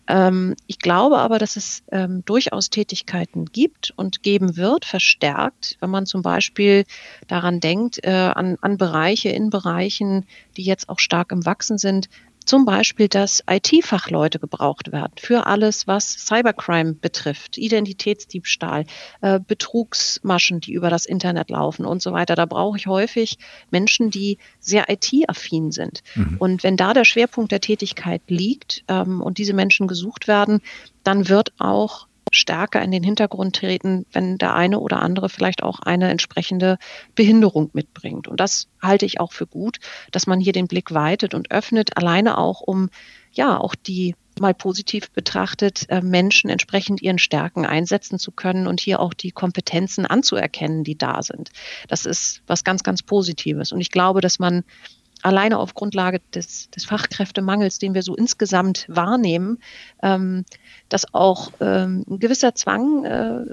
[0.08, 5.90] Ähm, ich glaube aber, dass es ähm, durchaus Tätigkeiten gibt und geben wird, verstärkt, wenn
[5.90, 6.86] man zum Beispiel
[7.28, 12.10] daran denkt, äh, an, an Bereiche in Bereichen, die jetzt auch stark im Wachsen sind,
[12.48, 18.86] zum Beispiel, dass IT-Fachleute gebraucht werden für alles, was Cybercrime betrifft, Identitätsdiebstahl,
[19.22, 22.36] äh, Betrugsmaschen, die über das Internet laufen und so weiter.
[22.36, 23.38] Da brauche ich häufig
[23.70, 26.04] Menschen, die sehr IT-affin sind.
[26.16, 26.38] Mhm.
[26.40, 30.62] Und wenn da der Schwerpunkt der Tätigkeit liegt ähm, und diese Menschen gesucht werden,
[31.04, 35.80] dann wird auch stärker in den Hintergrund treten, wenn der eine oder andere vielleicht auch
[35.80, 36.78] eine entsprechende
[37.16, 38.28] Behinderung mitbringt.
[38.28, 39.78] Und das halte ich auch für gut,
[40.12, 42.90] dass man hier den Blick weitet und öffnet, alleine auch um
[43.32, 48.80] ja auch die mal positiv betrachtet, äh, Menschen entsprechend ihren Stärken einsetzen zu können und
[48.80, 51.50] hier auch die Kompetenzen anzuerkennen, die da sind.
[51.88, 53.72] Das ist was ganz, ganz Positives.
[53.72, 54.64] Und ich glaube, dass man
[55.28, 59.60] alleine auf Grundlage des, des Fachkräftemangels, den wir so insgesamt wahrnehmen,
[60.02, 60.46] ähm,
[60.90, 63.46] dass auch ähm, ein gewisser Zwang äh,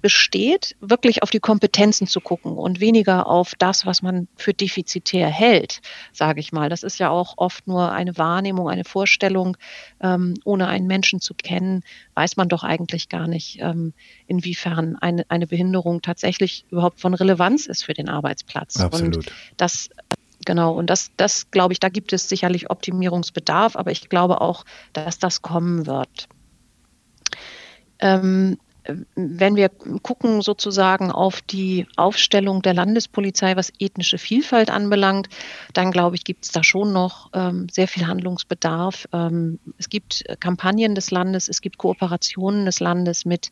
[0.00, 5.28] besteht, wirklich auf die Kompetenzen zu gucken und weniger auf das, was man für defizitär
[5.28, 5.82] hält,
[6.12, 6.70] sage ich mal.
[6.70, 9.58] Das ist ja auch oft nur eine Wahrnehmung, eine Vorstellung.
[10.00, 11.82] Ähm, ohne einen Menschen zu kennen,
[12.14, 13.92] weiß man doch eigentlich gar nicht, ähm,
[14.26, 18.80] inwiefern eine, eine Behinderung tatsächlich überhaupt von Relevanz ist für den Arbeitsplatz.
[18.80, 19.16] Absolut.
[19.16, 19.90] Und das
[20.44, 24.64] Genau, und das, das glaube ich, da gibt es sicherlich Optimierungsbedarf, aber ich glaube auch,
[24.92, 26.28] dass das kommen wird.
[28.00, 28.58] Ähm,
[29.14, 35.28] wenn wir gucken sozusagen auf die Aufstellung der Landespolizei, was ethnische Vielfalt anbelangt,
[35.72, 39.08] dann glaube ich, gibt es da schon noch ähm, sehr viel Handlungsbedarf.
[39.12, 43.50] Ähm, es gibt Kampagnen des Landes, es gibt Kooperationen des Landes mit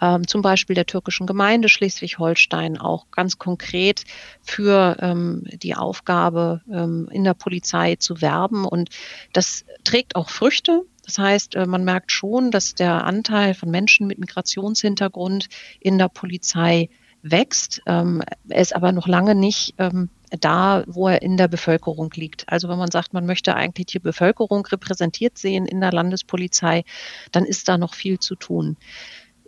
[0.00, 4.04] ähm, zum Beispiel der türkischen Gemeinde Schleswig-Holstein, auch ganz konkret
[4.42, 8.64] für ähm, die Aufgabe ähm, in der Polizei zu werben.
[8.64, 8.90] Und
[9.32, 10.82] das trägt auch Früchte.
[11.04, 15.48] Das heißt, äh, man merkt schon, dass der Anteil von Menschen mit Migrationshintergrund
[15.80, 16.88] in der Polizei
[17.22, 17.82] wächst.
[17.86, 20.08] Ähm, er ist aber noch lange nicht ähm,
[20.40, 22.48] da, wo er in der Bevölkerung liegt.
[22.48, 26.84] Also wenn man sagt, man möchte eigentlich die Bevölkerung repräsentiert sehen in der Landespolizei,
[27.30, 28.76] dann ist da noch viel zu tun.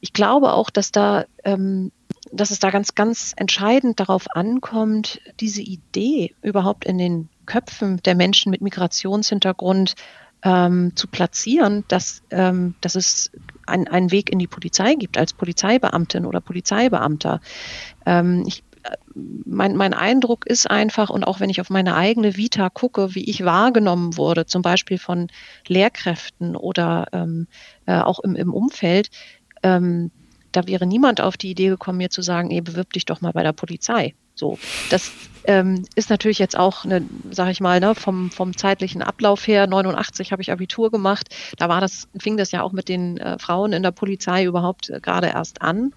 [0.01, 1.91] Ich glaube auch, dass da ähm,
[2.33, 8.15] dass es da ganz, ganz entscheidend darauf ankommt, diese Idee überhaupt in den Köpfen der
[8.15, 9.95] Menschen mit Migrationshintergrund
[10.45, 13.30] ähm, zu platzieren, dass, ähm, dass es
[13.66, 17.40] ein, einen Weg in die Polizei gibt als Polizeibeamtin oder Polizeibeamter.
[18.05, 22.36] Ähm, ich, äh, mein, mein Eindruck ist einfach, und auch wenn ich auf meine eigene
[22.36, 25.28] Vita gucke, wie ich wahrgenommen wurde, zum Beispiel von
[25.66, 27.49] Lehrkräften oder ähm,
[27.86, 29.09] äh, auch im, im Umfeld,
[29.62, 30.11] ähm,
[30.53, 33.32] da wäre niemand auf die Idee gekommen, mir zu sagen, ey, bewirb dich doch mal
[33.32, 34.14] bei der Polizei.
[34.35, 34.59] So,
[34.91, 35.12] das
[35.45, 39.66] ähm, ist natürlich jetzt auch, eine, sag ich mal, ne, vom, vom zeitlichen Ablauf her.
[39.66, 41.28] 89 habe ich Abitur gemacht.
[41.59, 44.91] Da war das, fing das ja auch mit den äh, Frauen in der Polizei überhaupt
[44.91, 45.93] äh, gerade erst an.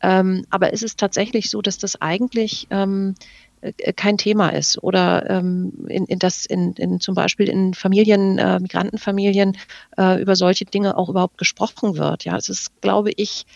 [0.00, 3.14] Ähm, aber ist es tatsächlich so, dass das eigentlich ähm,
[3.62, 8.38] äh, kein Thema ist oder ähm, in, in das in, in zum Beispiel in Familien,
[8.38, 9.56] äh, Migrantenfamilien
[9.96, 12.24] äh, über solche Dinge auch überhaupt gesprochen wird.
[12.24, 13.46] Ja, es ist, glaube ich,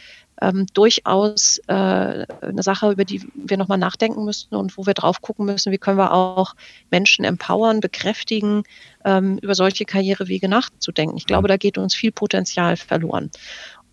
[0.41, 5.22] ähm, durchaus äh, eine Sache, über die wir nochmal nachdenken müssten und wo wir drauf
[5.22, 6.55] gucken müssen, wie können wir auch
[6.91, 8.64] Menschen empowern, bekräftigen,
[9.05, 11.16] ähm, über solche Karrierewege nachzudenken.
[11.16, 13.30] Ich glaube, da geht uns viel Potenzial verloren.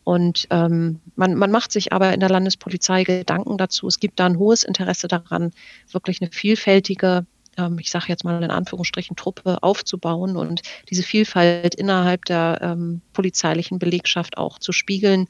[0.03, 3.87] Und ähm, man, man macht sich aber in der Landespolizei Gedanken dazu.
[3.87, 5.51] Es gibt da ein hohes Interesse daran,
[5.91, 7.25] wirklich eine vielfältige
[7.57, 13.01] ähm, ich sage jetzt mal in Anführungsstrichen, Truppe aufzubauen und diese Vielfalt innerhalb der ähm,
[13.13, 15.27] polizeilichen Belegschaft auch zu spiegeln.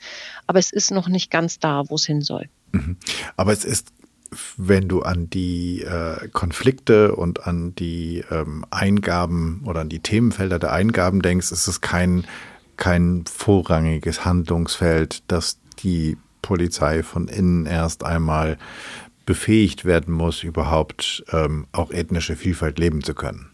[0.48, 2.50] Aber es ist noch nicht ganz da, wo es hin soll.
[2.72, 2.98] Mhm.
[3.36, 3.94] Aber es ist
[4.58, 10.60] wenn du an die äh, Konflikte und an die ähm, Eingaben oder an die Themenfelder
[10.60, 12.26] der Eingaben denkst, ist es kein,
[12.78, 18.58] kein vorrangiges Handlungsfeld, dass die Polizei von innen erst einmal
[19.26, 23.50] befähigt werden muss, überhaupt ähm, auch ethnische Vielfalt leben zu können.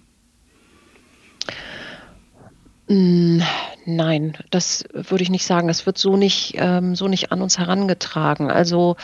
[2.87, 3.41] Mm,
[3.85, 5.67] nein, das würde ich nicht sagen.
[5.67, 8.49] Das wird so nicht, ähm, so nicht an uns herangetragen.
[8.49, 8.95] Also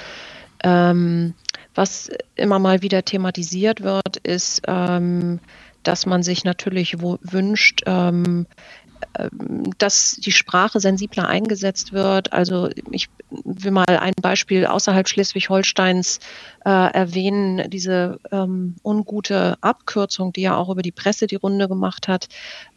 [0.64, 1.36] ähm,
[1.76, 5.40] was immer mal wieder thematisiert wird, ist, ähm,
[5.84, 8.48] dass man sich natürlich wünscht, ähm,
[9.78, 12.34] dass die Sprache sensibler eingesetzt wird.
[12.34, 16.20] Also ich will mal ein Beispiel außerhalb Schleswig-Holsteins
[16.66, 22.08] äh, erwähnen, diese ähm, ungute Abkürzung, die ja auch über die Presse die Runde gemacht
[22.08, 22.28] hat,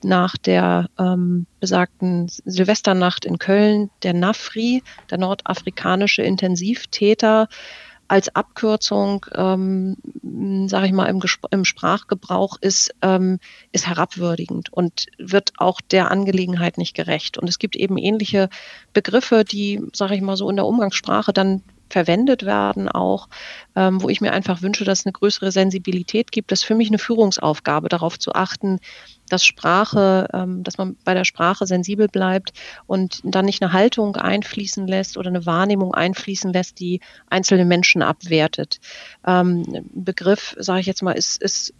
[0.02, 7.48] nach der ähm, besagten Silvesternacht in Köln, der NAFRI, der nordafrikanische Intensivtäter,
[8.08, 9.96] als Abkürzung, ähm,
[10.68, 13.38] sage ich mal, im, im Sprachgebrauch ist, ähm,
[13.72, 17.38] ist herabwürdigend und wird auch der Angelegenheit nicht gerecht.
[17.38, 18.48] Und es gibt eben ähnliche
[18.94, 23.28] Begriffe, die, sage ich mal so, in der Umgangssprache dann verwendet werden, auch
[23.76, 26.50] ähm, wo ich mir einfach wünsche, dass es eine größere Sensibilität gibt.
[26.52, 28.80] Das ist für mich eine Führungsaufgabe, darauf zu achten,
[29.28, 32.52] dass Sprache, ähm, dass man bei der Sprache sensibel bleibt
[32.86, 38.02] und dann nicht eine Haltung einfließen lässt oder eine Wahrnehmung einfließen lässt, die einzelne Menschen
[38.02, 38.80] abwertet.
[39.26, 41.74] Ähm, Begriff, sage ich jetzt mal, ist, ist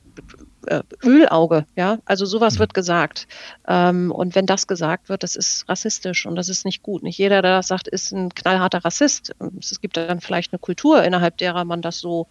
[0.67, 2.59] äh, Ölauge, ja, also sowas mhm.
[2.61, 3.27] wird gesagt.
[3.67, 7.03] Ähm, und wenn das gesagt wird, das ist rassistisch und das ist nicht gut.
[7.03, 9.35] Nicht jeder, der das sagt, ist ein knallharter Rassist.
[9.59, 12.27] Es gibt dann vielleicht eine Kultur, innerhalb derer man das so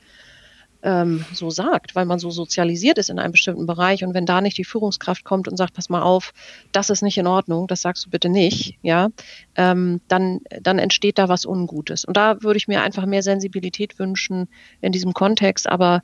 [0.83, 4.03] ähm, so sagt, weil man so sozialisiert ist in einem bestimmten Bereich.
[4.03, 6.33] Und wenn da nicht die Führungskraft kommt und sagt, pass mal auf,
[6.71, 9.09] das ist nicht in Ordnung, das sagst du bitte nicht, ja,
[9.55, 12.05] ähm, dann, dann entsteht da was Ungutes.
[12.05, 14.47] Und da würde ich mir einfach mehr Sensibilität wünschen
[14.81, 15.67] in diesem Kontext.
[15.67, 16.01] Aber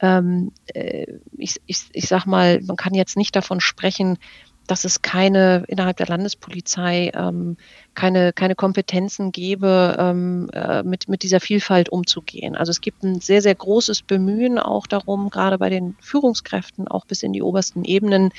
[0.00, 1.06] ähm, äh,
[1.36, 4.18] ich, ich, ich sag mal, man kann jetzt nicht davon sprechen,
[4.66, 7.56] dass es keine innerhalb der Landespolizei ähm,
[7.94, 12.56] keine, keine Kompetenzen gäbe, ähm, äh, mit, mit dieser Vielfalt umzugehen.
[12.56, 17.04] Also es gibt ein sehr, sehr großes Bemühen auch darum, gerade bei den Führungskräften, auch
[17.06, 18.30] bis in die obersten Ebenen,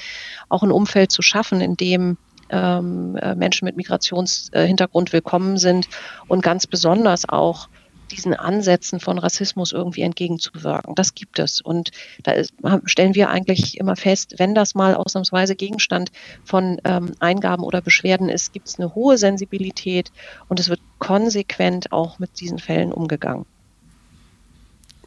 [0.49, 2.17] auch ein Umfeld zu schaffen, in dem
[2.49, 5.87] ähm, äh, Menschen mit Migrationshintergrund willkommen sind
[6.27, 7.69] und ganz besonders auch
[8.15, 10.95] diesen Ansätzen von Rassismus irgendwie entgegenzuwirken.
[10.95, 11.61] Das gibt es.
[11.61, 11.91] Und
[12.23, 12.53] da ist,
[12.85, 16.11] stellen wir eigentlich immer fest, wenn das mal ausnahmsweise Gegenstand
[16.43, 20.11] von ähm, Eingaben oder Beschwerden ist, gibt es eine hohe Sensibilität
[20.47, 23.45] und es wird konsequent auch mit diesen Fällen umgegangen.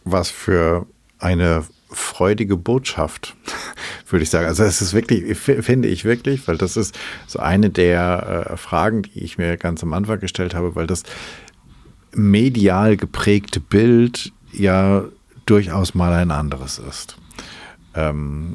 [0.05, 0.87] Was für
[1.19, 3.35] eine freudige Botschaft,
[4.09, 4.47] würde ich sagen.
[4.47, 9.03] Also es ist wirklich, finde ich wirklich, weil das ist so eine der äh, Fragen,
[9.03, 11.03] die ich mir ganz am Anfang gestellt habe, weil das
[12.13, 15.05] medial geprägte Bild ja
[15.47, 17.17] durchaus mal ein anderes ist.
[17.95, 18.53] Ähm,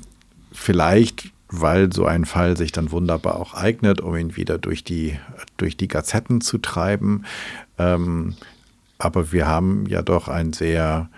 [0.52, 5.18] vielleicht, weil so ein Fall sich dann wunderbar auch eignet, um ihn wieder durch die,
[5.58, 7.26] durch die Gazetten zu treiben.
[7.78, 8.36] Ähm,
[8.98, 11.10] aber wir haben ja doch ein sehr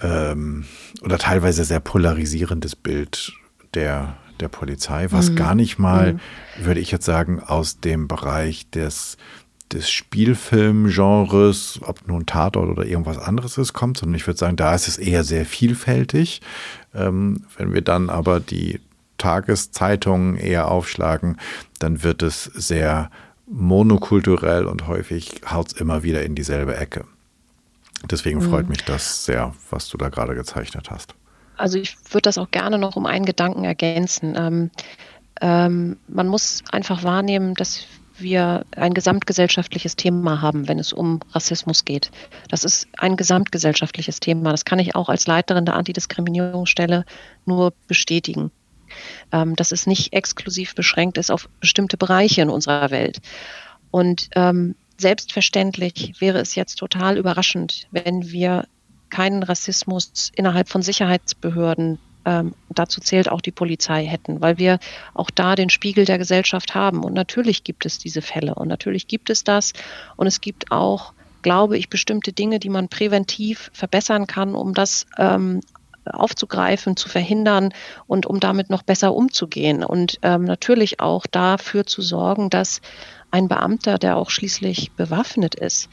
[0.00, 0.64] ähm,
[1.02, 3.32] oder teilweise sehr polarisierendes Bild
[3.74, 5.36] der, der Polizei, was mhm.
[5.36, 6.20] gar nicht mal, mhm.
[6.64, 9.16] würde ich jetzt sagen, aus dem Bereich des
[9.74, 14.74] des Spielfilmgenres, ob nun Tatort oder irgendwas anderes ist, kommt, sondern ich würde sagen, da
[14.74, 16.40] ist es eher sehr vielfältig.
[16.94, 18.80] Ähm, wenn wir dann aber die
[19.18, 21.38] Tageszeitungen eher aufschlagen,
[21.78, 23.10] dann wird es sehr
[23.46, 27.04] monokulturell und häufig haut es immer wieder in dieselbe Ecke.
[28.10, 28.50] Deswegen mhm.
[28.50, 31.14] freut mich das sehr, was du da gerade gezeichnet hast.
[31.56, 34.34] Also ich würde das auch gerne noch um einen Gedanken ergänzen.
[34.36, 34.70] Ähm,
[35.40, 37.86] ähm, man muss einfach wahrnehmen, dass
[38.16, 42.10] wir ein gesamtgesellschaftliches Thema haben, wenn es um Rassismus geht.
[42.48, 44.50] Das ist ein gesamtgesellschaftliches Thema.
[44.50, 47.04] Das kann ich auch als Leiterin der Antidiskriminierungsstelle
[47.44, 48.50] nur bestätigen.
[49.32, 53.20] Ähm, dass es nicht exklusiv beschränkt ist auf bestimmte Bereiche in unserer Welt.
[53.90, 58.66] Und ähm, selbstverständlich wäre es jetzt total überraschend, wenn wir
[59.10, 64.78] keinen Rassismus innerhalb von Sicherheitsbehörden ähm, dazu zählt auch die Polizei hätten, weil wir
[65.14, 67.04] auch da den Spiegel der Gesellschaft haben.
[67.04, 69.72] Und natürlich gibt es diese Fälle und natürlich gibt es das.
[70.16, 71.12] Und es gibt auch,
[71.42, 75.60] glaube ich, bestimmte Dinge, die man präventiv verbessern kann, um das ähm,
[76.04, 77.72] aufzugreifen, zu verhindern
[78.06, 79.84] und um damit noch besser umzugehen.
[79.84, 82.80] Und ähm, natürlich auch dafür zu sorgen, dass
[83.30, 85.88] ein Beamter, der auch schließlich bewaffnet ist,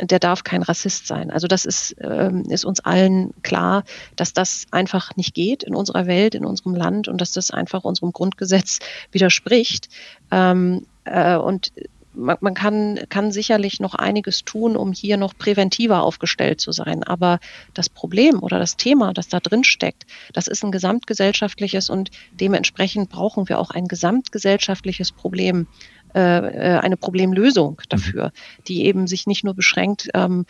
[0.00, 1.30] der darf kein Rassist sein.
[1.30, 3.84] Also das ist, ähm, ist uns allen klar,
[4.16, 7.84] dass das einfach nicht geht in unserer Welt, in unserem Land und dass das einfach
[7.84, 8.78] unserem Grundgesetz
[9.12, 9.88] widerspricht.
[10.30, 11.72] Ähm, äh, und
[12.18, 17.04] man, man kann, kann sicherlich noch einiges tun, um hier noch präventiver aufgestellt zu sein.
[17.04, 17.38] Aber
[17.74, 23.08] das Problem oder das Thema, das da drin steckt, das ist ein gesamtgesellschaftliches und dementsprechend
[23.10, 25.66] brauchen wir auch ein gesamtgesellschaftliches Problem
[26.14, 27.88] eine Problemlösung mhm.
[27.88, 28.32] dafür,
[28.66, 30.46] die eben sich nicht nur beschränkt ähm,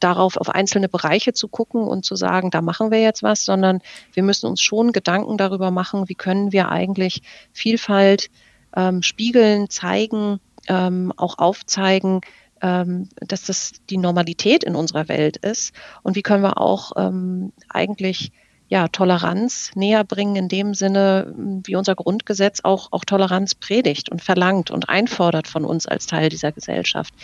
[0.00, 3.80] darauf, auf einzelne Bereiche zu gucken und zu sagen, da machen wir jetzt was, sondern
[4.12, 8.30] wir müssen uns schon Gedanken darüber machen, wie können wir eigentlich Vielfalt
[8.76, 12.20] ähm, spiegeln, zeigen, ähm, auch aufzeigen,
[12.60, 17.52] ähm, dass das die Normalität in unserer Welt ist und wie können wir auch ähm,
[17.68, 18.32] eigentlich
[18.68, 24.22] ja, Toleranz näher bringen in dem Sinne, wie unser Grundgesetz auch, auch Toleranz predigt und
[24.22, 27.14] verlangt und einfordert von uns als Teil dieser Gesellschaft.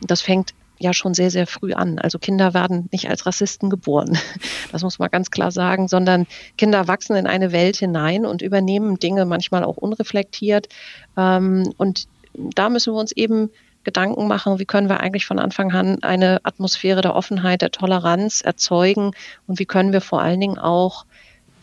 [0.00, 1.98] Das fängt ja schon sehr, sehr früh an.
[1.98, 4.18] Also Kinder werden nicht als Rassisten geboren,
[4.72, 6.26] das muss man ganz klar sagen, sondern
[6.56, 10.68] Kinder wachsen in eine Welt hinein und übernehmen Dinge manchmal auch unreflektiert.
[11.16, 13.50] Ähm, und da müssen wir uns eben
[13.86, 18.40] Gedanken machen, wie können wir eigentlich von Anfang an eine Atmosphäre der Offenheit, der Toleranz
[18.40, 19.12] erzeugen
[19.46, 21.06] und wie können wir vor allen Dingen auch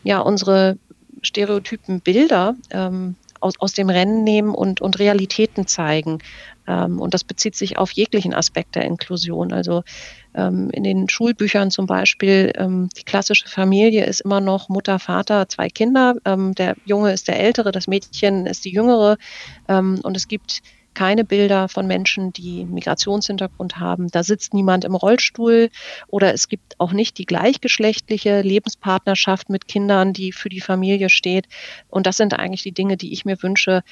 [0.04, 0.78] ja unsere
[1.22, 6.20] stereotypen Bilder ähm, aus, aus dem Rennen nehmen und, und Realitäten zeigen.
[6.66, 9.52] Ähm, und das bezieht sich auf jeglichen Aspekt der Inklusion.
[9.52, 9.84] Also
[10.34, 15.50] ähm, in den Schulbüchern zum Beispiel, ähm, die klassische Familie ist immer noch Mutter, Vater,
[15.50, 16.16] zwei Kinder.
[16.24, 19.18] Ähm, der Junge ist der Ältere, das Mädchen ist die Jüngere.
[19.68, 20.62] Ähm, und es gibt
[20.94, 24.10] keine Bilder von Menschen, die Migrationshintergrund haben.
[24.10, 25.70] Da sitzt niemand im Rollstuhl
[26.08, 31.48] oder es gibt auch nicht die gleichgeschlechtliche Lebenspartnerschaft mit Kindern, die für die Familie steht.
[31.90, 33.84] Und das sind eigentlich die Dinge, die ich mir wünsche,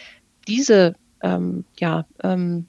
[0.48, 2.68] diese ähm, ja, ähm,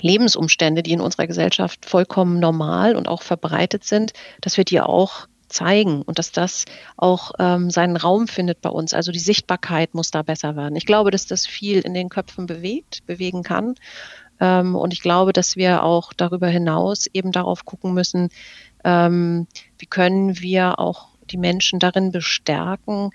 [0.00, 5.28] Lebensumstände, die in unserer Gesellschaft vollkommen normal und auch verbreitet sind, dass wir die auch
[5.48, 6.64] zeigen und dass das
[6.96, 8.94] auch ähm, seinen Raum findet bei uns.
[8.94, 10.76] Also die Sichtbarkeit muss da besser werden.
[10.76, 13.74] Ich glaube, dass das viel in den Köpfen bewegt, bewegen kann.
[14.40, 18.28] Ähm, und ich glaube, dass wir auch darüber hinaus eben darauf gucken müssen,
[18.84, 19.46] ähm,
[19.78, 23.10] wie können wir auch die Menschen darin bestärken,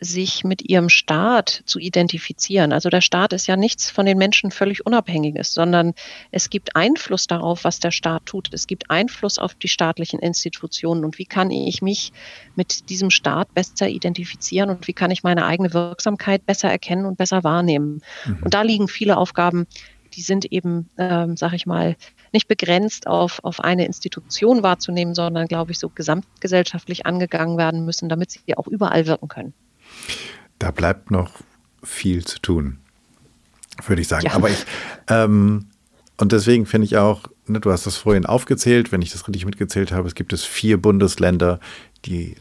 [0.00, 2.72] sich mit ihrem Staat zu identifizieren.
[2.72, 5.94] Also der Staat ist ja nichts von den Menschen völlig Unabhängiges, sondern
[6.30, 8.48] es gibt Einfluss darauf, was der Staat tut.
[8.52, 11.04] Es gibt Einfluss auf die staatlichen Institutionen.
[11.04, 12.12] Und wie kann ich mich
[12.56, 17.16] mit diesem Staat besser identifizieren und wie kann ich meine eigene Wirksamkeit besser erkennen und
[17.16, 18.02] besser wahrnehmen?
[18.26, 18.38] Mhm.
[18.42, 19.66] Und da liegen viele Aufgaben,
[20.14, 21.96] die sind eben, ähm, sage ich mal,
[22.32, 28.08] nicht begrenzt auf, auf eine Institution wahrzunehmen, sondern, glaube ich, so gesamtgesellschaftlich angegangen werden müssen,
[28.08, 29.54] damit sie auch überall wirken können.
[30.58, 31.30] Da bleibt noch
[31.82, 32.78] viel zu tun,
[33.86, 34.26] würde ich sagen.
[34.26, 34.34] Ja.
[34.34, 34.64] Aber ich,
[35.08, 35.66] ähm,
[36.16, 39.44] und deswegen finde ich auch, ne, du hast das vorhin aufgezählt, wenn ich das richtig
[39.44, 41.60] mitgezählt habe, es gibt es vier Bundesländer,
[42.04, 42.36] die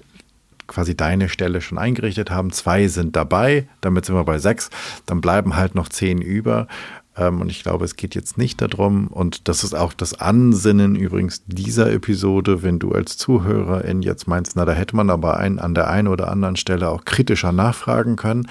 [0.68, 2.51] quasi deine Stelle schon eingerichtet haben.
[2.51, 4.70] Zwei sind dabei, damit sind wir bei sechs.
[5.05, 6.68] Dann bleiben halt noch zehn über.
[7.16, 10.95] Ähm, und ich glaube, es geht jetzt nicht darum, und das ist auch das Ansinnen
[10.95, 15.59] übrigens dieser Episode, wenn du als Zuhörerin jetzt meinst, na, da hätte man aber ein,
[15.59, 18.47] an der einen oder anderen Stelle auch kritischer nachfragen können.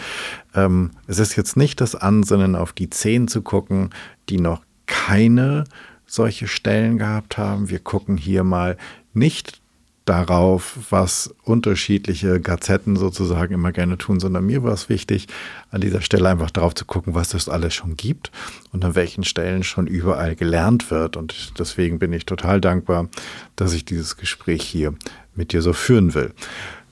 [0.55, 3.91] Ähm, es ist jetzt nicht das Ansinnen, auf die zehn zu gucken,
[4.29, 5.65] die noch keine
[6.07, 7.71] solche Stellen gehabt haben.
[7.71, 8.77] Wir gucken hier mal
[9.15, 9.62] nicht
[10.05, 15.29] darauf, was unterschiedliche Gazetten sozusagen immer gerne tun, sondern mir war es wichtig,
[15.71, 18.33] an dieser Stelle einfach darauf zu gucken, was es alles schon gibt
[18.73, 21.17] und an welchen Stellen schon überall gelernt wird.
[21.17, 23.09] Und deswegen bin ich total dankbar,
[23.55, 24.95] dass ich dieses Gespräch hier
[25.35, 26.33] mit dir so führen will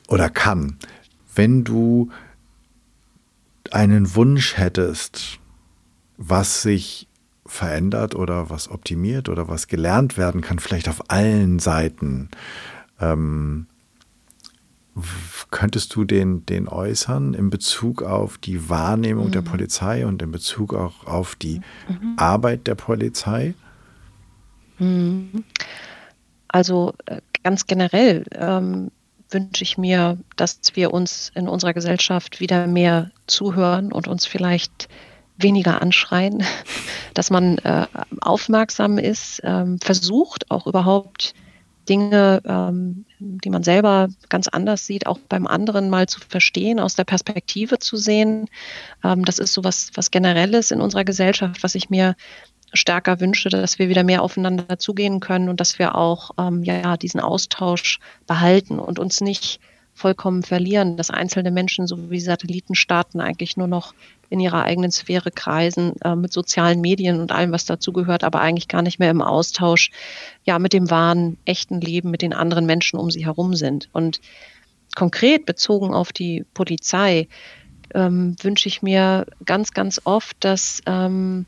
[0.06, 0.76] oder kann.
[1.34, 2.10] Wenn du
[3.72, 5.38] einen Wunsch hättest,
[6.16, 7.08] was sich
[7.46, 12.28] verändert oder was optimiert oder was gelernt werden kann, vielleicht auf allen Seiten,
[13.00, 13.66] ähm,
[15.50, 19.32] könntest du den, den äußern in Bezug auf die Wahrnehmung mhm.
[19.32, 22.14] der Polizei und in Bezug auch auf die mhm.
[22.16, 23.54] Arbeit der Polizei?
[24.78, 25.44] Mhm.
[26.48, 28.90] Also äh, ganz generell ähm,
[29.30, 34.88] wünsche ich mir, dass wir uns in unserer Gesellschaft wieder mehr zuhören und uns vielleicht
[35.36, 36.42] weniger anschreien,
[37.14, 37.86] dass man äh,
[38.20, 41.34] aufmerksam ist, ähm, versucht auch überhaupt
[41.90, 46.94] Dinge, ähm, die man selber ganz anders sieht, auch beim anderen mal zu verstehen, aus
[46.94, 48.46] der Perspektive zu sehen.
[49.04, 52.14] Ähm, das ist so was, was Generelles in unserer Gesellschaft, was ich mir
[52.72, 56.96] stärker wünsche, dass wir wieder mehr aufeinander zugehen können und dass wir auch ähm, ja,
[56.96, 59.60] diesen Austausch behalten und uns nicht
[59.94, 63.94] vollkommen verlieren, dass einzelne Menschen so wie Satellitenstaaten eigentlich nur noch
[64.30, 68.68] in ihrer eigenen Sphäre kreisen, äh, mit sozialen Medien und allem, was dazugehört, aber eigentlich
[68.68, 69.90] gar nicht mehr im Austausch,
[70.44, 73.88] ja, mit dem wahren, echten Leben, mit den anderen Menschen um sie herum sind.
[73.92, 74.20] Und
[74.94, 77.28] konkret bezogen auf die Polizei
[77.94, 81.46] ähm, wünsche ich mir ganz, ganz oft, dass ähm,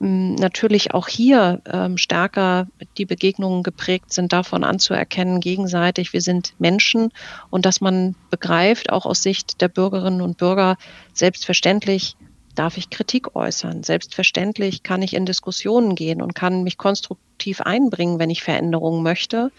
[0.00, 7.12] natürlich auch hier ähm, stärker die Begegnungen geprägt sind, davon anzuerkennen, gegenseitig, wir sind Menschen
[7.50, 10.78] und dass man begreift, auch aus Sicht der Bürgerinnen und Bürger,
[11.12, 12.16] selbstverständlich
[12.54, 13.82] darf ich Kritik äußern.
[13.82, 19.52] Selbstverständlich kann ich in Diskussionen gehen und kann mich konstruktiv einbringen, wenn ich Veränderungen möchte.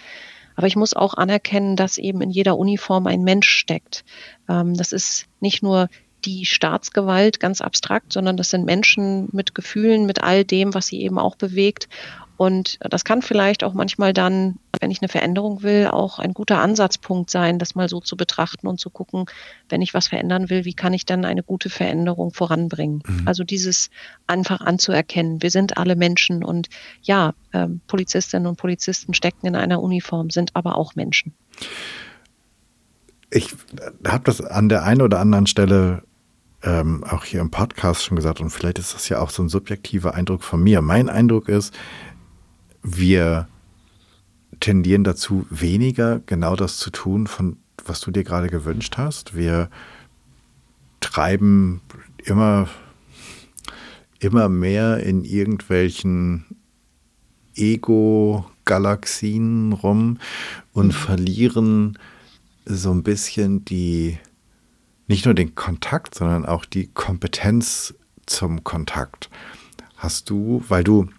[0.55, 4.03] Aber ich muss auch anerkennen, dass eben in jeder Uniform ein Mensch steckt.
[4.49, 5.87] Ähm, das ist nicht nur
[6.25, 11.01] die Staatsgewalt ganz abstrakt, sondern das sind Menschen mit Gefühlen, mit all dem, was sie
[11.01, 11.87] eben auch bewegt.
[12.41, 16.59] Und das kann vielleicht auch manchmal dann, wenn ich eine Veränderung will, auch ein guter
[16.59, 19.25] Ansatzpunkt sein, das mal so zu betrachten und zu gucken,
[19.69, 23.03] wenn ich was verändern will, wie kann ich dann eine gute Veränderung voranbringen?
[23.05, 23.27] Mhm.
[23.27, 23.91] Also dieses
[24.25, 26.69] einfach anzuerkennen, wir sind alle Menschen und
[27.03, 31.35] ja, äh, Polizistinnen und Polizisten stecken in einer Uniform, sind aber auch Menschen.
[33.29, 33.53] Ich
[34.07, 36.01] habe das an der einen oder anderen Stelle
[36.63, 39.49] ähm, auch hier im Podcast schon gesagt, und vielleicht ist das ja auch so ein
[39.49, 40.81] subjektiver Eindruck von mir.
[40.81, 41.73] Mein Eindruck ist,
[42.83, 43.47] wir
[44.59, 49.35] tendieren dazu, weniger genau das zu tun, von was du dir gerade gewünscht hast.
[49.35, 49.69] Wir
[50.99, 51.81] treiben
[52.23, 52.69] immer,
[54.19, 56.45] immer mehr in irgendwelchen
[57.55, 60.19] Ego-Galaxien rum
[60.73, 60.91] und mhm.
[60.91, 61.97] verlieren
[62.65, 64.17] so ein bisschen die
[65.11, 67.93] nicht nur den Kontakt, sondern auch die Kompetenz
[68.25, 69.29] zum Kontakt.
[69.97, 71.09] Hast du, weil du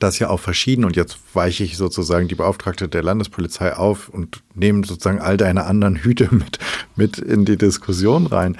[0.00, 4.42] das ja auch verschieden und jetzt weiche ich sozusagen die Beauftragte der Landespolizei auf und
[4.54, 6.58] nehme sozusagen all deine anderen Hüte mit,
[6.96, 8.56] mit in die Diskussion rein.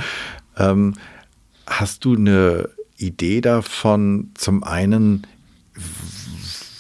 [0.59, 0.95] Ähm,
[1.67, 5.27] hast du eine Idee davon, zum einen,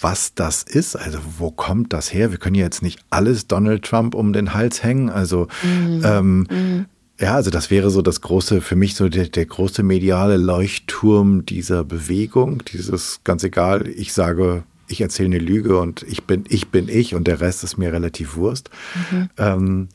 [0.02, 0.94] was das ist?
[0.94, 2.32] Also wo kommt das her?
[2.32, 5.08] Wir können ja jetzt nicht alles Donald Trump um den Hals hängen.
[5.08, 6.02] Also mhm.
[6.04, 6.86] Ähm, mhm.
[7.20, 11.44] Ja, also das wäre so das große, für mich so der, der große mediale Leuchtturm
[11.44, 16.68] dieser Bewegung, dieses ganz egal, ich sage, ich erzähle eine Lüge und ich bin, ich
[16.68, 18.70] bin ich und der Rest ist mir relativ Wurst.
[19.10, 19.30] Mhm.
[19.36, 19.88] Ähm,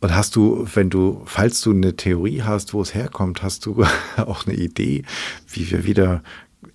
[0.00, 3.84] und hast du, wenn du, falls du eine Theorie hast, wo es herkommt, hast du
[4.18, 5.02] auch eine Idee,
[5.48, 6.22] wie wir wieder,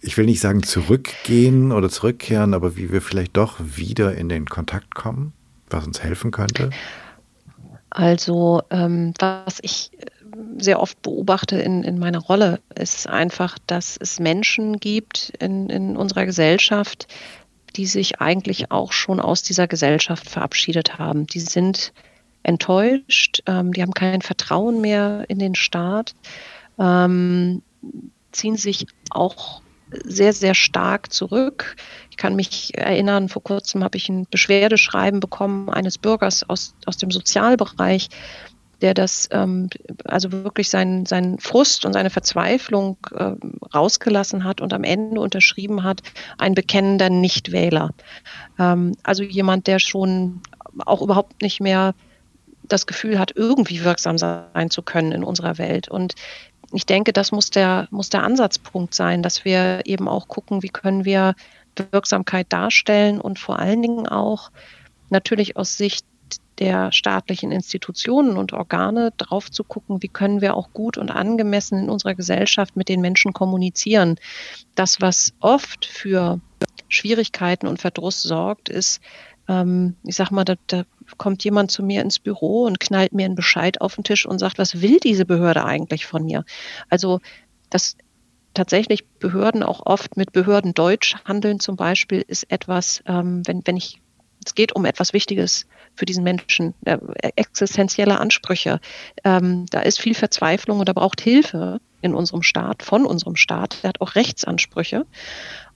[0.01, 4.47] ich will nicht sagen zurückgehen oder zurückkehren, aber wie wir vielleicht doch wieder in den
[4.47, 5.33] Kontakt kommen,
[5.69, 6.71] was uns helfen könnte?
[7.91, 10.05] Also ähm, was ich äh,
[10.57, 15.97] sehr oft beobachte in, in meiner Rolle, ist einfach, dass es Menschen gibt in, in
[15.97, 17.07] unserer Gesellschaft,
[17.75, 21.27] die sich eigentlich auch schon aus dieser Gesellschaft verabschiedet haben.
[21.27, 21.91] Die sind
[22.43, 26.15] enttäuscht, ähm, die haben kein Vertrauen mehr in den Staat,
[26.79, 27.61] ähm,
[28.31, 29.61] ziehen sich auch
[30.03, 31.75] sehr, sehr stark zurück.
[32.09, 36.97] Ich kann mich erinnern, vor kurzem habe ich ein Beschwerdeschreiben bekommen eines Bürgers aus, aus
[36.97, 38.09] dem Sozialbereich,
[38.81, 39.69] der das, ähm,
[40.05, 43.33] also wirklich seinen, seinen Frust und seine Verzweiflung äh,
[43.73, 46.01] rausgelassen hat und am Ende unterschrieben hat,
[46.37, 47.91] ein bekennender Nichtwähler.
[48.57, 50.41] Ähm, also jemand, der schon
[50.85, 51.93] auch überhaupt nicht mehr
[52.63, 55.89] das Gefühl hat, irgendwie wirksam sein zu können in unserer Welt.
[55.89, 56.15] Und
[56.71, 60.69] ich denke, das muss der, muss der Ansatzpunkt sein, dass wir eben auch gucken, wie
[60.69, 61.35] können wir
[61.91, 64.51] Wirksamkeit darstellen und vor allen Dingen auch
[65.09, 66.05] natürlich aus Sicht
[66.59, 71.79] der staatlichen Institutionen und Organe drauf zu gucken, wie können wir auch gut und angemessen
[71.79, 74.17] in unserer Gesellschaft mit den Menschen kommunizieren.
[74.75, 76.39] Das, was oft für
[76.87, 79.01] Schwierigkeiten und Verdruss sorgt, ist,
[79.51, 80.83] ähm, ich sag mal, da, da
[81.17, 84.39] kommt jemand zu mir ins Büro und knallt mir einen Bescheid auf den Tisch und
[84.39, 86.45] sagt, was will diese Behörde eigentlich von mir?
[86.89, 87.19] Also
[87.69, 87.97] das
[88.53, 93.75] tatsächlich Behörden auch oft mit Behörden Deutsch handeln zum Beispiel ist etwas, ähm, wenn, wenn
[93.75, 94.01] ich,
[94.45, 96.97] es geht um etwas Wichtiges für diesen Menschen, äh,
[97.35, 98.79] existenzielle Ansprüche.
[99.25, 103.83] Ähm, da ist viel Verzweiflung und da braucht Hilfe in unserem Staat, von unserem Staat.
[103.83, 105.05] Der hat auch Rechtsansprüche.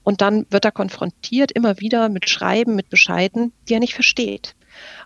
[0.06, 4.54] Und dann wird er konfrontiert immer wieder mit Schreiben, mit Bescheiden, die er nicht versteht.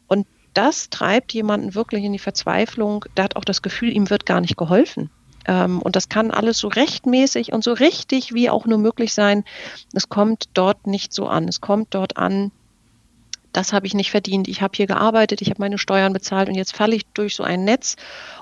[0.08, 3.06] Und das treibt jemanden wirklich in die Verzweiflung.
[3.16, 5.08] Der hat auch das Gefühl, ihm wird gar nicht geholfen.
[5.46, 9.44] Ähm, und das kann alles so rechtmäßig und so richtig wie auch nur möglich sein.
[9.94, 11.48] Es kommt dort nicht so an.
[11.48, 12.52] Es kommt dort an,
[13.54, 14.48] das habe ich nicht verdient.
[14.48, 17.42] Ich habe hier gearbeitet, ich habe meine Steuern bezahlt und jetzt falle ich durch so
[17.42, 17.96] ein Netz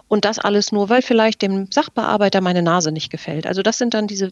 [0.09, 3.47] und das alles nur, weil vielleicht dem Sachbearbeiter meine Nase nicht gefällt.
[3.47, 4.31] Also das sind dann diese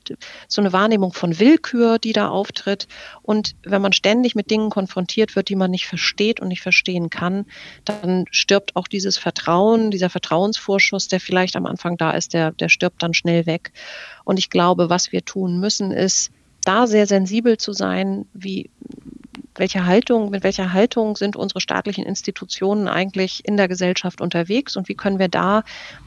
[0.49, 2.89] so eine Wahrnehmung von Willkür, die da auftritt.
[3.23, 7.11] Und wenn man ständig mit Dingen konfrontiert wird, die man nicht versteht und nicht verstehen
[7.11, 7.45] kann,
[7.85, 12.69] dann stirbt auch dieses Vertrauen, dieser Vertrauensvorschuss, der vielleicht am Anfang da ist, der, der
[12.71, 13.73] stirbt dann schnell weg.
[14.25, 16.31] Und ich glaube, was wir tun müssen, ist,
[16.65, 18.71] da sehr sensibel zu sein, wie
[19.59, 24.89] welche Haltung, mit welcher Haltung sind unsere staatlichen Institutionen eigentlich in der Gesellschaft unterwegs und
[24.89, 25.63] wie können wir da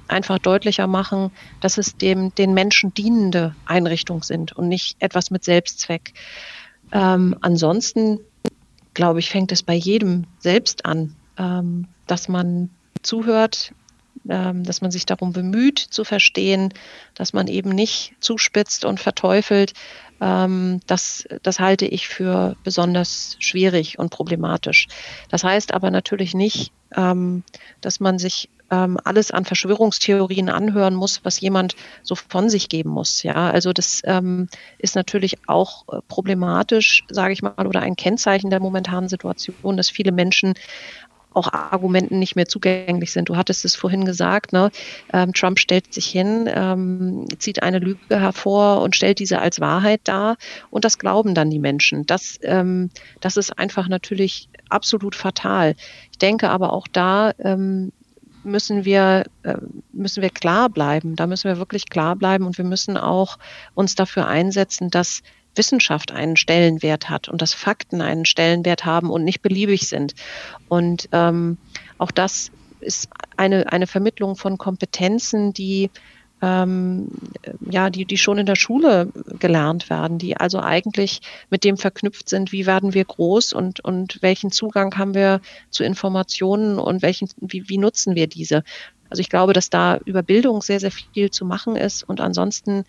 [0.08, 1.32] einfach deutlicher machen,
[1.62, 6.14] dass es dem, den Menschen dienende Einrichtungen sind und nicht etwas mit Selbstzweck.
[6.92, 8.20] Ähm, ansonsten,
[8.94, 12.70] glaube ich, fängt es bei jedem selbst an, ähm, dass man
[13.02, 13.74] zuhört,
[14.30, 16.74] dass man sich darum bemüht zu verstehen,
[17.16, 19.74] dass man eben nicht zuspitzt und verteufelt,
[20.22, 24.88] ähm, das, das halte ich für besonders schwierig und problematisch.
[25.30, 27.44] Das heißt aber natürlich nicht, ähm,
[27.82, 32.90] dass man sich ähm, alles an Verschwörungstheorien anhören muss, was jemand so von sich geben
[32.90, 33.24] muss.
[33.24, 34.48] Ja, also das ähm,
[34.78, 39.90] ist natürlich auch äh, problematisch, sage ich mal, oder ein Kennzeichen der momentanen Situation, dass
[39.90, 40.54] viele Menschen
[41.34, 43.30] auch Argumenten nicht mehr zugänglich sind.
[43.30, 44.72] Du hattest es vorhin gesagt, ne?
[45.14, 50.02] Ähm, Trump stellt sich hin, ähm, zieht eine Lüge hervor und stellt diese als Wahrheit
[50.04, 50.38] dar
[50.70, 52.06] und das glauben dann die Menschen.
[52.06, 52.90] Das, ähm,
[53.20, 55.76] das ist einfach natürlich absolut fatal.
[56.12, 57.92] Ich denke aber auch da ähm,
[58.44, 59.56] müssen wir, äh,
[59.92, 61.16] müssen wir klar bleiben.
[61.16, 63.38] Da müssen wir wirklich klar bleiben und wir müssen auch
[63.76, 65.22] uns dafür einsetzen, dass
[65.60, 70.16] Wissenschaft einen Stellenwert hat und dass Fakten einen Stellenwert haben und nicht beliebig sind.
[70.68, 71.58] Und ähm,
[72.00, 72.50] auch das
[72.80, 75.92] ist eine, eine Vermittlung von Kompetenzen, die
[76.42, 77.10] ähm,
[77.70, 82.30] ja, die, die schon in der Schule gelernt werden, die also eigentlich mit dem verknüpft
[82.30, 87.30] sind, wie werden wir groß und, und welchen Zugang haben wir zu Informationen und welchen,
[87.42, 88.64] wie, wie nutzen wir diese.
[89.10, 92.86] Also ich glaube, dass da über Bildung sehr, sehr viel zu machen ist und ansonsten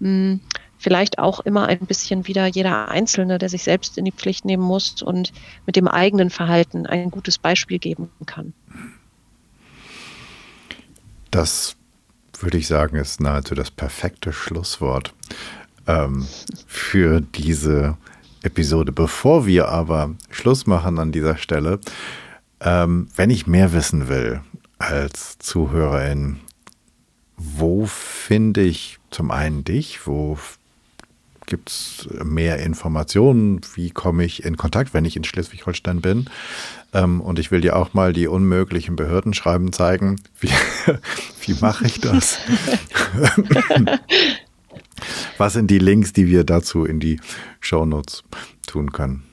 [0.00, 0.40] mh, hm,
[0.80, 4.62] vielleicht auch immer ein bisschen wieder jeder Einzelne, der sich selbst in die Pflicht nehmen
[4.62, 5.32] muss und
[5.66, 8.54] mit dem eigenen Verhalten ein gutes Beispiel geben kann.
[11.30, 11.76] Das
[12.40, 15.12] würde ich sagen, ist nahezu das perfekte Schlusswort
[15.86, 16.26] ähm,
[16.66, 17.98] für diese
[18.42, 18.90] Episode.
[18.90, 21.78] Bevor wir aber Schluss machen an dieser Stelle,
[22.60, 24.40] ähm, wenn ich mehr wissen will
[24.78, 26.40] als Zuhörerin,
[27.36, 30.38] wo finde ich zum einen dich, wo
[31.50, 33.60] Gibt es mehr Informationen?
[33.74, 36.30] Wie komme ich in Kontakt, wenn ich in Schleswig-Holstein bin?
[36.94, 40.20] Ähm, und ich will dir auch mal die unmöglichen Behördenschreiben zeigen.
[40.38, 40.48] Wie,
[41.40, 42.38] wie mache ich das?
[45.38, 47.20] Was sind die Links, die wir dazu in die
[47.58, 48.22] Shownotes
[48.68, 49.24] tun können?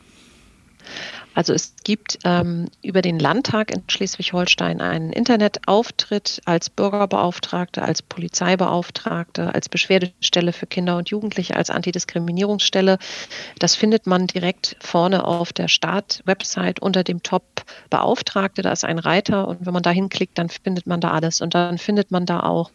[1.37, 9.53] Also es gibt ähm, über den Landtag in Schleswig-Holstein einen Internetauftritt als Bürgerbeauftragte, als Polizeibeauftragte,
[9.53, 12.97] als Beschwerdestelle für Kinder und Jugendliche, als Antidiskriminierungsstelle.
[13.59, 17.43] Das findet man direkt vorne auf der Start-Website unter dem Top
[17.91, 18.63] Beauftragte.
[18.63, 21.41] Da ist ein Reiter und wenn man da hinklickt, dann findet man da alles.
[21.41, 22.71] Und dann findet man da auch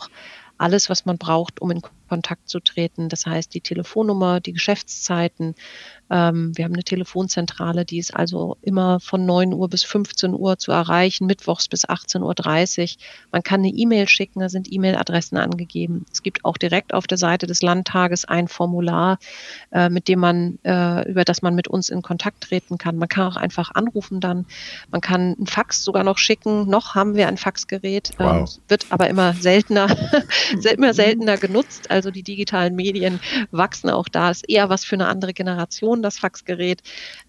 [0.62, 3.08] alles, was man braucht, um in Kontakt zu treten.
[3.08, 5.54] Das heißt, die Telefonnummer, die Geschäftszeiten,
[6.12, 10.58] ähm, wir haben eine Telefonzentrale, die ist also immer von 9 Uhr bis 15 Uhr
[10.58, 13.02] zu erreichen, mittwochs bis 18.30 Uhr.
[13.32, 16.04] Man kann eine E-Mail schicken, da sind E-Mail-Adressen angegeben.
[16.12, 19.18] Es gibt auch direkt auf der Seite des Landtages ein Formular,
[19.70, 22.98] äh, mit dem man, äh, über das man mit uns in Kontakt treten kann.
[22.98, 24.44] Man kann auch einfach anrufen dann.
[24.90, 26.68] Man kann einen Fax sogar noch schicken.
[26.68, 28.54] Noch haben wir ein Faxgerät, ähm, wow.
[28.54, 29.86] ähm, wird aber immer seltener,
[30.76, 31.90] immer seltener genutzt.
[31.90, 33.18] Also die digitalen Medien
[33.50, 34.30] wachsen auch da.
[34.30, 36.82] Ist eher was für eine andere Generation das Faxgerät.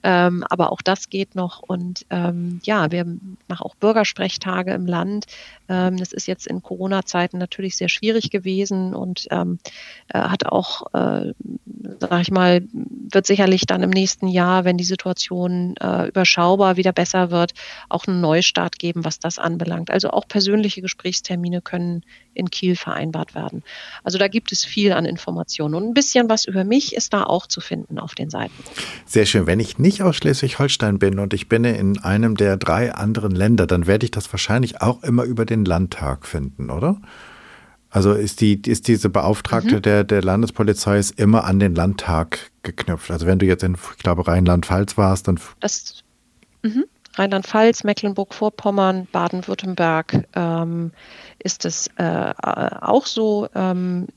[0.03, 1.59] Ähm, aber auch das geht noch.
[1.59, 3.05] Und ähm, ja, wir
[3.47, 5.25] machen auch Bürgersprechtage im Land.
[5.69, 9.59] Ähm, das ist jetzt in Corona-Zeiten natürlich sehr schwierig gewesen und ähm,
[10.09, 11.33] äh, hat auch, äh,
[11.99, 16.91] sag ich mal, wird sicherlich dann im nächsten Jahr, wenn die Situation äh, überschaubar wieder
[16.91, 17.53] besser wird,
[17.89, 19.91] auch einen Neustart geben, was das anbelangt.
[19.91, 23.63] Also auch persönliche Gesprächstermine können in Kiel vereinbart werden.
[24.03, 25.75] Also da gibt es viel an Informationen.
[25.75, 28.53] Und ein bisschen was über mich ist da auch zu finden auf den Seiten.
[29.05, 29.45] Sehr schön.
[29.47, 33.67] Wenn ich nicht aus Schleswig-Holstein bin und ich bin in einem der drei anderen Länder,
[33.67, 36.99] dann werde ich das wahrscheinlich auch immer über den Landtag finden, oder?
[37.93, 39.81] Also ist, die, ist diese Beauftragte mhm.
[39.83, 43.11] der, der Landespolizei ist immer an den Landtag geknüpft.
[43.11, 45.39] Also wenn du jetzt in, ich glaube, Rheinland-Pfalz warst, dann.
[45.59, 46.03] Das,
[46.63, 46.85] mhm.
[47.15, 50.91] Rheinland-Pfalz, Mecklenburg-Vorpommern, Baden-Württemberg ähm,
[51.43, 53.47] ist es äh, auch so.
[53.53, 54.07] Ähm,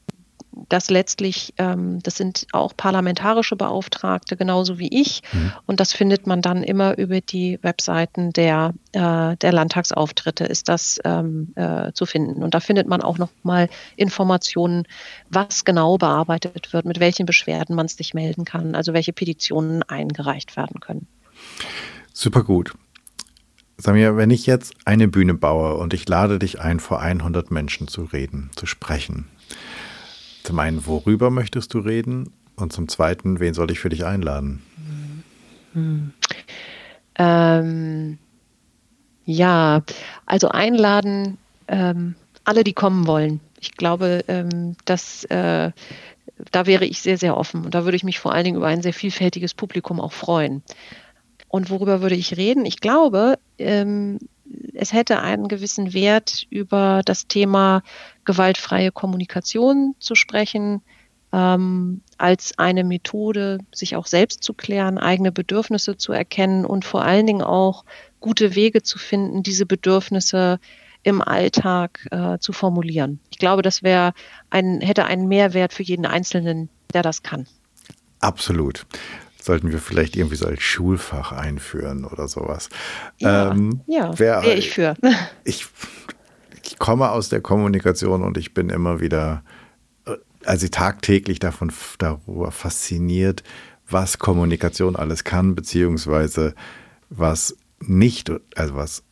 [0.68, 5.22] das letztlich, ähm, das sind auch parlamentarische Beauftragte, genauso wie ich.
[5.32, 5.52] Mhm.
[5.66, 10.98] Und das findet man dann immer über die Webseiten der, äh, der Landtagsauftritte, ist das
[11.04, 12.42] ähm, äh, zu finden.
[12.42, 14.84] Und da findet man auch nochmal Informationen,
[15.28, 20.56] was genau bearbeitet wird, mit welchen Beschwerden man sich melden kann, also welche Petitionen eingereicht
[20.56, 21.06] werden können.
[22.12, 22.72] Super gut.
[23.78, 27.88] Samir, wenn ich jetzt eine Bühne baue und ich lade dich ein, vor 100 Menschen
[27.88, 29.26] zu reden, zu sprechen,
[30.46, 32.30] zum einen, worüber möchtest du reden?
[32.54, 34.62] Und zum zweiten, wen soll ich für dich einladen?
[35.74, 36.12] Hm.
[37.16, 38.18] Ähm,
[39.24, 39.82] ja,
[40.24, 41.36] also einladen
[41.68, 43.40] ähm, alle, die kommen wollen.
[43.60, 45.72] Ich glaube, ähm, dass äh,
[46.52, 48.68] da wäre ich sehr, sehr offen und da würde ich mich vor allen Dingen über
[48.68, 50.62] ein sehr vielfältiges Publikum auch freuen.
[51.56, 52.66] Und worüber würde ich reden?
[52.66, 54.18] Ich glaube, ähm,
[54.74, 57.82] es hätte einen gewissen Wert, über das Thema
[58.26, 60.82] gewaltfreie Kommunikation zu sprechen,
[61.32, 67.00] ähm, als eine Methode, sich auch selbst zu klären, eigene Bedürfnisse zu erkennen und vor
[67.00, 67.86] allen Dingen auch
[68.20, 70.60] gute Wege zu finden, diese Bedürfnisse
[71.04, 73.18] im Alltag äh, zu formulieren.
[73.30, 74.12] Ich glaube, das wäre
[74.50, 77.46] ein, hätte einen Mehrwert für jeden Einzelnen, der das kann.
[78.20, 78.84] Absolut
[79.46, 82.68] sollten wir vielleicht irgendwie so als Schulfach einführen oder sowas.
[83.18, 84.94] Ja, ähm, ja wäre ich für.
[85.44, 85.66] Ich,
[86.62, 89.44] ich komme aus der Kommunikation und ich bin immer wieder,
[90.44, 93.44] also tagtäglich davon darüber fasziniert,
[93.88, 96.54] was Kommunikation alles kann, beziehungsweise
[97.08, 99.04] was nicht, also was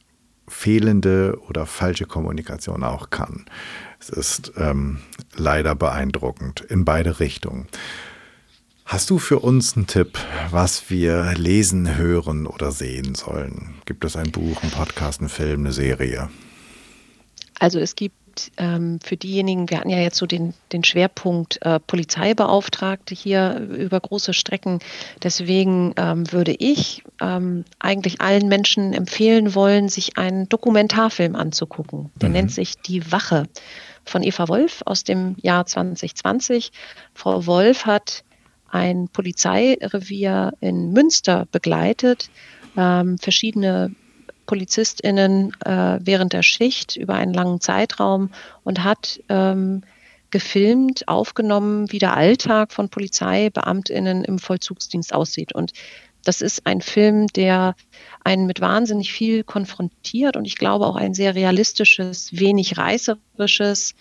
[0.48, 3.46] fehlende oder falsche Kommunikation auch kann.
[4.00, 4.98] Es ist ähm,
[5.36, 7.68] leider beeindruckend in beide Richtungen.
[8.84, 10.18] Hast du für uns einen Tipp,
[10.50, 13.74] was wir lesen, hören oder sehen sollen?
[13.86, 16.28] Gibt es ein Buch, ein Podcast, einen Film, eine Serie?
[17.58, 21.80] Also es gibt ähm, für diejenigen, wir hatten ja jetzt so den, den Schwerpunkt äh,
[21.80, 24.80] Polizeibeauftragte hier über große Strecken.
[25.22, 32.10] Deswegen ähm, würde ich ähm, eigentlich allen Menschen empfehlen wollen, sich einen Dokumentarfilm anzugucken.
[32.16, 32.34] Der mhm.
[32.34, 33.48] nennt sich Die Wache
[34.04, 36.70] von Eva Wolf aus dem Jahr 2020.
[37.14, 38.23] Frau Wolf hat
[38.74, 42.28] ein Polizeirevier in Münster begleitet,
[42.76, 43.94] ähm, verschiedene
[44.46, 48.30] PolizistInnen äh, während der Schicht über einen langen Zeitraum
[48.64, 49.82] und hat ähm,
[50.30, 55.54] gefilmt, aufgenommen, wie der Alltag von PolizeibeamtInnen im Vollzugsdienst aussieht.
[55.54, 55.72] Und
[56.24, 57.76] das ist ein Film, der
[58.24, 63.94] einen mit wahnsinnig viel konfrontiert und ich glaube auch ein sehr realistisches, wenig reißerisches,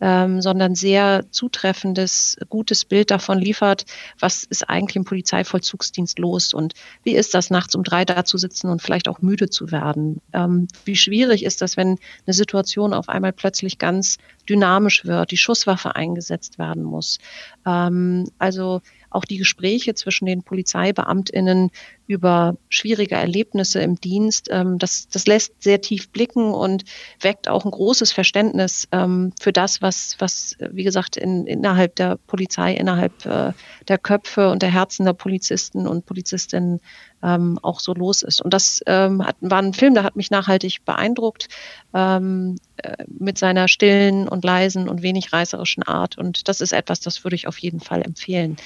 [0.00, 3.84] ähm, sondern sehr zutreffendes, gutes Bild davon liefert,
[4.18, 8.38] was ist eigentlich im Polizeivollzugsdienst los und wie ist das, nachts um drei da zu
[8.38, 10.20] sitzen und vielleicht auch müde zu werden.
[10.32, 14.18] Ähm, wie schwierig ist das, wenn eine Situation auf einmal plötzlich ganz
[14.50, 17.18] dynamisch wird, die Schusswaffe eingesetzt werden muss.
[17.64, 21.70] Ähm, also auch die Gespräche zwischen den Polizeibeamtinnen
[22.06, 26.84] über schwierige Erlebnisse im Dienst, ähm, das, das lässt sehr tief blicken und
[27.20, 32.16] weckt auch ein großes Verständnis ähm, für das, was, was wie gesagt, in, innerhalb der
[32.16, 33.52] Polizei, innerhalb äh,
[33.88, 36.80] der Köpfe und der Herzen der Polizisten und Polizistinnen
[37.22, 38.40] ähm, auch so los ist.
[38.42, 41.48] Und das ähm, hat, war ein Film, der hat mich nachhaltig beeindruckt
[41.94, 46.18] ähm, äh, mit seiner stillen und leisen und wenig reißerischen Art.
[46.18, 48.56] Und das ist etwas, das würde ich auf jeden Fall empfehlen.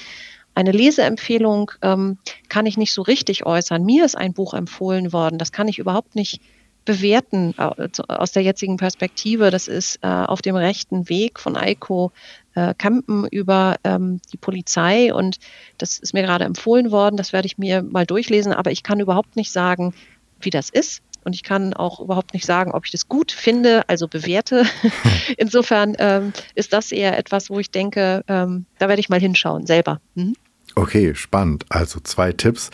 [0.53, 2.17] Eine Leseempfehlung ähm,
[2.47, 3.83] kann ich nicht so richtig äußern.
[3.83, 5.37] Mir ist ein Buch empfohlen worden.
[5.37, 6.39] Das kann ich überhaupt nicht
[6.85, 9.51] bewerten aus der jetzigen Perspektive.
[9.51, 12.11] Das ist äh, auf dem rechten Weg von Eiko
[12.53, 15.37] äh, Kampen über ähm, die Polizei und
[15.77, 17.17] das ist mir gerade empfohlen worden.
[17.17, 19.93] Das werde ich mir mal durchlesen, aber ich kann überhaupt nicht sagen,
[20.39, 21.01] wie das ist.
[21.23, 24.63] Und ich kann auch überhaupt nicht sagen, ob ich das gut finde, also bewerte.
[25.37, 29.65] Insofern ähm, ist das eher etwas, wo ich denke, ähm, da werde ich mal hinschauen,
[29.65, 29.99] selber.
[30.13, 30.35] Mhm.
[30.75, 31.65] Okay, spannend.
[31.69, 32.69] Also zwei Tipps,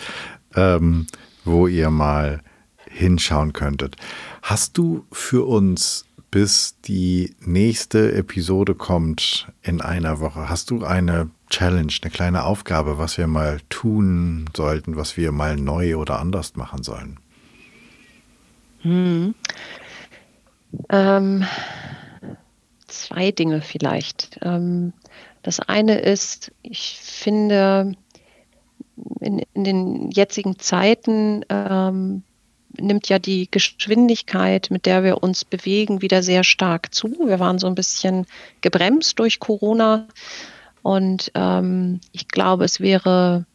[0.55, 1.07] ähm,
[1.45, 2.41] wo ihr mal
[2.91, 3.95] hinschauen könntet.
[4.41, 11.29] Hast du für uns, bis die nächste Episode kommt in einer Woche, hast du eine
[11.49, 16.55] Challenge, eine kleine Aufgabe, was wir mal tun sollten, was wir mal neu oder anders
[16.55, 17.19] machen sollen?
[18.81, 19.35] Hm.
[20.89, 21.45] Ähm,
[22.87, 24.39] zwei Dinge vielleicht.
[24.41, 24.93] Ähm,
[25.43, 27.93] das eine ist, ich finde,
[29.19, 32.23] in, in den jetzigen Zeiten ähm,
[32.79, 37.15] nimmt ja die Geschwindigkeit, mit der wir uns bewegen, wieder sehr stark zu.
[37.25, 38.25] Wir waren so ein bisschen
[38.61, 40.07] gebremst durch Corona.
[40.81, 43.45] Und ähm, ich glaube, es wäre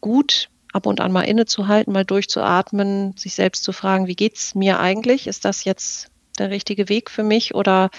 [0.00, 4.54] gut, ab und an mal innezuhalten, mal durchzuatmen, sich selbst zu fragen, wie geht es
[4.54, 5.26] mir eigentlich?
[5.26, 7.90] Ist das jetzt der richtige Weg für mich oder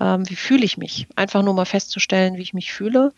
[0.00, 1.06] ähm, wie fühle ich mich?
[1.14, 3.12] Einfach nur mal festzustellen, wie ich mich fühle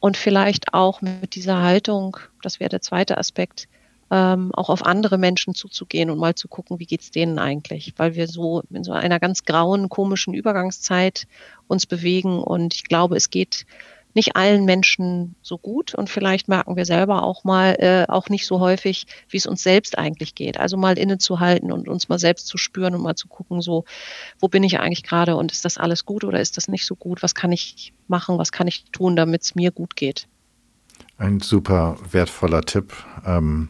[0.00, 3.68] und vielleicht auch mit dieser Haltung, das wäre der zweite Aspekt,
[4.10, 8.14] ähm, auch auf andere Menschen zuzugehen und mal zu gucken, wie geht's denen eigentlich, weil
[8.14, 11.26] wir so in so einer ganz grauen, komischen Übergangszeit
[11.68, 13.66] uns bewegen und ich glaube, es geht
[14.14, 18.46] nicht allen Menschen so gut und vielleicht merken wir selber auch mal äh, auch nicht
[18.46, 20.58] so häufig, wie es uns selbst eigentlich geht.
[20.58, 23.84] Also mal innezuhalten und uns mal selbst zu spüren und mal zu gucken, so
[24.40, 26.96] wo bin ich eigentlich gerade und ist das alles gut oder ist das nicht so
[26.96, 27.22] gut?
[27.22, 28.38] Was kann ich machen?
[28.38, 30.26] Was kann ich tun, damit es mir gut geht?
[31.16, 32.92] Ein super wertvoller Tipp.
[33.24, 33.68] Ähm,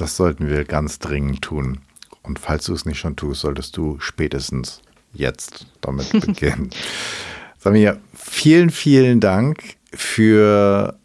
[0.00, 1.78] das sollten wir ganz dringend tun.
[2.22, 4.80] Und falls du es nicht schon tust, solltest du spätestens
[5.12, 6.70] jetzt damit beginnen.
[7.58, 10.98] Samir, vielen, vielen Dank für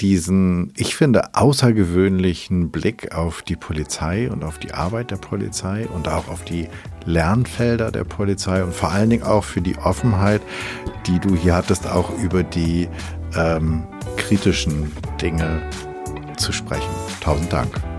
[0.00, 6.08] diesen, ich finde, außergewöhnlichen Blick auf die Polizei und auf die Arbeit der Polizei und
[6.08, 6.68] auch auf die
[7.04, 10.40] Lernfelder der Polizei und vor allen Dingen auch für die Offenheit,
[11.06, 12.88] die du hier hattest, auch über die
[13.36, 13.86] ähm,
[14.16, 14.90] kritischen
[15.20, 15.62] Dinge
[16.36, 16.90] zu sprechen.
[17.20, 17.89] Tausend Dank.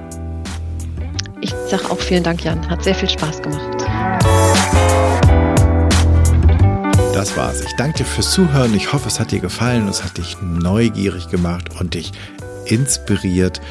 [1.65, 2.69] Ich sage auch vielen Dank, Jan.
[2.69, 3.85] Hat sehr viel Spaß gemacht.
[7.13, 7.61] Das war's.
[7.61, 8.73] Ich danke dir fürs Zuhören.
[8.73, 9.87] Ich hoffe, es hat dir gefallen.
[9.87, 12.11] Es hat dich neugierig gemacht und dich
[12.65, 13.61] inspiriert,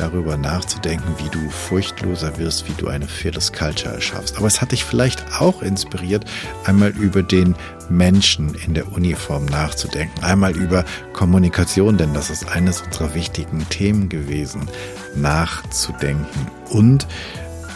[0.00, 4.36] darüber nachzudenken, wie du furchtloser wirst, wie du eine Fearless Culture erschaffst.
[4.36, 6.24] Aber es hat dich vielleicht auch inspiriert,
[6.64, 7.54] einmal über den
[7.90, 14.08] Menschen in der Uniform nachzudenken, einmal über Kommunikation, denn das ist eines unserer wichtigen Themen
[14.08, 14.68] gewesen,
[15.14, 16.46] nachzudenken.
[16.70, 17.06] Und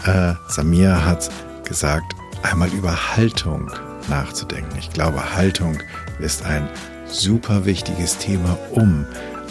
[0.05, 1.29] äh, Samir hat
[1.65, 3.71] gesagt, einmal über Haltung
[4.09, 4.77] nachzudenken.
[4.77, 5.79] Ich glaube, Haltung
[6.19, 6.67] ist ein
[7.07, 9.05] super wichtiges Thema, um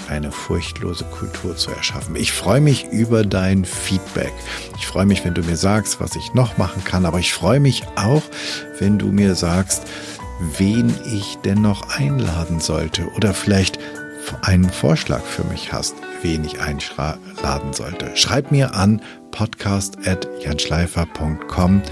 [0.09, 2.17] eine furchtlose Kultur zu erschaffen.
[2.17, 4.35] Ich freue mich über dein Feedback.
[4.79, 7.61] Ich freue mich, wenn du mir sagst, was ich noch machen kann, aber ich freue
[7.61, 8.23] mich auch,
[8.79, 9.87] wenn du mir sagst,
[10.59, 13.79] wen ich denn noch einladen sollte oder vielleicht
[14.43, 18.11] einen Vorschlag für mich hast, wen ich einladen sollte.
[18.15, 19.01] Schreib mir an
[19.31, 21.83] podcast.janschleifer.com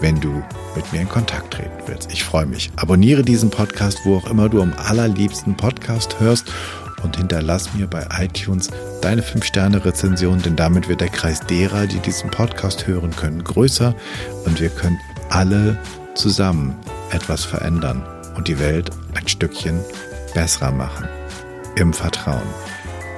[0.00, 0.42] wenn du
[0.74, 2.12] mit mir in Kontakt treten willst.
[2.12, 2.70] Ich freue mich.
[2.76, 6.52] Abonniere diesen Podcast, wo auch immer du am allerliebsten Podcast hörst
[7.02, 8.68] und hinterlass mir bei iTunes
[9.00, 13.94] deine 5-Sterne-Rezension, denn damit wird der Kreis derer, die diesen Podcast hören können, größer
[14.44, 14.98] und wir können
[15.30, 15.78] alle
[16.14, 16.76] zusammen
[17.10, 18.02] etwas verändern
[18.36, 19.80] und die Welt ein Stückchen
[20.34, 21.08] besser machen.
[21.76, 22.42] Im Vertrauen.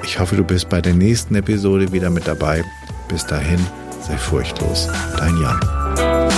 [0.03, 2.65] Ich hoffe, du bist bei der nächsten Episode wieder mit dabei.
[3.09, 3.65] Bis dahin,
[4.01, 4.89] sei furchtlos.
[5.17, 6.38] Dein Jan.